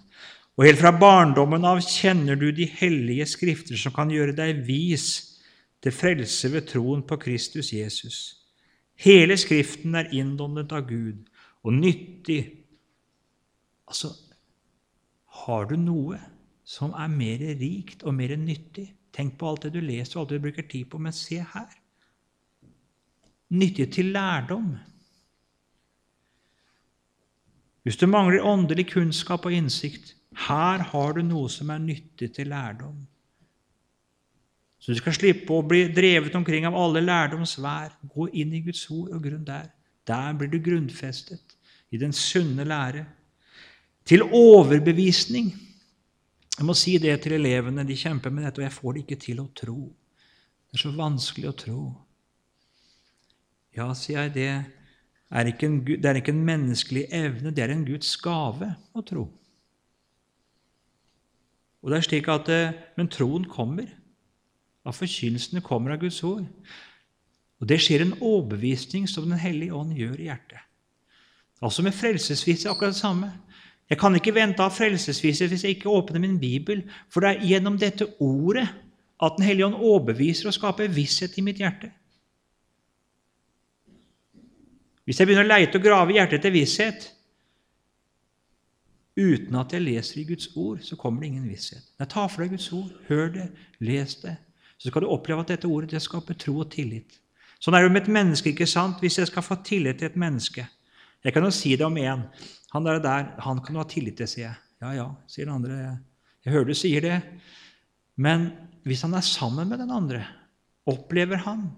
Og 0.56 0.64
helt 0.64 0.80
fra 0.80 0.92
barndommen 0.96 1.64
av 1.68 1.80
kjenner 1.84 2.36
du 2.36 2.50
de 2.52 2.66
hellige 2.68 3.26
skrifter 3.28 3.80
som 3.80 3.94
kan 3.96 4.12
gjøre 4.12 4.36
deg 4.36 4.60
vis 4.68 5.06
til 5.84 5.92
frelse 5.92 6.50
ved 6.52 6.68
troen 6.68 7.04
på 7.06 7.18
Kristus 7.20 7.72
Jesus. 7.72 8.18
Hele 8.96 9.36
Skriften 9.36 9.96
er 9.96 10.12
innåndet 10.16 10.72
av 10.72 10.86
Gud 10.88 11.26
og 11.64 11.76
nyttig. 11.76 12.40
Altså, 13.88 14.12
har 15.44 15.68
du 15.68 15.76
noe 15.80 16.18
som 16.64 16.94
er 16.96 17.12
mer 17.12 17.44
rikt 17.60 18.04
og 18.04 18.16
mer 18.16 18.32
nyttig? 18.40 18.88
Tenk 19.16 19.36
på 19.40 19.48
alt 19.48 19.64
det 19.64 19.76
du 19.76 19.84
leser 19.84 20.16
og 20.16 20.24
alt 20.24 20.32
det 20.32 20.40
du 20.40 20.46
bruker 20.48 20.68
tid 20.68 20.88
på, 20.92 21.00
men 21.00 21.16
se 21.16 21.40
her. 21.40 21.72
Nyttig 23.56 23.90
til 23.94 24.12
lærdom 24.16 24.74
hvis 27.86 28.00
du 28.00 28.08
mangler 28.10 28.42
åndelig 28.42 28.88
kunnskap 28.90 29.44
og 29.46 29.54
innsikt, 29.54 30.16
her 30.48 30.82
har 30.90 31.12
du 31.14 31.20
noe 31.22 31.46
som 31.52 31.68
er 31.70 31.78
nyttig 31.78 32.32
til 32.34 32.50
lærdom. 32.50 32.96
Så 34.82 34.90
du 34.90 34.98
skal 34.98 35.14
slippe 35.14 35.54
å 35.54 35.62
bli 35.62 35.84
drevet 35.94 36.34
omkring 36.34 36.66
av 36.66 36.74
alle 36.74 37.04
lærdoms 37.04 37.54
vær. 37.62 37.94
Gå 38.10 38.26
inn 38.34 38.56
i 38.58 38.62
Guds 38.66 38.82
ord 38.90 39.14
og 39.14 39.22
grunn 39.22 39.46
der. 39.46 39.70
Der 40.06 40.34
blir 40.34 40.50
du 40.50 40.58
grunnfestet 40.62 41.54
i 41.94 42.00
den 42.02 42.10
sunne 42.14 42.66
lære. 42.66 43.04
Til 44.06 44.26
overbevisning. 44.26 45.52
Jeg 46.58 46.66
må 46.66 46.74
si 46.74 46.98
det 46.98 47.20
til 47.22 47.38
elevene. 47.38 47.86
De 47.86 47.96
kjemper 47.98 48.34
med 48.34 48.48
dette, 48.48 48.64
og 48.64 48.66
jeg 48.66 48.76
får 48.80 48.96
det 48.96 49.04
ikke 49.04 49.22
til 49.28 49.44
å 49.44 49.48
tro. 49.54 49.78
Det 50.66 50.74
er 50.74 50.82
så 50.88 50.94
vanskelig 50.98 51.52
å 51.52 51.58
tro. 51.62 51.80
Ja, 53.78 53.92
sier 53.94 54.26
jeg 54.26 54.34
det 54.34 54.50
er 55.30 55.50
en, 55.50 55.80
det 55.84 56.06
er 56.06 56.20
ikke 56.20 56.32
en 56.32 56.44
menneskelig 56.46 57.06
evne, 57.10 57.50
det 57.50 57.64
er 57.64 57.72
en 57.74 57.86
Guds 57.86 58.16
gave 58.22 58.74
å 58.94 59.02
tro. 59.02 59.26
Og 61.82 61.92
det 61.92 61.98
er 61.98 62.06
slik 62.06 62.28
at, 62.28 62.48
eh, 62.48 62.72
Men 62.96 63.08
troen 63.08 63.44
kommer. 63.44 63.86
At 64.86 64.94
forkynnelsene 64.94 65.60
kommer 65.60 65.92
av 65.92 66.00
Guds 66.00 66.22
ord. 66.22 66.46
Og 67.60 67.68
Det 67.68 67.80
skjer 67.80 68.02
en 68.02 68.18
overbevisning 68.20 69.08
som 69.08 69.28
Den 69.28 69.38
hellige 69.38 69.74
ånd 69.74 69.96
gjør 69.96 70.18
i 70.18 70.28
hjertet. 70.28 70.60
Altså 71.62 71.82
med 71.82 71.94
frelsesvise 71.94 72.68
akkurat 72.68 72.92
det 72.92 73.00
samme. 73.00 73.32
Jeg 73.90 73.98
kan 73.98 74.14
ikke 74.14 74.34
vente 74.34 74.62
av 74.62 74.70
frelsesvise 74.70 75.46
hvis 75.48 75.64
jeg 75.64 75.76
ikke 75.76 75.90
åpner 75.90 76.20
min 76.20 76.40
bibel, 76.40 76.82
for 77.08 77.20
det 77.20 77.30
er 77.30 77.46
gjennom 77.46 77.78
dette 77.78 78.06
ordet 78.20 78.68
at 79.22 79.32
Den 79.38 79.46
hellige 79.46 79.66
ånd 79.66 79.74
overbeviser 79.74 80.46
og 80.46 80.54
skaper 80.54 80.88
visshet 80.88 81.38
i 81.38 81.40
mitt 81.40 81.56
hjerte. 81.56 81.90
Hvis 85.06 85.20
jeg 85.20 85.28
begynner 85.28 85.46
å 85.46 85.52
leite 85.52 85.78
og 85.78 85.84
grave 85.84 86.16
hjertet 86.16 86.42
til 86.42 86.54
visshet 86.56 87.12
uten 89.16 89.54
at 89.56 89.72
jeg 89.72 89.84
leser 89.84 90.20
i 90.20 90.26
Guds 90.28 90.50
ord, 90.58 90.82
så 90.84 90.98
kommer 91.00 91.22
det 91.22 91.30
ingen 91.30 91.46
visshet. 91.48 91.86
Nei, 91.96 92.08
Ta 92.10 92.26
for 92.28 92.42
deg 92.42 92.56
Guds 92.56 92.66
ord, 92.74 92.90
hør 93.08 93.30
det, 93.32 93.46
les 93.80 94.16
det. 94.20 94.34
Så 94.76 94.90
skal 94.90 95.06
du 95.06 95.08
oppleve 95.08 95.44
at 95.44 95.54
dette 95.54 95.70
ordet 95.70 95.94
det 95.94 96.02
skaper 96.04 96.36
tro 96.36 96.58
og 96.60 96.68
tillit. 96.74 97.16
Sånn 97.62 97.78
er 97.78 97.86
det 97.86 97.94
med 97.94 98.02
et 98.02 98.12
menneske. 98.12 98.52
ikke 98.52 98.68
sant? 98.68 99.00
Hvis 99.00 99.16
jeg 99.16 99.30
skal 99.30 99.46
få 99.46 99.56
tillit 99.64 100.02
til 100.02 100.10
et 100.10 100.18
menneske 100.20 100.66
Jeg 101.24 101.32
kan 101.32 101.42
jo 101.42 101.50
si 101.50 101.72
det 101.74 101.82
om 101.82 101.96
én. 101.96 102.20
Han 102.70 102.84
der, 102.84 103.00
der 103.02 103.32
han 103.42 103.58
kan 103.64 103.74
du 103.74 103.80
ha 103.80 103.86
tillit 103.88 104.18
til, 104.20 104.28
sier 104.28 104.44
jeg. 104.44 104.58
Ja, 104.82 104.92
ja, 104.94 105.06
sier 105.26 105.48
den 105.48 105.54
andre. 105.54 105.96
Jeg 106.44 106.52
hører 106.52 106.68
du 106.68 106.74
sier 106.74 107.00
det. 107.02 107.16
Men 108.14 108.52
hvis 108.84 109.02
han 109.02 109.14
er 109.14 109.24
sammen 109.26 109.68
med 109.68 109.80
den 109.80 109.90
andre, 109.90 110.20
opplever 110.86 111.40
han 111.42 111.70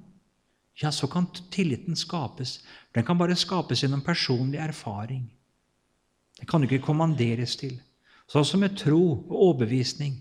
ja, 0.82 0.92
så 0.92 1.08
kan 1.10 1.26
tilliten 1.50 1.96
skapes. 1.96 2.58
Den 2.94 3.04
kan 3.04 3.18
bare 3.18 3.36
skapes 3.36 3.82
gjennom 3.82 4.04
personlig 4.04 4.60
erfaring. 4.62 5.26
Den 6.38 6.48
kan 6.48 6.64
ikke 6.64 6.82
kommanderes 6.84 7.56
til. 7.60 7.76
Sånn 8.28 8.46
som 8.46 8.62
med 8.62 8.76
tro 8.78 9.02
og 9.16 9.34
overbevisning. 9.34 10.18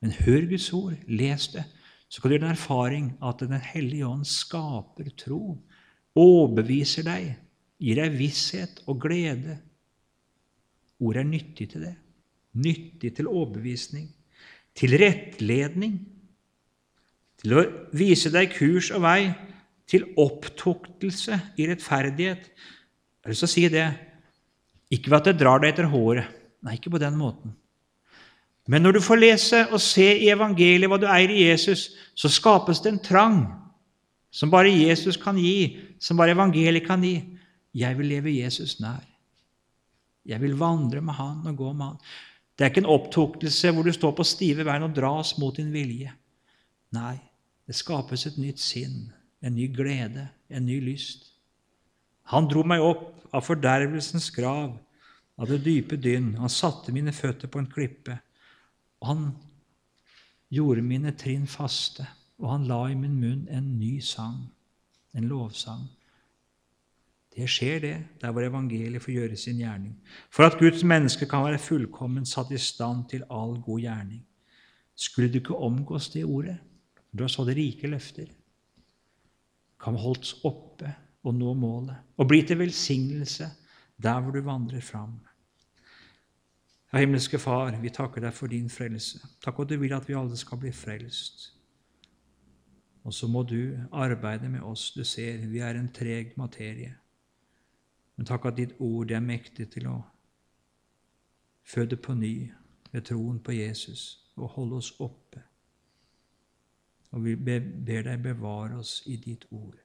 Men 0.00 0.14
hør 0.22 0.46
Guds 0.50 0.70
ord, 0.72 0.96
les 1.06 1.48
det, 1.52 1.64
så 2.10 2.20
kan 2.20 2.30
du 2.30 2.34
gjøre 2.34 2.48
en 2.48 2.56
erfaring 2.56 3.10
at 3.22 3.42
Den 3.42 3.60
hellige 3.60 4.06
ånd 4.06 4.26
skaper 4.26 5.10
tro, 5.18 5.58
overbeviser 6.18 7.06
deg, 7.06 7.34
gir 7.78 8.00
deg 8.00 8.16
visshet 8.18 8.80
og 8.90 9.02
glede. 9.02 9.60
Ordet 11.00 11.22
er 11.22 11.28
nyttig 11.28 11.68
til 11.70 11.84
det. 11.86 11.94
Nyttig 12.60 13.14
til 13.16 13.28
overbevisning. 13.30 14.08
Til 14.74 14.96
rettledning. 14.98 16.00
Til 17.40 17.56
å 17.56 17.62
vise 17.96 18.32
deg 18.32 18.50
kurs 18.56 18.90
og 18.94 19.04
vei 19.06 19.30
til 19.90 20.06
opptuktelse 20.20 21.36
i 21.58 21.66
rettferdighet. 21.70 22.46
Jeg 22.50 23.26
har 23.26 23.32
lyst 23.32 23.44
til 23.44 23.50
å 23.50 23.54
si 23.54 23.64
det. 23.72 23.88
Ikke 24.94 25.10
ved 25.10 25.18
at 25.20 25.30
det 25.30 25.40
drar 25.42 25.62
deg 25.62 25.72
etter 25.72 25.90
håret. 25.90 26.30
Nei, 26.64 26.76
ikke 26.76 26.92
på 26.94 27.00
den 27.02 27.16
måten. 27.18 27.54
Men 28.70 28.84
når 28.84 28.98
du 28.98 29.02
får 29.02 29.18
lese 29.18 29.60
og 29.72 29.80
se 29.82 30.06
i 30.20 30.30
evangeliet 30.30 30.90
hva 30.90 31.00
du 31.00 31.08
eier 31.10 31.32
i 31.32 31.46
Jesus, 31.48 31.88
så 32.14 32.30
skapes 32.30 32.82
det 32.84 32.92
en 32.92 33.02
trang 33.02 33.38
som 34.30 34.52
bare 34.52 34.70
Jesus 34.70 35.18
kan 35.18 35.38
gi, 35.40 35.80
som 35.98 36.20
bare 36.20 36.36
evangeliet 36.36 36.86
kan 36.86 37.02
gi. 37.02 37.16
Jeg 37.74 37.98
vil 37.98 38.12
leve 38.12 38.34
Jesus 38.34 38.76
nær. 38.82 39.02
Jeg 40.26 40.38
vil 40.42 40.58
vandre 40.58 41.00
med 41.02 41.16
Han 41.18 41.48
og 41.50 41.56
gå 41.56 41.72
med 41.72 41.86
Han. 41.86 42.02
Det 42.54 42.66
er 42.66 42.70
ikke 42.70 42.84
en 42.84 42.92
opptuktelse 42.92 43.72
hvor 43.72 43.86
du 43.86 43.92
står 43.94 44.12
på 44.14 44.26
stive 44.28 44.66
bein 44.68 44.84
og 44.86 44.94
dras 44.94 45.32
mot 45.40 45.56
din 45.56 45.72
vilje. 45.72 46.12
Nei, 46.94 47.16
det 47.66 47.78
skapes 47.78 48.26
et 48.28 48.38
nytt 48.38 48.60
sinn 48.62 49.08
en 49.42 49.54
ny 49.56 49.68
glede, 49.72 50.28
en 50.50 50.66
ny 50.66 50.80
lyst. 50.84 51.30
Han 52.30 52.48
dro 52.50 52.62
meg 52.66 52.82
opp 52.84 53.34
av 53.34 53.44
fordervelsens 53.46 54.30
grav, 54.34 54.74
av 55.40 55.48
det 55.48 55.62
dype 55.64 55.96
dynn. 55.96 56.34
Han 56.38 56.52
satte 56.52 56.92
mine 56.92 57.14
føtter 57.16 57.48
på 57.48 57.62
en 57.62 57.70
klippe. 57.70 58.18
Og 59.00 59.08
han 59.08 59.22
gjorde 60.52 60.84
mine 60.84 61.14
trinn 61.16 61.46
faste, 61.48 62.04
og 62.40 62.52
han 62.52 62.68
la 62.68 62.82
i 62.90 62.98
min 62.98 63.16
munn 63.20 63.46
en 63.50 63.72
ny 63.78 63.98
sang, 64.04 64.44
en 65.16 65.28
lovsang. 65.30 65.86
Det 67.30 67.46
skjer, 67.48 67.78
det, 67.80 67.96
der 68.20 68.32
hvor 68.34 68.44
evangeliet 68.44 69.02
får 69.02 69.14
gjøre 69.14 69.36
sin 69.38 69.60
gjerning. 69.62 69.94
For 70.34 70.44
at 70.44 70.58
Guds 70.58 70.82
menneske 70.84 71.28
kan 71.30 71.44
være 71.46 71.62
fullkommen 71.62 72.26
satt 72.26 72.50
i 72.50 72.58
stand 72.58 73.06
til 73.12 73.22
all 73.30 73.54
god 73.62 73.80
gjerning. 73.80 74.24
Skulle 74.98 75.30
du 75.30 75.38
ikke 75.38 75.56
omgås 75.56 76.10
det 76.12 76.26
ordet? 76.26 76.58
Du 77.14 77.22
har 77.22 77.30
så 77.32 77.46
det 77.46 77.56
rike 77.56 77.88
løfter. 77.88 78.26
Kan 79.80 79.96
holdes 79.96 80.34
oppe 80.44 80.92
og 81.24 81.34
nå 81.36 81.54
målet, 81.54 81.96
og 82.16 82.28
bli 82.28 82.42
til 82.46 82.58
velsignelse 82.60 83.48
der 84.00 84.20
hvor 84.20 84.32
du 84.32 84.40
vandrer 84.40 84.80
fram. 84.80 85.18
Ja, 86.92 86.98
himmelske 86.98 87.38
Far, 87.38 87.76
vi 87.80 87.90
takker 87.90 88.24
deg 88.24 88.34
for 88.34 88.50
din 88.50 88.70
frelse. 88.70 89.20
Takk 89.44 89.60
at 89.62 89.70
du 89.70 89.76
vil 89.78 89.92
at 89.94 90.08
vi 90.08 90.16
alle 90.18 90.36
skal 90.36 90.58
bli 90.58 90.72
frelst. 90.74 91.52
Og 93.04 93.14
så 93.14 93.28
må 93.28 93.42
du 93.42 93.78
arbeide 93.92 94.48
med 94.48 94.60
oss. 94.60 94.90
Du 94.90 95.04
ser, 95.04 95.46
vi 95.46 95.58
er 95.58 95.78
en 95.78 95.92
treg 95.92 96.32
materie. 96.36 96.96
Men 98.16 98.26
takk 98.26 98.50
at 98.50 98.58
ditt 98.58 98.74
ord 98.80 99.10
er 99.10 99.22
mektig 99.24 99.70
til 99.72 99.86
å 99.88 100.00
føde 101.64 101.96
på 101.96 102.14
ny 102.14 102.50
ved 102.92 103.06
troen 103.06 103.38
på 103.38 103.54
Jesus 103.54 104.26
og 104.36 104.56
holde 104.56 104.80
oss 104.82 104.90
oppe. 105.00 105.44
Og 107.10 107.24
vi 107.24 107.36
ber 107.36 108.04
deg 108.06 108.22
bevare 108.22 108.78
oss 108.78 109.00
i 109.06 109.16
ditt 109.18 109.46
ord. 109.50 109.78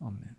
Amen. 0.00 0.37